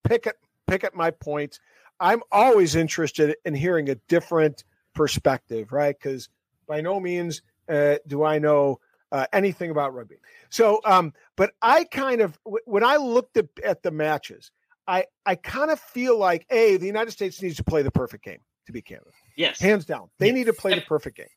pick 0.06 0.26
at 0.26 0.38
pick 0.66 0.86
at 0.86 0.96
my 0.96 1.12
points. 1.12 1.60
I'm 2.00 2.22
always 2.32 2.76
interested 2.76 3.36
in 3.44 3.54
hearing 3.54 3.90
a 3.90 3.96
different 4.08 4.64
perspective, 4.94 5.72
right? 5.72 5.96
Because 5.98 6.30
by 6.68 6.82
no 6.82 7.00
means 7.00 7.42
uh, 7.68 7.96
do 8.08 8.24
I 8.24 8.40
know 8.40 8.80
uh, 9.12 9.26
anything 9.34 9.72
about 9.72 9.94
rugby. 9.94 10.18
So, 10.50 10.80
um, 10.86 11.14
but 11.36 11.52
I 11.62 11.86
kind 11.86 12.22
of 12.22 12.38
when 12.44 12.84
I 12.84 12.98
looked 12.98 13.38
at, 13.38 13.48
at 13.64 13.84
the 13.84 13.92
matches, 13.92 14.52
I 14.88 15.06
I 15.26 15.36
kind 15.36 15.72
of 15.72 15.80
feel 15.80 16.18
like 16.18 16.46
a 16.50 16.78
the 16.78 16.86
United 16.86 17.12
States 17.12 17.42
needs 17.42 17.58
to 17.58 17.64
play 17.64 17.82
the 17.82 17.92
perfect 17.92 18.24
game 18.24 18.40
to 18.66 18.72
beat 18.72 18.86
Canada. 18.86 19.12
Yes, 19.36 19.60
hands 19.60 19.86
down, 19.86 20.10
they 20.20 20.28
yes. 20.28 20.36
need 20.36 20.46
to 20.46 20.54
play 20.54 20.76
the 20.76 20.82
perfect 20.82 21.18
game. 21.18 21.28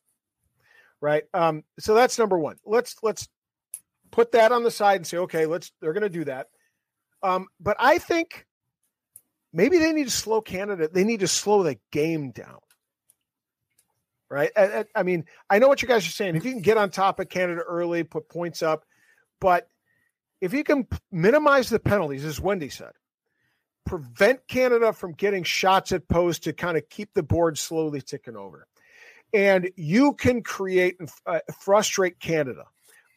Right. 1.01 1.23
Um. 1.33 1.63
So 1.79 1.93
that's 1.95 2.17
number 2.17 2.37
one. 2.37 2.57
Let's 2.65 2.95
let's 3.01 3.27
put 4.11 4.31
that 4.33 4.51
on 4.51 4.63
the 4.63 4.71
side 4.71 4.97
and 4.97 5.07
say, 5.07 5.17
okay, 5.17 5.45
let's 5.45 5.71
they're 5.81 5.93
going 5.93 6.03
to 6.03 6.09
do 6.09 6.25
that. 6.25 6.47
Um. 7.23 7.47
But 7.59 7.77
I 7.79 7.97
think 7.97 8.45
maybe 9.51 9.79
they 9.79 9.91
need 9.91 10.05
to 10.05 10.11
slow 10.11 10.41
Canada. 10.41 10.89
They 10.91 11.03
need 11.03 11.21
to 11.21 11.27
slow 11.27 11.63
the 11.63 11.77
game 11.91 12.31
down. 12.31 12.59
Right. 14.29 14.51
I, 14.55 14.85
I 14.95 15.03
mean, 15.03 15.25
I 15.49 15.59
know 15.59 15.67
what 15.67 15.81
you 15.81 15.89
guys 15.89 16.07
are 16.07 16.11
saying. 16.11 16.37
If 16.37 16.45
you 16.45 16.51
can 16.51 16.61
get 16.61 16.77
on 16.77 16.89
top 16.89 17.19
of 17.19 17.27
Canada 17.27 17.61
early, 17.67 18.03
put 18.03 18.29
points 18.29 18.63
up, 18.63 18.85
but 19.41 19.67
if 20.39 20.53
you 20.53 20.63
can 20.63 20.87
minimize 21.11 21.69
the 21.69 21.79
penalties, 21.79 22.23
as 22.23 22.39
Wendy 22.39 22.69
said, 22.69 22.91
prevent 23.85 24.47
Canada 24.47 24.93
from 24.93 25.13
getting 25.13 25.43
shots 25.43 25.91
at 25.91 26.07
post 26.07 26.43
to 26.43 26.53
kind 26.53 26.77
of 26.77 26.87
keep 26.89 27.13
the 27.13 27.23
board 27.23 27.57
slowly 27.57 28.01
ticking 28.01 28.35
over. 28.35 28.67
And 29.33 29.71
you 29.75 30.13
can 30.13 30.43
create 30.43 30.97
and 30.99 31.09
uh, 31.25 31.39
frustrate 31.59 32.19
Canada 32.19 32.65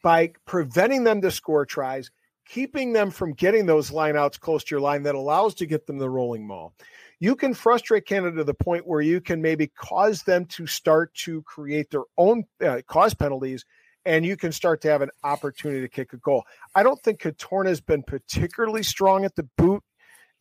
by 0.03 0.33
preventing 0.46 1.05
them 1.05 1.20
to 1.22 1.31
score 1.31 1.66
tries, 1.66 2.11
keeping 2.46 2.92
them 2.92 3.11
from 3.11 3.33
getting 3.33 3.66
those 3.66 3.90
lineouts 3.90 4.38
close 4.38 4.64
to 4.64 4.74
your 4.74 4.81
line 4.81 5.03
that 5.05 5.14
allows 5.14 5.55
to 5.57 5.66
get 5.66 5.87
them 5.87 5.98
the 5.98 6.11
rolling 6.11 6.46
ball. 6.46 6.74
you 7.20 7.35
can 7.37 7.55
frustrate 7.55 8.07
Canada 8.07 8.37
to 8.37 8.44
the 8.44 8.55
point 8.55 8.87
where 8.87 9.00
you 9.00 9.20
can 9.20 9.40
maybe 9.40 9.66
cause 9.66 10.22
them 10.24 10.44
to 10.46 10.66
start 10.66 11.14
to 11.14 11.42
create 11.42 11.90
their 11.90 12.05
own 12.18 12.44
uh, 12.64 12.83
cause 12.87 13.14
penalties 13.14 13.64
and 14.05 14.27
you 14.27 14.37
can 14.37 14.53
start 14.53 14.83
to 14.83 14.88
have 14.88 15.03
an 15.03 15.11
opportunity 15.22 15.81
to 15.81 15.88
kick 15.88 16.12
a 16.12 16.18
goal. 16.18 16.44
I 16.74 16.83
don't 16.83 17.00
think 17.00 17.20
Cantorna's 17.20 17.81
been 17.81 18.03
particularly 18.03 18.83
strong 18.83 19.24
at 19.24 19.35
the 19.35 19.48
boot, 19.57 19.83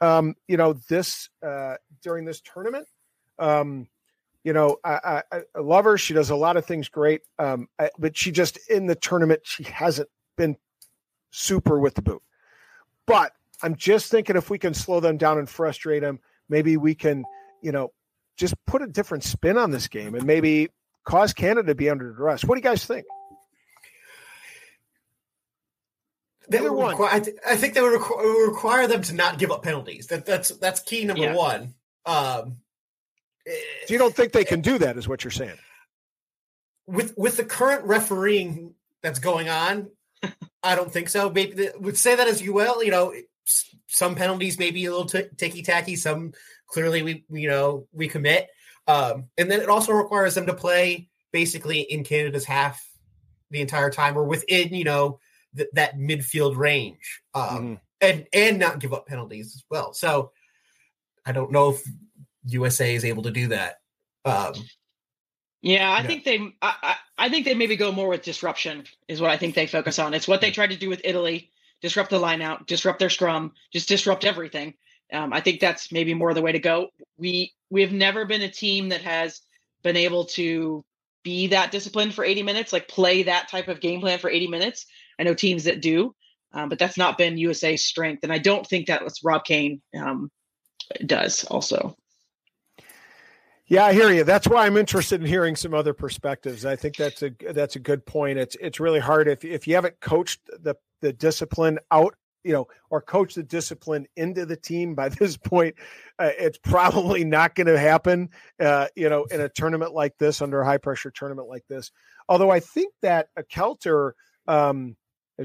um, 0.01 0.35
you 0.47 0.57
know, 0.57 0.73
this 0.73 1.29
uh, 1.45 1.75
during 2.01 2.25
this 2.25 2.41
tournament. 2.41 2.87
Um, 3.39 3.87
you 4.43 4.51
know, 4.51 4.77
I, 4.83 5.23
I, 5.31 5.41
I, 5.55 5.59
love 5.59 5.85
her. 5.85 5.97
She 5.97 6.13
does 6.13 6.29
a 6.29 6.35
lot 6.35 6.57
of 6.57 6.65
things 6.65 6.89
great, 6.89 7.21
um, 7.39 7.67
I, 7.79 7.89
but 7.97 8.17
she 8.17 8.31
just 8.31 8.57
in 8.69 8.87
the 8.87 8.95
tournament 8.95 9.41
she 9.43 9.63
hasn't 9.63 10.09
been 10.37 10.57
super 11.31 11.79
with 11.79 11.95
the 11.95 12.01
boot. 12.01 12.21
But 13.05 13.31
I'm 13.61 13.75
just 13.75 14.11
thinking 14.11 14.35
if 14.35 14.49
we 14.49 14.59
can 14.59 14.73
slow 14.73 14.99
them 14.99 15.17
down 15.17 15.39
and 15.39 15.49
frustrate 15.49 16.01
them, 16.01 16.19
maybe 16.49 16.75
we 16.75 16.93
can, 16.93 17.23
you 17.61 17.71
know, 17.71 17.93
just 18.35 18.53
put 18.65 18.81
a 18.81 18.87
different 18.87 19.23
spin 19.23 19.57
on 19.57 19.71
this 19.71 19.87
game 19.87 20.15
and 20.15 20.25
maybe 20.25 20.69
cause 21.05 21.33
Canada 21.33 21.67
to 21.67 21.75
be 21.75 21.89
under 21.89 22.11
duress. 22.11 22.43
What 22.43 22.55
do 22.55 22.59
you 22.59 22.63
guys 22.63 22.85
think? 22.85 23.05
That 26.49 26.63
require, 26.63 27.09
I, 27.09 27.19
th- 27.19 27.37
I, 27.47 27.55
think 27.55 27.73
that 27.73 27.83
would 27.83 27.93
require, 27.93 28.47
require, 28.47 28.87
them 28.87 29.01
to 29.03 29.13
not 29.13 29.37
give 29.37 29.51
up 29.51 29.63
penalties. 29.63 30.07
That 30.07 30.25
that's 30.25 30.49
that's 30.49 30.81
key 30.81 31.05
number 31.05 31.23
yeah. 31.23 31.35
one. 31.35 31.73
Um, 32.05 32.57
so 33.45 33.93
you 33.93 33.97
don't 33.97 34.15
think 34.15 34.33
they 34.33 34.43
can 34.43 34.61
do 34.61 34.77
that? 34.77 34.97
Is 34.97 35.07
what 35.07 35.23
you're 35.23 35.31
saying? 35.31 35.57
With 36.85 37.13
with 37.17 37.37
the 37.37 37.45
current 37.45 37.85
refereeing 37.85 38.73
that's 39.01 39.19
going 39.19 39.49
on, 39.49 39.89
I 40.63 40.75
don't 40.75 40.91
think 40.91 41.09
so. 41.09 41.29
Maybe 41.29 41.69
would 41.79 41.97
say 41.97 42.15
that 42.15 42.27
as 42.27 42.41
you 42.41 42.53
will. 42.53 42.83
You 42.83 42.91
know, 42.91 43.13
some 43.87 44.15
penalties 44.15 44.59
may 44.59 44.71
be 44.71 44.85
a 44.85 44.91
little 44.91 45.05
t- 45.05 45.29
ticky 45.37 45.63
tacky. 45.63 45.95
Some 45.95 46.33
clearly 46.67 47.03
we 47.03 47.25
you 47.29 47.49
know 47.49 47.87
we 47.93 48.07
commit, 48.07 48.49
um, 48.87 49.25
and 49.37 49.49
then 49.49 49.61
it 49.61 49.69
also 49.69 49.93
requires 49.93 50.35
them 50.35 50.47
to 50.47 50.53
play 50.53 51.07
basically 51.31 51.81
in 51.81 52.03
Canada's 52.03 52.45
half 52.45 52.85
the 53.49 53.61
entire 53.61 53.89
time 53.89 54.17
or 54.17 54.23
within 54.23 54.73
you 54.73 54.83
know 54.83 55.19
th- 55.55 55.69
that 55.73 55.97
midfield 55.97 56.55
range, 56.55 57.21
um, 57.33 57.43
mm-hmm. 57.43 57.73
and 58.01 58.27
and 58.33 58.59
not 58.59 58.79
give 58.79 58.93
up 58.93 59.07
penalties 59.07 59.55
as 59.55 59.63
well. 59.69 59.93
So 59.93 60.31
I 61.25 61.31
don't 61.31 61.51
know 61.51 61.71
if 61.71 61.83
USA 62.45 62.93
is 62.93 63.05
able 63.05 63.23
to 63.23 63.31
do 63.31 63.47
that. 63.47 63.77
Um, 64.25 64.53
yeah, 65.61 65.91
I 65.91 66.05
think 66.05 66.25
they. 66.25 66.53
I, 66.61 66.95
I 67.17 67.29
think 67.29 67.45
they 67.45 67.53
maybe 67.53 67.75
go 67.75 67.91
more 67.91 68.09
with 68.09 68.23
disruption 68.23 68.83
is 69.07 69.21
what 69.21 69.31
I 69.31 69.37
think 69.37 69.55
they 69.55 69.67
focus 69.67 69.97
on. 69.99 70.13
It's 70.13 70.27
what 70.27 70.41
they 70.41 70.51
tried 70.51 70.71
to 70.71 70.77
do 70.77 70.89
with 70.89 71.01
Italy: 71.03 71.51
disrupt 71.81 72.09
the 72.09 72.19
line 72.19 72.41
out, 72.41 72.67
disrupt 72.67 72.99
their 72.99 73.09
scrum, 73.09 73.53
just 73.71 73.87
disrupt 73.87 74.25
everything. 74.25 74.73
Um, 75.11 75.31
I 75.31 75.41
think 75.41 75.59
that's 75.59 75.91
maybe 75.91 76.13
more 76.13 76.33
the 76.33 76.41
way 76.41 76.51
to 76.51 76.59
go. 76.59 76.89
We 77.17 77.53
we 77.69 77.81
have 77.81 77.93
never 77.93 78.25
been 78.25 78.41
a 78.41 78.49
team 78.49 78.89
that 78.89 79.01
has 79.01 79.41
been 79.83 79.95
able 79.97 80.25
to 80.25 80.83
be 81.23 81.47
that 81.47 81.71
disciplined 81.71 82.13
for 82.13 82.25
80 82.25 82.43
minutes, 82.43 82.73
like 82.73 82.87
play 82.87 83.23
that 83.23 83.49
type 83.49 83.69
of 83.69 83.79
game 83.79 84.01
plan 84.01 84.19
for 84.19 84.29
80 84.29 84.47
minutes. 84.47 84.85
I 85.19 85.23
know 85.23 85.33
teams 85.33 85.65
that 85.65 85.81
do, 85.81 86.15
um, 86.53 86.69
but 86.69 86.79
that's 86.79 86.97
not 86.97 87.17
been 87.17 87.37
USA's 87.37 87.85
strength, 87.85 88.23
and 88.23 88.31
I 88.31 88.37
don't 88.37 88.65
think 88.65 88.87
that 88.87 89.03
what 89.03 89.13
Rob 89.23 89.43
Cain 89.43 89.81
um, 89.95 90.31
does. 91.05 91.43
Also, 91.45 91.95
yeah, 93.67 93.85
I 93.85 93.93
hear 93.93 94.11
you. 94.11 94.23
That's 94.23 94.47
why 94.47 94.65
I'm 94.65 94.77
interested 94.77 95.21
in 95.21 95.27
hearing 95.27 95.55
some 95.55 95.73
other 95.73 95.93
perspectives. 95.93 96.65
I 96.65 96.75
think 96.75 96.95
that's 96.97 97.23
a 97.23 97.31
that's 97.53 97.75
a 97.75 97.79
good 97.79 98.05
point. 98.05 98.37
It's 98.37 98.55
it's 98.59 98.79
really 98.79 98.99
hard 98.99 99.27
if 99.27 99.45
if 99.45 99.67
you 99.67 99.75
haven't 99.75 99.99
coached 99.99 100.41
the 100.61 100.75
the 101.01 101.13
discipline 101.13 101.79
out, 101.89 102.13
you 102.43 102.51
know, 102.51 102.67
or 102.89 103.01
coached 103.01 103.35
the 103.35 103.43
discipline 103.43 104.05
into 104.15 104.45
the 104.45 104.57
team 104.57 104.95
by 104.95 105.09
this 105.19 105.37
point, 105.37 105.75
uh, 106.19 106.31
it's 106.37 106.57
probably 106.57 107.23
not 107.23 107.55
going 107.55 107.67
to 107.67 107.79
happen. 107.79 108.29
Uh, 108.59 108.87
you 108.95 109.09
know, 109.09 109.23
in 109.25 109.39
a 109.39 109.49
tournament 109.49 109.93
like 109.93 110.17
this, 110.17 110.41
under 110.41 110.61
a 110.61 110.65
high 110.65 110.77
pressure 110.77 111.11
tournament 111.11 111.47
like 111.47 111.65
this. 111.67 111.91
Although 112.27 112.51
I 112.51 112.59
think 112.59 112.93
that 113.01 113.29
a 113.37 113.43
Kelter 113.43 114.11
um, 114.47 114.97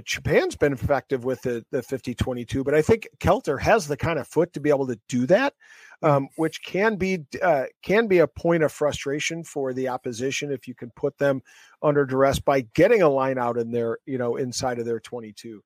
Japan's 0.05 0.55
been 0.55 0.73
effective 0.73 1.25
with 1.25 1.41
the 1.43 1.65
the 1.71 1.81
50-22, 1.81 2.65
but 2.65 2.75
I 2.75 2.83
think 2.83 3.09
Kelter 3.21 3.61
has 3.61 3.87
the 3.87 3.97
kind 3.97 4.19
of 4.19 4.29
foot 4.29 4.53
to 4.53 4.61
be 4.61 4.69
able 4.69 4.87
to 4.89 5.01
do 5.09 5.27
that, 5.27 5.55
um, 6.03 6.29
which 6.37 6.63
can 6.63 6.97
be 6.97 7.25
uh, 7.43 7.65
can 7.83 8.07
be 8.07 8.19
a 8.19 8.27
point 8.27 8.63
of 8.63 8.71
frustration 8.71 9.45
for 9.45 9.73
the 9.73 9.89
opposition 9.89 10.53
if 10.53 10.69
you 10.69 10.75
can 10.75 10.91
put 10.91 11.17
them 11.19 11.43
under 11.83 12.05
duress 12.05 12.39
by 12.39 12.61
getting 12.75 13.01
a 13.01 13.09
line 13.09 13.39
out 13.39 13.57
in 13.57 13.71
their 13.71 13.99
you 14.05 14.19
know 14.19 14.37
inside 14.37 14.79
of 14.79 14.85
their 14.85 15.01
22. 15.01 15.63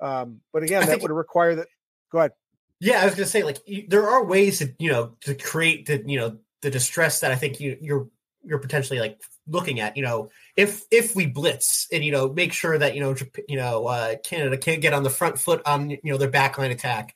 Um, 0.00 0.40
but 0.52 0.62
again, 0.62 0.82
I 0.82 0.86
that 0.86 1.02
would 1.02 1.10
require 1.10 1.54
that. 1.56 1.68
Go 2.10 2.18
ahead. 2.18 2.32
Yeah, 2.80 3.02
I 3.02 3.04
was 3.04 3.14
going 3.14 3.24
to 3.24 3.30
say 3.30 3.42
like 3.42 3.58
there 3.88 4.08
are 4.08 4.24
ways 4.24 4.58
to 4.58 4.74
you 4.78 4.90
know 4.90 5.16
to 5.22 5.34
create 5.34 5.86
the 5.86 6.02
you 6.06 6.18
know 6.18 6.38
the 6.62 6.70
distress 6.70 7.20
that 7.20 7.30
I 7.30 7.36
think 7.36 7.60
you 7.60 7.76
you're 7.80 8.08
you're 8.42 8.58
potentially 8.58 9.00
like 9.00 9.20
looking 9.48 9.80
at 9.80 9.96
you 9.96 10.02
know 10.02 10.30
if 10.56 10.84
if 10.90 11.14
we 11.14 11.26
blitz 11.26 11.86
and 11.92 12.04
you 12.04 12.12
know 12.12 12.32
make 12.32 12.52
sure 12.52 12.76
that 12.78 12.94
you 12.94 13.00
know 13.00 13.14
you 13.48 13.56
know 13.56 13.86
uh, 13.86 14.16
Canada 14.24 14.56
can't 14.56 14.82
get 14.82 14.92
on 14.92 15.02
the 15.02 15.10
front 15.10 15.38
foot 15.38 15.62
on 15.66 15.90
you 15.90 15.98
know 16.04 16.16
their 16.16 16.30
backline 16.30 16.70
attack 16.70 17.14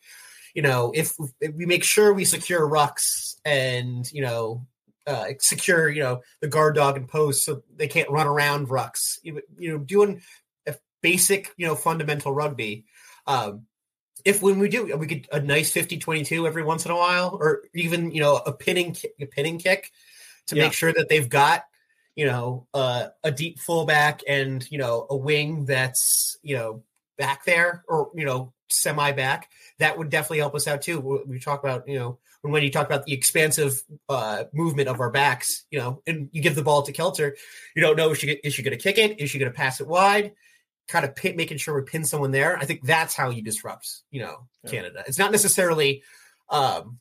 you 0.54 0.62
know 0.62 0.92
if, 0.94 1.12
if 1.40 1.54
we 1.54 1.66
make 1.66 1.84
sure 1.84 2.12
we 2.12 2.24
secure 2.24 2.68
rucks 2.68 3.36
and 3.44 4.10
you 4.12 4.22
know 4.22 4.66
uh, 5.06 5.26
secure 5.40 5.88
you 5.88 6.02
know 6.02 6.20
the 6.40 6.48
guard 6.48 6.74
dog 6.74 6.96
and 6.96 7.08
post 7.08 7.44
so 7.44 7.62
they 7.76 7.88
can't 7.88 8.10
run 8.10 8.26
around 8.26 8.68
rucks 8.68 9.18
you, 9.22 9.40
you 9.58 9.72
know 9.72 9.78
doing 9.78 10.20
a 10.66 10.74
basic 11.02 11.52
you 11.56 11.66
know 11.66 11.74
fundamental 11.74 12.32
rugby 12.32 12.84
um 13.26 13.62
if 14.24 14.42
when 14.42 14.58
we 14.58 14.68
do 14.68 14.96
we 14.96 15.06
get 15.06 15.26
a 15.32 15.40
nice 15.40 15.72
50-22 15.72 16.46
every 16.46 16.62
once 16.62 16.84
in 16.84 16.90
a 16.90 16.96
while 16.96 17.36
or 17.40 17.62
even 17.74 18.10
you 18.10 18.20
know 18.20 18.36
a 18.36 18.52
pinning 18.52 18.94
a 19.20 19.26
pinning 19.26 19.58
kick 19.58 19.90
to 20.46 20.56
yeah. 20.56 20.64
make 20.64 20.72
sure 20.72 20.92
that 20.92 21.08
they've 21.08 21.28
got 21.28 21.64
you 22.20 22.26
know 22.26 22.66
uh, 22.74 23.06
a 23.24 23.32
deep 23.32 23.58
fullback 23.58 24.20
and 24.28 24.70
you 24.70 24.76
know 24.76 25.06
a 25.08 25.16
wing 25.16 25.64
that's 25.64 26.36
you 26.42 26.54
know 26.54 26.82
back 27.16 27.46
there 27.46 27.82
or 27.88 28.10
you 28.14 28.26
know 28.26 28.52
semi 28.68 29.10
back 29.12 29.48
that 29.78 29.96
would 29.96 30.10
definitely 30.10 30.38
help 30.38 30.54
us 30.54 30.68
out 30.68 30.82
too. 30.82 31.24
We 31.26 31.40
talk 31.40 31.64
about 31.64 31.88
you 31.88 31.98
know 31.98 32.18
when 32.42 32.62
you 32.62 32.70
talk 32.70 32.84
about 32.84 33.06
the 33.06 33.14
expansive 33.14 33.82
uh, 34.10 34.44
movement 34.52 34.90
of 34.90 35.00
our 35.00 35.10
backs 35.10 35.64
you 35.70 35.78
know 35.78 36.02
and 36.06 36.28
you 36.32 36.42
give 36.42 36.54
the 36.54 36.62
ball 36.62 36.82
to 36.82 36.92
kelter 36.92 37.32
you 37.74 37.80
don't 37.80 37.96
know 37.96 38.10
is 38.10 38.18
she, 38.18 38.32
is 38.44 38.52
she 38.52 38.62
going 38.62 38.76
to 38.76 38.82
kick 38.82 38.98
it? 38.98 39.18
Is 39.18 39.30
she 39.30 39.38
going 39.38 39.50
to 39.50 39.56
pass 39.56 39.80
it 39.80 39.86
wide? 39.86 40.32
Kind 40.88 41.06
of 41.06 41.16
pin, 41.16 41.36
making 41.36 41.56
sure 41.56 41.74
we 41.74 41.86
pin 41.86 42.04
someone 42.04 42.32
there. 42.32 42.58
I 42.58 42.66
think 42.66 42.82
that's 42.82 43.14
how 43.14 43.30
you 43.30 43.40
disrupt 43.40 44.02
you 44.10 44.20
know 44.20 44.46
yeah. 44.64 44.70
canada. 44.70 45.04
It's 45.06 45.18
not 45.18 45.32
necessarily 45.32 46.02
um, 46.50 46.98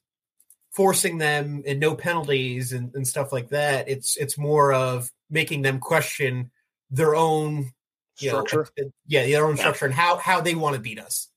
forcing 0.79 1.17
them 1.17 1.61
and 1.67 1.77
no 1.77 1.93
penalties 1.93 2.71
and, 2.71 2.95
and 2.95 3.05
stuff 3.05 3.33
like 3.33 3.49
that. 3.49 3.89
It's 3.89 4.15
it's 4.15 4.37
more 4.37 4.71
of 4.71 5.11
making 5.29 5.61
them 5.61 5.77
question 5.79 6.51
their 6.89 7.17
own 7.17 7.73
structure. 8.15 8.65
Know, 8.77 8.89
yeah, 9.05 9.27
their 9.27 9.45
own 9.45 9.57
structure 9.57 9.87
and 9.87 9.93
how 9.93 10.15
how 10.15 10.39
they 10.39 10.55
want 10.55 10.77
to 10.77 10.81
beat 10.81 10.97
us. 10.97 11.27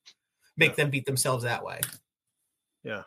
Make 0.57 0.70
yeah. 0.70 0.76
them 0.76 0.90
beat 0.90 1.07
themselves 1.07 1.42
that 1.42 1.64
way. 1.64 1.81
Yeah. 2.85 3.02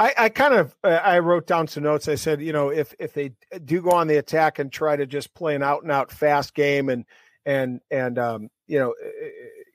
I, 0.00 0.14
I 0.18 0.28
kind 0.30 0.54
of 0.54 0.74
uh, 0.82 0.88
I 0.88 1.20
wrote 1.20 1.46
down 1.46 1.68
some 1.68 1.84
notes. 1.84 2.08
I 2.08 2.16
said, 2.16 2.42
you 2.42 2.52
know, 2.52 2.70
if 2.70 2.92
if 2.98 3.12
they 3.12 3.30
do 3.64 3.82
go 3.82 3.90
on 3.90 4.08
the 4.08 4.16
attack 4.16 4.58
and 4.58 4.72
try 4.72 4.96
to 4.96 5.06
just 5.06 5.32
play 5.32 5.54
an 5.54 5.62
out 5.62 5.84
and 5.84 5.92
out 5.92 6.10
fast 6.10 6.54
game 6.54 6.88
and 6.88 7.04
and 7.46 7.80
and 7.88 8.18
um, 8.18 8.48
you 8.66 8.80
know, 8.80 8.94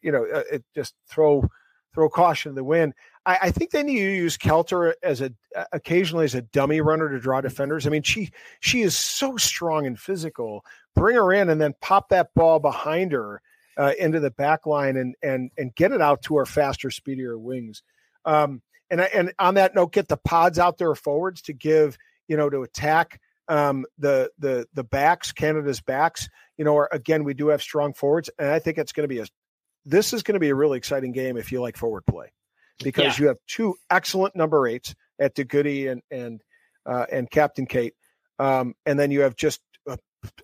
you 0.04 0.12
know, 0.12 0.26
uh, 0.26 0.44
it 0.52 0.66
just 0.76 0.96
throw 1.08 1.50
throw 1.94 2.10
caution 2.10 2.52
to 2.52 2.56
the 2.56 2.64
wind. 2.66 2.94
I, 3.28 3.38
I, 3.44 3.52
think 3.52 3.72
they 3.72 3.84
need 3.84 4.00
to 4.00 4.16
use 4.16 4.38
Kelter 4.38 4.94
as 5.04 5.20
a 5.20 5.32
occasionally 5.74 6.24
as 6.24 6.34
a 6.34 6.42
dummy 6.42 6.80
runner 6.80 7.10
to 7.10 7.20
draw 7.20 7.42
defenders. 7.42 7.86
I 7.86 7.90
mean, 7.90 8.04
she 8.04 8.32
she 8.62 8.82
is 8.82 8.96
so 8.96 9.36
strong 9.36 9.86
and 9.86 10.00
physical. 10.00 10.66
Bring 10.96 11.18
her 11.18 11.34
in 11.34 11.50
and 11.50 11.60
then 11.60 11.76
pop 11.82 12.10
that 12.10 12.34
ball 12.34 12.60
behind 12.60 13.12
her 13.12 13.42
uh, 13.78 13.92
into 14.00 14.22
the 14.22 14.32
back 14.32 14.66
line 14.66 14.96
and 14.96 15.16
and 15.22 15.52
and 15.58 15.76
get 15.76 15.92
it 15.92 16.02
out 16.02 16.22
to 16.24 16.38
her 16.38 16.46
faster, 16.46 16.90
speedier 16.90 17.38
wings. 17.38 17.84
Um, 18.24 18.62
and 18.90 19.02
and 19.02 19.34
on 19.38 19.56
that 19.56 19.76
note, 19.76 19.92
get 19.92 20.08
the 20.08 20.18
pods 20.18 20.58
out 20.58 20.78
there 20.78 20.96
forwards 20.96 21.42
to 21.44 21.54
give 21.54 21.98
you 22.30 22.38
know 22.38 22.50
to 22.50 22.64
attack 22.64 23.20
um, 23.50 23.86
the 23.98 24.32
the 24.40 24.68
the 24.74 24.86
backs, 24.86 25.34
Canada's 25.34 25.82
backs. 25.82 26.30
You 26.56 26.64
know, 26.64 26.74
or, 26.74 26.90
again, 26.94 27.26
we 27.26 27.34
do 27.34 27.50
have 27.50 27.62
strong 27.62 27.94
forwards, 27.94 28.30
and 28.40 28.48
I 28.50 28.60
think 28.60 28.78
it's 28.78 28.94
going 28.94 29.04
to 29.04 29.14
be 29.14 29.20
a 29.20 29.26
this 29.86 30.14
is 30.14 30.24
going 30.24 30.34
to 30.34 30.40
be 30.40 30.50
a 30.50 30.56
really 30.56 30.78
exciting 30.78 31.12
game 31.12 31.36
if 31.36 31.52
you 31.52 31.62
like 31.62 31.76
forward 31.76 32.06
play 32.06 32.32
because 32.84 33.18
yeah. 33.18 33.24
you 33.24 33.28
have 33.28 33.38
two 33.48 33.76
excellent 33.90 34.36
number 34.36 34.68
eights 34.68 34.96
at 35.20 35.36
de 35.36 35.44
Goede 35.44 35.88
and 35.88 36.02
and 36.12 36.42
uh, 36.86 37.06
and 37.12 37.30
Captain 37.30 37.66
Kate, 37.66 37.94
um, 38.40 38.74
and 38.86 39.00
then 39.00 39.12
you 39.12 39.22
have 39.22 39.36
just 39.36 39.62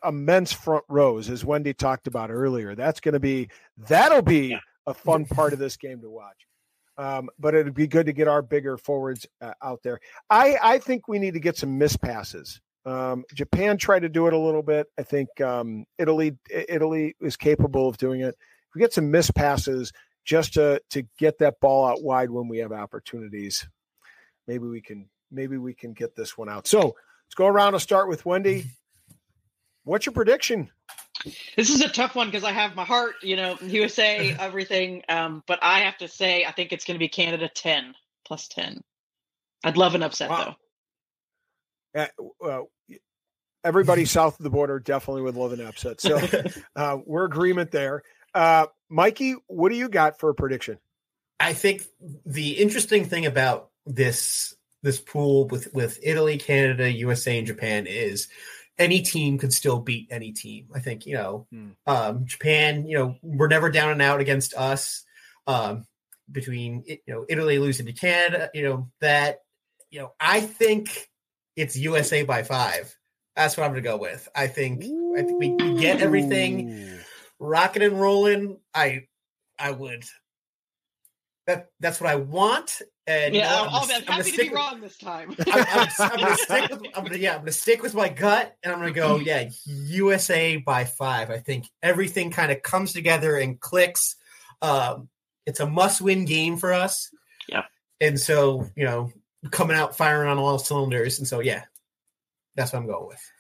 immense 0.04 0.52
front 0.52 0.84
rows, 0.88 1.30
as 1.30 1.43
Wendy 1.46 1.74
talked 1.74 2.08
about 2.08 2.32
earlier. 2.32 2.76
That's 2.76 3.00
going 3.00 3.13
to 3.13 3.19
be 3.19 3.50
that'll 3.78 4.22
be 4.22 4.50
yeah. 4.50 4.60
a 4.86 4.93
fun 4.93 5.26
part 5.26 5.54
of 5.54 5.60
this 5.60 5.78
game 5.78 6.02
to 6.02 6.10
watch. 6.10 6.48
Um, 6.98 7.30
but 7.39 7.56
it'd 7.56 7.74
be 7.74 7.88
good 7.88 8.06
to 8.06 8.13
get 8.13 8.28
our 8.28 8.41
bigger 8.41 8.78
forwards 8.78 9.26
uh, 9.41 9.54
out 9.63 9.82
there. 9.84 10.00
I 10.30 10.58
I 10.62 10.80
think 10.80 11.08
we 11.08 11.19
need 11.19 11.34
to 11.34 11.39
get 11.39 11.58
some 11.58 11.78
miss 11.78 11.98
passes. 11.98 12.62
Um, 12.86 13.23
Japan 13.34 13.77
tried 13.77 14.02
to 14.02 14.10
do 14.10 14.27
it 14.27 14.34
a 14.34 14.38
little 14.38 14.62
bit. 14.62 14.88
I 15.00 15.04
think 15.04 15.29
um, 15.42 15.86
Italy 15.98 16.38
Italy 16.52 17.15
is 17.21 17.36
capable 17.36 17.90
of 17.90 17.98
doing 17.98 18.21
it. 18.21 18.36
If 18.36 18.75
we 18.75 18.81
get 18.81 18.94
some 18.94 19.10
miss 19.10 19.31
passes, 19.31 19.92
just 20.24 20.54
to 20.54 20.82
to 20.92 21.04
get 21.17 21.40
that 21.40 21.60
ball 21.60 21.86
out 21.86 22.04
wide 22.04 22.30
when 22.30 22.48
we 22.48 22.60
have 22.60 22.71
opportunities. 22.71 23.67
Maybe 24.48 24.65
we 24.67 24.82
can 24.82 25.10
maybe 25.32 25.58
we 25.58 25.74
can 25.74 25.94
get 25.94 26.15
this 26.15 26.38
one 26.38 26.50
out. 26.50 26.67
So 26.67 26.80
let's 26.80 27.36
go 27.36 27.48
around 27.48 27.74
and 27.74 27.82
start 27.82 28.10
with 28.10 28.26
Wendy. 28.26 28.65
What's 29.84 30.06
your 30.06 30.13
prediction? 30.13 30.69
This 31.56 31.69
is 31.69 31.82
a 31.82 31.90
tough 31.90 32.15
one 32.15 32.28
because 32.28 32.44
I 32.44 32.52
have 32.52 32.76
my 32.76 32.86
heart, 32.86 33.15
you 33.21 33.36
know, 33.36 33.58
USA, 33.65 34.36
everything. 34.40 35.04
Um, 35.10 35.44
but 35.48 35.60
I 35.62 35.80
have 35.80 35.98
to 35.98 36.08
say, 36.08 36.46
I 36.46 36.52
think 36.52 36.71
it's 36.71 36.86
going 36.86 36.96
to 36.96 37.00
be 37.00 37.10
Canada 37.10 37.50
10 37.54 37.96
plus 38.26 38.48
10. 38.48 38.82
I'd 39.63 39.78
love 39.78 39.96
an 39.96 40.04
upset, 40.04 40.30
wow. 40.30 40.56
though. 41.96 42.08
Uh, 42.44 42.62
everybody 43.63 44.06
south 44.06 44.40
of 44.40 44.44
the 44.44 44.50
border 44.50 44.80
definitely 44.80 45.21
would 45.21 45.36
love 45.36 45.54
an 45.54 45.62
upset. 45.62 46.02
So 46.02 46.19
uh, 46.76 46.98
we're 47.06 47.26
agreement 47.26 47.71
there. 47.71 48.04
Uh, 48.34 48.67
Mikey, 48.90 49.36
what 49.48 49.69
do 49.69 49.75
you 49.75 49.90
got 49.90 50.19
for 50.19 50.29
a 50.29 50.36
prediction? 50.36 50.77
I 51.40 51.54
think 51.54 51.84
the 52.25 52.52
interesting 52.52 53.06
thing 53.06 53.25
about 53.25 53.69
this 53.86 54.56
this 54.81 55.00
pool 55.00 55.48
with 55.48 55.73
with 55.73 56.00
Italy, 56.04 56.38
Canada, 56.38 56.92
USA, 56.92 57.38
and 57.38 57.48
Japan 57.48 57.88
is 57.88 58.27
any 58.77 59.02
team 59.02 59.38
could 59.38 59.54
still 59.54 59.79
beat 59.79 60.08
any 60.12 60.31
team. 60.31 60.67
I 60.73 60.79
think 60.79 61.06
you 61.06 61.15
know 61.15 61.48
hmm. 61.52 61.69
um, 61.88 62.25
Japan. 62.25 62.86
You 62.86 62.98
know 62.98 63.15
we're 63.21 63.48
never 63.48 63.69
down 63.69 63.92
and 63.92 64.02
out 64.02 64.21
against 64.21 64.54
us. 64.54 65.04
Um, 65.46 65.86
between 66.31 66.84
you 66.86 67.00
know 67.08 67.25
Italy 67.27 67.60
losing 67.60 67.86
to 67.88 67.94
Canada, 67.94 68.50
you 68.54 68.63
know 68.63 68.90
that 69.02 69.40
you 69.90 70.00
know 70.00 70.13
I 70.19 70.42
think 70.42 71.10
it's 71.56 71.77
USA 71.77 72.23
by 72.23 72.44
five. 72.44 72.96
That's 73.36 73.58
what 73.58 73.63
I'm 73.63 73.71
going 73.71 73.84
to 73.84 73.90
go 73.90 73.98
with. 73.98 74.29
I 74.36 74.48
think 74.48 74.84
Ooh. 74.84 75.15
I 75.17 75.23
think 75.23 75.40
we, 75.40 75.50
we 75.52 75.79
get 75.79 76.02
everything 76.02 77.00
rocking 77.44 77.83
and 77.83 78.00
rolling. 78.00 78.58
I 78.73 79.08
I 79.60 79.71
would 79.71 80.06
that 81.48 81.69
that's 81.79 82.00
what 82.00 82.10
I 82.10 82.15
want. 82.15 82.81
And 83.06 83.35
yeah, 83.35 83.62
I'm, 83.62 83.67
I'm, 83.67 83.91
I'm 83.91 84.02
happy 84.04 84.31
to 84.31 84.37
be 84.37 84.44
with, 84.50 84.54
wrong 84.54 84.79
this 84.79 84.98
time. 84.98 85.35
I'm, 85.52 85.65
I'm, 85.67 85.87
I'm, 86.00 86.19
gonna 86.19 86.37
stick 86.37 86.69
with 86.69 86.81
I'm 86.96 87.04
gonna, 87.04 87.17
yeah, 87.17 87.33
I'm 87.33 87.39
gonna 87.39 87.52
stick 87.52 87.83
with 87.83 87.94
my 87.94 88.08
gut, 88.08 88.56
and 88.63 88.71
I'm 88.71 88.79
gonna 88.79 88.94
go 88.94 89.17
yeah, 89.17 89.50
USA 89.65 90.58
by 90.58 90.85
five. 90.85 91.29
I 91.29 91.39
think 91.39 91.65
everything 91.81 92.31
kind 92.31 92.52
of 92.52 92.62
comes 92.62 92.94
together 92.94 93.35
and 93.35 93.60
clicks. 93.60 94.15
Um, 94.62 95.10
it's 95.46 95.60
a 95.60 95.67
must-win 95.67 96.23
game 96.23 96.56
for 96.56 96.71
us. 96.71 97.10
Yeah, 97.50 97.63
and 98.00 98.17
so 98.17 98.69
you 98.77 98.85
know, 98.85 99.12
coming 99.52 99.75
out 99.75 99.98
firing 99.98 100.29
on 100.29 100.37
all 100.37 100.58
cylinders, 100.58 101.19
and 101.19 101.27
so 101.27 101.41
yeah, 101.41 101.63
that's 102.56 102.71
what 102.71 102.79
I'm 102.79 102.87
going 102.87 103.08
with. 103.08 103.31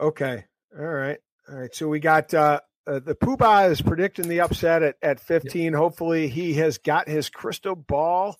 Okay, 0.00 0.44
all 0.78 0.84
right, 0.84 1.18
all 1.48 1.56
right. 1.56 1.74
So 1.74 1.88
we 1.88 1.98
got 1.98 2.32
uh, 2.32 2.60
uh, 2.86 3.00
the 3.00 3.14
Poobah 3.14 3.70
is 3.70 3.80
predicting 3.80 4.28
the 4.28 4.40
upset 4.40 4.82
at, 4.82 4.96
at 5.02 5.20
15. 5.20 5.62
Yep. 5.62 5.74
Hopefully, 5.74 6.28
he 6.28 6.54
has 6.54 6.78
got 6.78 7.08
his 7.08 7.30
crystal 7.30 7.74
ball 7.74 8.36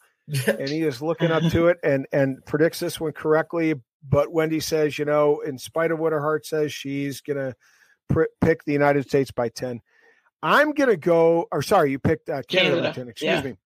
and 0.47 0.69
he 0.69 0.83
is 0.83 1.03
looking 1.03 1.31
up 1.31 1.43
to 1.53 1.67
it 1.69 1.79
and 1.83 2.07
and 2.13 2.45
predicts 2.47 2.81
this 2.81 3.01
one 3.01 3.13
correctly. 3.13 3.75
But 4.07 4.33
Wendy 4.33 4.61
says, 4.61 4.99
you 4.99 5.05
know, 5.05 5.41
in 5.41 5.59
spite 5.59 5.91
of 5.91 5.99
what 5.99 6.13
her 6.13 6.21
heart 6.21 6.47
says, 6.47 6.73
she's 6.73 7.21
gonna 7.21 7.55
pr- 8.09 8.25
pick 8.41 8.65
the 8.65 8.73
United 8.73 9.07
States 9.09 9.31
by 9.31 9.49
10. 9.49 9.81
I'm 10.43 10.73
gonna 10.73 10.97
go. 10.97 11.49
Or 11.51 11.63
sorry, 11.63 11.91
you 11.91 11.99
picked 11.99 12.29
uh, 12.29 12.43
Canada, 12.43 12.77
Canada, 12.77 12.89
by 12.89 12.93
10. 12.93 13.09
Excuse 13.09 13.29
yeah. 13.29 13.43
me. 13.43 13.57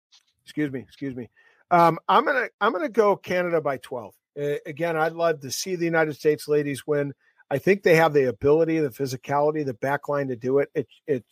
Excuse 0.44 0.72
me. 0.72 0.80
Excuse 0.80 1.16
me. 1.16 1.28
Um, 1.70 1.98
I'm 2.08 2.24
gonna 2.24 2.48
I'm 2.60 2.72
gonna 2.72 2.88
go 2.88 3.16
Canada 3.16 3.60
by 3.60 3.78
12. 3.78 4.14
Uh, 4.40 4.42
again, 4.64 4.96
I'd 4.96 5.12
love 5.12 5.40
to 5.40 5.50
see 5.50 5.74
the 5.74 5.84
United 5.84 6.14
States 6.14 6.46
ladies 6.46 6.86
win. 6.86 7.12
I 7.50 7.58
think 7.58 7.82
they 7.82 7.96
have 7.96 8.12
the 8.12 8.28
ability, 8.28 8.78
the 8.78 8.90
physicality, 8.90 9.64
the 9.64 9.74
backline 9.74 10.28
to 10.28 10.36
do 10.36 10.58
it. 10.58 10.70
It 10.74 10.88
it 11.06 11.24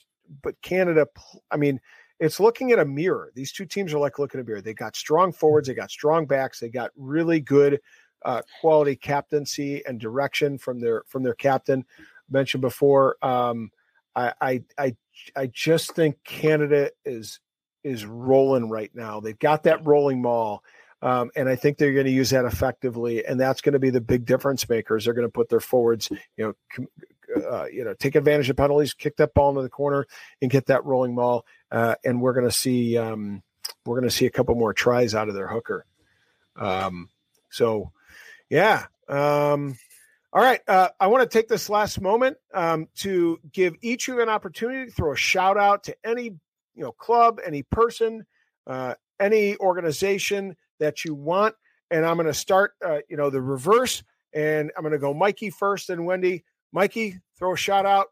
but 0.43 0.61
Canada, 0.62 1.07
I 1.51 1.57
mean, 1.57 1.81
it's 2.19 2.41
looking 2.41 2.73
at 2.73 2.79
a 2.79 2.85
mirror. 2.85 3.31
These 3.35 3.53
two 3.53 3.67
teams 3.67 3.93
are 3.93 3.99
like 3.99 4.19
looking 4.19 4.41
at 4.41 4.45
a 4.45 4.49
mirror. 4.49 4.61
They 4.61 4.75
got 4.75 4.97
strong 4.97 5.33
forwards, 5.33 5.69
they 5.69 5.75
got 5.75 5.91
strong 5.91 6.27
backs, 6.27 6.61
they 6.61 6.69
got 6.69 6.91
really 6.97 7.41
good 7.41 7.81
uh, 8.25 8.43
quality 8.61 8.97
captaincy 8.97 9.85
and 9.87 10.01
direction 10.01 10.59
from 10.59 10.81
their 10.81 11.05
from 11.07 11.23
their 11.23 11.35
captain. 11.35 11.85
Mentioned 12.29 12.62
before, 12.62 13.17
um, 13.23 13.71
I, 14.17 14.33
I 14.41 14.62
I 14.79 14.97
I 15.37 15.47
just 15.53 15.95
think 15.95 16.17
Canada 16.25 16.91
is 17.05 17.41
is 17.85 18.05
rolling 18.05 18.69
right 18.69 18.91
now. 18.95 19.21
They've 19.21 19.39
got 19.39 19.62
that 19.64 19.87
rolling 19.87 20.21
maul. 20.21 20.64
Um, 21.07 21.30
and 21.36 21.48
I 21.48 21.54
think 21.54 21.78
they're 21.78 21.92
going 21.92 22.07
to 22.07 22.11
use 22.11 22.30
that 22.30 22.46
effectively, 22.46 23.24
and 23.24 23.38
that's 23.38 23.61
going 23.61 23.74
to 23.74 23.78
be 23.78 23.90
the 23.90 24.00
big 24.00 24.24
difference 24.24 24.68
makers. 24.68 25.04
They're 25.04 25.14
going 25.14 25.28
to 25.28 25.32
put 25.32 25.48
their 25.48 25.61
forwards, 25.61 26.11
you 26.11 26.44
know, 26.44 26.54
com- 26.74 26.88
uh, 27.48 27.66
you 27.72 27.84
know, 27.84 27.94
take 27.94 28.16
advantage 28.16 28.50
of 28.50 28.57
penalties, 28.57 28.92
kick 28.92 29.16
that 29.18 29.32
ball 29.32 29.50
into 29.50 29.62
the 29.62 29.68
corner, 29.68 30.07
and 30.42 30.50
get 30.50 30.66
that 30.66 30.84
rolling 30.84 31.14
maul. 31.14 31.46
Uh, 31.70 31.94
and 32.04 32.20
we're 32.20 32.32
going 32.32 32.48
to 32.48 32.50
see 32.50 32.98
um, 32.98 33.44
we're 33.84 33.94
going 33.94 34.09
to 34.09 34.14
see 34.14 34.26
a 34.26 34.30
couple 34.30 34.57
more 34.57 34.74
tries 34.74 35.14
out 35.14 35.28
of 35.28 35.36
their 35.36 35.46
hooker. 35.46 35.86
Um, 36.57 37.09
so, 37.50 37.92
yeah. 38.50 38.86
Um, 39.09 39.78
all 40.32 40.42
right. 40.42 40.61
Uh, 40.66 40.88
I 40.98 41.07
want 41.07 41.22
to 41.22 41.38
take 41.38 41.46
this 41.46 41.70
last 41.70 42.00
moment 42.00 42.36
um, 42.52 42.88
to 42.96 43.38
give 43.52 43.76
each 43.80 44.09
of 44.09 44.16
you 44.16 44.22
an 44.22 44.28
opportunity 44.28 44.86
to 44.86 44.90
throw 44.90 45.12
a 45.12 45.16
shout 45.16 45.57
out 45.57 45.84
to 45.84 45.96
any 46.04 46.24
you 46.74 46.82
know 46.82 46.90
club, 46.90 47.38
any 47.46 47.62
person, 47.62 48.26
uh, 48.66 48.94
any 49.20 49.57
organization 49.59 50.57
that 50.81 51.05
you 51.05 51.14
want. 51.14 51.55
And 51.91 52.05
I'm 52.05 52.16
going 52.16 52.27
to 52.27 52.35
start, 52.35 52.72
uh, 52.85 52.99
you 53.09 53.16
know, 53.16 53.31
the 53.31 53.41
reverse. 53.41 54.03
And 54.35 54.70
I'm 54.77 54.83
going 54.83 54.93
to 54.93 54.99
go 54.99 55.14
Mikey 55.14 55.51
first 55.51 55.91
and 55.91 56.05
Wendy. 56.05 56.45
Mikey, 56.72 57.20
throw 57.39 57.55
a 57.55 57.57
shout 57.57 57.87
out. 57.87 58.09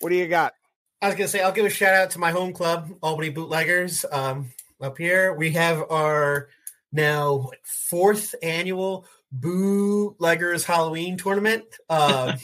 What 0.00 0.10
do 0.10 0.16
you 0.16 0.28
got? 0.28 0.54
I 1.02 1.06
was 1.06 1.16
going 1.16 1.26
to 1.26 1.30
say, 1.30 1.42
I'll 1.42 1.52
give 1.52 1.66
a 1.66 1.70
shout 1.70 1.94
out 1.94 2.10
to 2.10 2.18
my 2.18 2.30
home 2.30 2.52
club, 2.52 2.90
Albany 3.02 3.30
Bootleggers. 3.30 4.04
Um, 4.10 4.50
up 4.80 4.98
here, 4.98 5.34
we 5.34 5.50
have 5.50 5.84
our 5.90 6.48
now 6.92 7.50
fourth 7.64 8.34
annual 8.42 9.06
Bootleggers 9.32 10.64
Halloween 10.64 11.16
tournament. 11.16 11.64
Uh, 11.90 12.36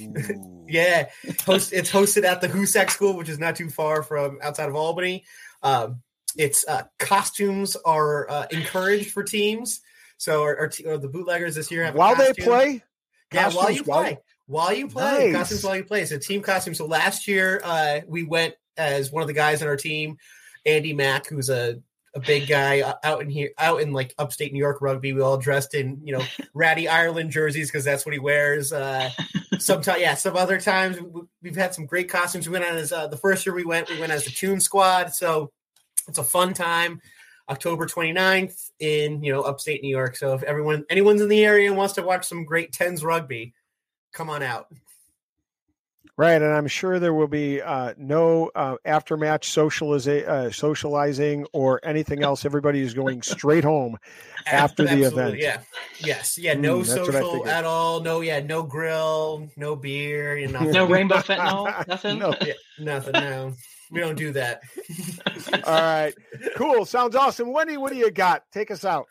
yeah, 0.67 1.11
host, 1.45 1.73
it's 1.73 1.91
hosted 1.91 2.25
at 2.25 2.41
the 2.41 2.49
Hoosac 2.49 2.91
School, 2.91 3.17
which 3.17 3.29
is 3.29 3.39
not 3.39 3.57
too 3.57 3.69
far 3.69 4.03
from 4.03 4.39
outside 4.43 4.69
of 4.69 4.75
Albany. 4.75 5.25
Um, 5.63 6.03
it's 6.37 6.67
uh, 6.67 6.83
costumes 6.99 7.77
are 7.85 8.31
uh, 8.31 8.47
encouraged 8.51 9.11
for 9.11 9.23
teams. 9.23 9.81
So 10.17 10.43
our, 10.43 10.59
our 10.59 10.69
t- 10.69 10.85
the 10.85 11.09
bootleggers 11.09 11.55
this 11.55 11.71
year 11.71 11.85
have 11.85 11.95
while 11.95 12.17
they 12.17 12.33
play. 12.33 12.83
Yeah, 13.33 13.51
while 13.51 13.71
you 13.71 13.83
play, 13.83 14.19
while, 14.47 14.67
while 14.67 14.73
you 14.73 14.87
play, 14.89 15.33
nice. 15.33 15.37
costumes 15.37 15.65
while 15.65 15.77
you 15.77 15.85
play. 15.85 16.05
So 16.05 16.19
team 16.19 16.41
costumes. 16.41 16.79
So 16.79 16.87
last 16.87 17.27
year, 17.27 17.61
uh, 17.65 18.01
we 18.07 18.23
went 18.23 18.55
as 18.77 19.11
one 19.11 19.23
of 19.23 19.27
the 19.27 19.35
guys 19.35 19.63
on 19.63 19.69
our 19.69 19.77
team, 19.77 20.19
Andy 20.65 20.93
Mack, 20.93 21.27
who's 21.27 21.51
a 21.51 21.81
a 22.15 22.21
big 22.21 22.47
guy 22.47 22.81
uh, 22.81 22.95
out 23.03 23.23
in 23.23 23.29
here, 23.29 23.51
out 23.59 23.81
in 23.81 23.93
like 23.93 24.15
upstate 24.19 24.53
New 24.53 24.59
York 24.59 24.81
rugby. 24.81 25.13
We 25.13 25.21
all 25.21 25.37
dressed 25.37 25.75
in, 25.75 26.01
you 26.05 26.17
know, 26.17 26.25
ratty 26.55 26.89
Ireland 26.89 27.31
jerseys 27.31 27.69
because 27.69 27.85
that's 27.85 28.07
what 28.07 28.13
he 28.13 28.21
wears. 28.21 28.73
Uh, 28.73 29.11
sometimes, 29.59 30.01
yeah, 30.01 30.15
some 30.15 30.37
other 30.37 30.61
times 30.61 30.97
we've 31.43 31.57
had 31.57 31.75
some 31.75 31.87
great 31.87 32.09
costumes. 32.09 32.49
We 32.49 32.53
went 32.53 32.65
on 32.65 32.77
as 32.77 32.93
uh, 32.93 33.09
the 33.09 33.17
first 33.17 33.45
year 33.45 33.55
we 33.55 33.65
went, 33.65 33.91
we 33.91 33.99
went 33.99 34.13
as 34.13 34.25
the 34.25 34.31
Tune 34.31 34.61
Squad. 34.61 35.13
So 35.13 35.51
it's 36.09 36.19
a 36.19 36.25
fun 36.25 36.55
time. 36.55 37.01
October 37.49 37.87
29th 37.87 38.71
in 38.81 39.23
you 39.23 39.33
know 39.33 39.43
upstate 39.43 39.83
New 39.83 39.91
York. 39.91 40.17
So 40.17 40.35
if 40.35 40.43
everyone 40.43 40.85
anyone's 40.89 41.21
in 41.21 41.29
the 41.29 41.45
area 41.45 41.69
and 41.69 41.77
wants 41.77 41.95
to 41.95 42.03
watch 42.03 42.27
some 42.27 42.45
great 42.45 42.73
tens 42.73 43.05
rugby, 43.05 43.53
come 44.13 44.31
on 44.31 44.43
out. 44.43 44.69
Right, 46.17 46.41
and 46.41 46.53
I'm 46.53 46.69
sure 46.69 47.01
there 47.01 47.13
will 47.13 47.27
be 47.27 47.61
uh, 47.61 47.93
no 47.99 48.49
uh, 48.55 48.77
aftermatch 48.87 49.43
socializa- 49.51 50.29
uh, 50.29 50.51
socializing 50.53 51.45
or 51.53 51.81
anything 51.83 52.23
else. 52.23 52.45
Everybody 52.45 52.83
is 52.83 52.95
going 52.95 53.23
straight 53.23 53.65
home 53.65 53.99
after 54.47 54.85
the 54.85 55.03
event. 55.03 55.39
Yeah, 55.39 55.63
yes, 55.99 56.39
yeah. 56.39 56.55
No 56.55 56.79
mm, 56.79 56.87
social 56.87 57.49
at 57.49 57.65
all. 57.65 58.01
No, 58.01 58.21
yeah, 58.21 58.39
no 58.39 58.63
grill, 58.63 59.51
no 59.57 59.75
beer, 59.75 60.47
nothing. 60.47 60.71
no 60.71 60.87
rainbow 60.87 61.17
fentanyl, 61.17 61.85
nothing. 61.89 62.21
no, 62.21 62.33
yeah, 62.47 62.53
nothing. 62.79 63.13
No. 63.15 63.55
We 63.91 64.01
don't 64.01 64.17
do 64.17 64.33
that. 64.33 64.63
All 65.65 65.75
right. 65.75 66.15
Cool. 66.57 66.85
Sounds 66.85 67.15
awesome. 67.15 67.53
Wendy, 67.53 67.77
what 67.77 67.93
do 67.93 67.99
you 67.99 68.11
got? 68.11 68.45
Take 68.53 68.71
us 68.71 68.85
out. 68.85 69.07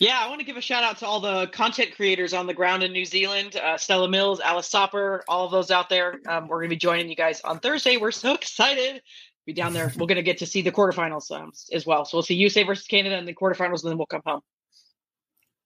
Yeah, 0.00 0.20
I 0.20 0.28
want 0.28 0.40
to 0.40 0.44
give 0.44 0.56
a 0.56 0.60
shout 0.60 0.82
out 0.82 0.98
to 0.98 1.06
all 1.06 1.20
the 1.20 1.46
content 1.48 1.94
creators 1.94 2.34
on 2.34 2.48
the 2.48 2.54
ground 2.54 2.82
in 2.82 2.92
New 2.92 3.04
Zealand 3.04 3.54
uh, 3.54 3.78
Stella 3.78 4.08
Mills, 4.08 4.40
Alice 4.40 4.66
Soper, 4.66 5.22
all 5.28 5.44
of 5.44 5.52
those 5.52 5.70
out 5.70 5.88
there. 5.88 6.20
Um, 6.26 6.48
we're 6.48 6.58
going 6.58 6.68
to 6.68 6.74
be 6.74 6.78
joining 6.78 7.08
you 7.08 7.14
guys 7.14 7.40
on 7.42 7.60
Thursday. 7.60 7.96
We're 7.96 8.10
so 8.10 8.34
excited. 8.34 9.02
Be 9.46 9.52
down 9.52 9.72
there. 9.72 9.92
We're 9.96 10.06
going 10.06 10.16
to 10.16 10.22
get 10.22 10.38
to 10.38 10.46
see 10.46 10.62
the 10.62 10.72
quarterfinals 10.72 11.30
um, 11.30 11.52
as 11.72 11.86
well. 11.86 12.04
So 12.04 12.16
we'll 12.16 12.22
see 12.22 12.34
USA 12.34 12.64
versus 12.64 12.86
Canada 12.86 13.16
in 13.18 13.24
the 13.24 13.34
quarterfinals, 13.34 13.82
and 13.82 13.90
then 13.90 13.98
we'll 13.98 14.06
come 14.06 14.22
home. 14.26 14.40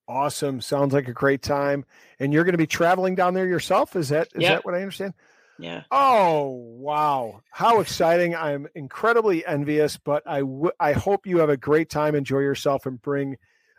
Awesome. 0.09 0.61
Sounds 0.61 0.93
like 0.93 1.09
a 1.09 1.12
great 1.12 1.43
time. 1.43 1.84
And 2.18 2.32
you're 2.32 2.45
going 2.45 2.53
to 2.53 2.59
be 2.59 2.66
traveling 2.66 3.14
down 3.14 3.34
there 3.34 3.47
yourself. 3.47 3.95
Is 3.95 4.09
that 4.11 4.28
is 4.34 4.43
yep. 4.43 4.59
that 4.59 4.64
what 4.64 4.74
I 4.74 4.78
understand? 4.78 5.14
Yeah. 5.59 5.83
Oh, 5.91 6.51
wow. 6.79 7.41
How 7.51 7.81
exciting. 7.81 8.35
I'm 8.35 8.69
incredibly 8.75 9.45
envious, 9.45 9.97
but 9.97 10.23
I, 10.27 10.41
w- 10.41 10.71
I 10.79 10.93
hope 10.93 11.27
you 11.27 11.39
have 11.39 11.51
a 11.51 11.57
great 11.57 11.91
time, 11.91 12.15
enjoy 12.15 12.39
yourself 12.39 12.87
and 12.87 13.01
bring 13.03 13.37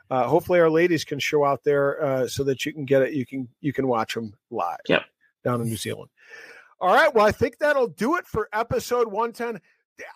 uh, 0.10 0.28
hopefully 0.28 0.60
our 0.60 0.70
ladies 0.70 1.04
can 1.04 1.20
show 1.20 1.46
out 1.46 1.64
there 1.64 2.04
uh, 2.04 2.28
so 2.28 2.44
that 2.44 2.66
you 2.66 2.74
can 2.74 2.86
get 2.86 3.02
it 3.02 3.14
you 3.14 3.26
can 3.26 3.48
you 3.62 3.72
can 3.72 3.88
watch 3.88 4.16
them 4.16 4.34
live 4.50 4.80
yep. 4.88 5.04
down 5.44 5.62
in 5.62 5.68
New 5.68 5.78
Zealand. 5.78 6.10
All 6.82 6.94
right, 6.94 7.14
well 7.14 7.26
I 7.26 7.32
think 7.32 7.58
that'll 7.60 7.88
do 7.88 8.16
it 8.18 8.26
for 8.26 8.50
episode 8.54 9.08
110. 9.08 9.62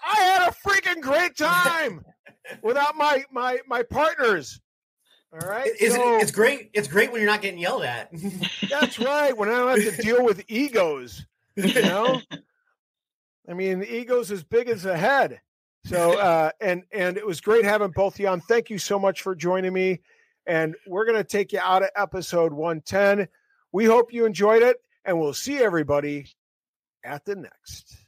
I 0.07 0.15
had 0.15 0.49
a 0.49 0.51
freaking 0.51 1.01
great 1.01 1.37
time 1.37 2.03
without 2.63 2.95
my 2.95 3.23
my 3.31 3.59
my 3.67 3.83
partners. 3.83 4.59
All 5.33 5.49
right. 5.49 5.71
Is 5.79 5.95
so, 5.95 6.19
it's 6.19 6.31
great. 6.31 6.69
It's 6.73 6.87
great 6.87 7.11
when 7.11 7.19
you're 7.19 7.29
not 7.29 7.41
getting 7.41 7.59
yelled 7.59 7.83
at. 7.83 8.11
that's 8.69 8.99
right. 8.99 9.35
When 9.35 9.49
I 9.49 9.53
don't 9.53 9.81
have 9.81 9.95
to 9.95 10.01
deal 10.01 10.23
with 10.23 10.43
egos, 10.47 11.25
you 11.55 11.81
know. 11.81 12.21
I 13.49 13.53
mean, 13.53 13.79
the 13.79 13.93
ego's 13.93 14.31
as 14.31 14.43
big 14.43 14.69
as 14.69 14.85
a 14.85 14.97
head. 14.97 15.41
So, 15.85 16.13
uh, 16.19 16.51
and 16.61 16.83
and 16.91 17.17
it 17.17 17.25
was 17.25 17.41
great 17.41 17.65
having 17.65 17.91
both 17.91 18.15
of 18.15 18.19
you 18.19 18.27
on. 18.27 18.41
Thank 18.41 18.69
you 18.69 18.77
so 18.77 18.99
much 18.99 19.21
for 19.21 19.35
joining 19.35 19.73
me. 19.73 20.01
And 20.45 20.75
we're 20.87 21.05
going 21.05 21.17
to 21.17 21.23
take 21.23 21.53
you 21.53 21.59
out 21.59 21.83
of 21.83 21.89
episode 21.95 22.51
110. 22.51 23.27
We 23.71 23.85
hope 23.85 24.11
you 24.11 24.25
enjoyed 24.25 24.61
it, 24.61 24.77
and 25.05 25.19
we'll 25.19 25.33
see 25.33 25.57
everybody 25.57 26.27
at 27.03 27.23
the 27.23 27.35
next. 27.35 28.02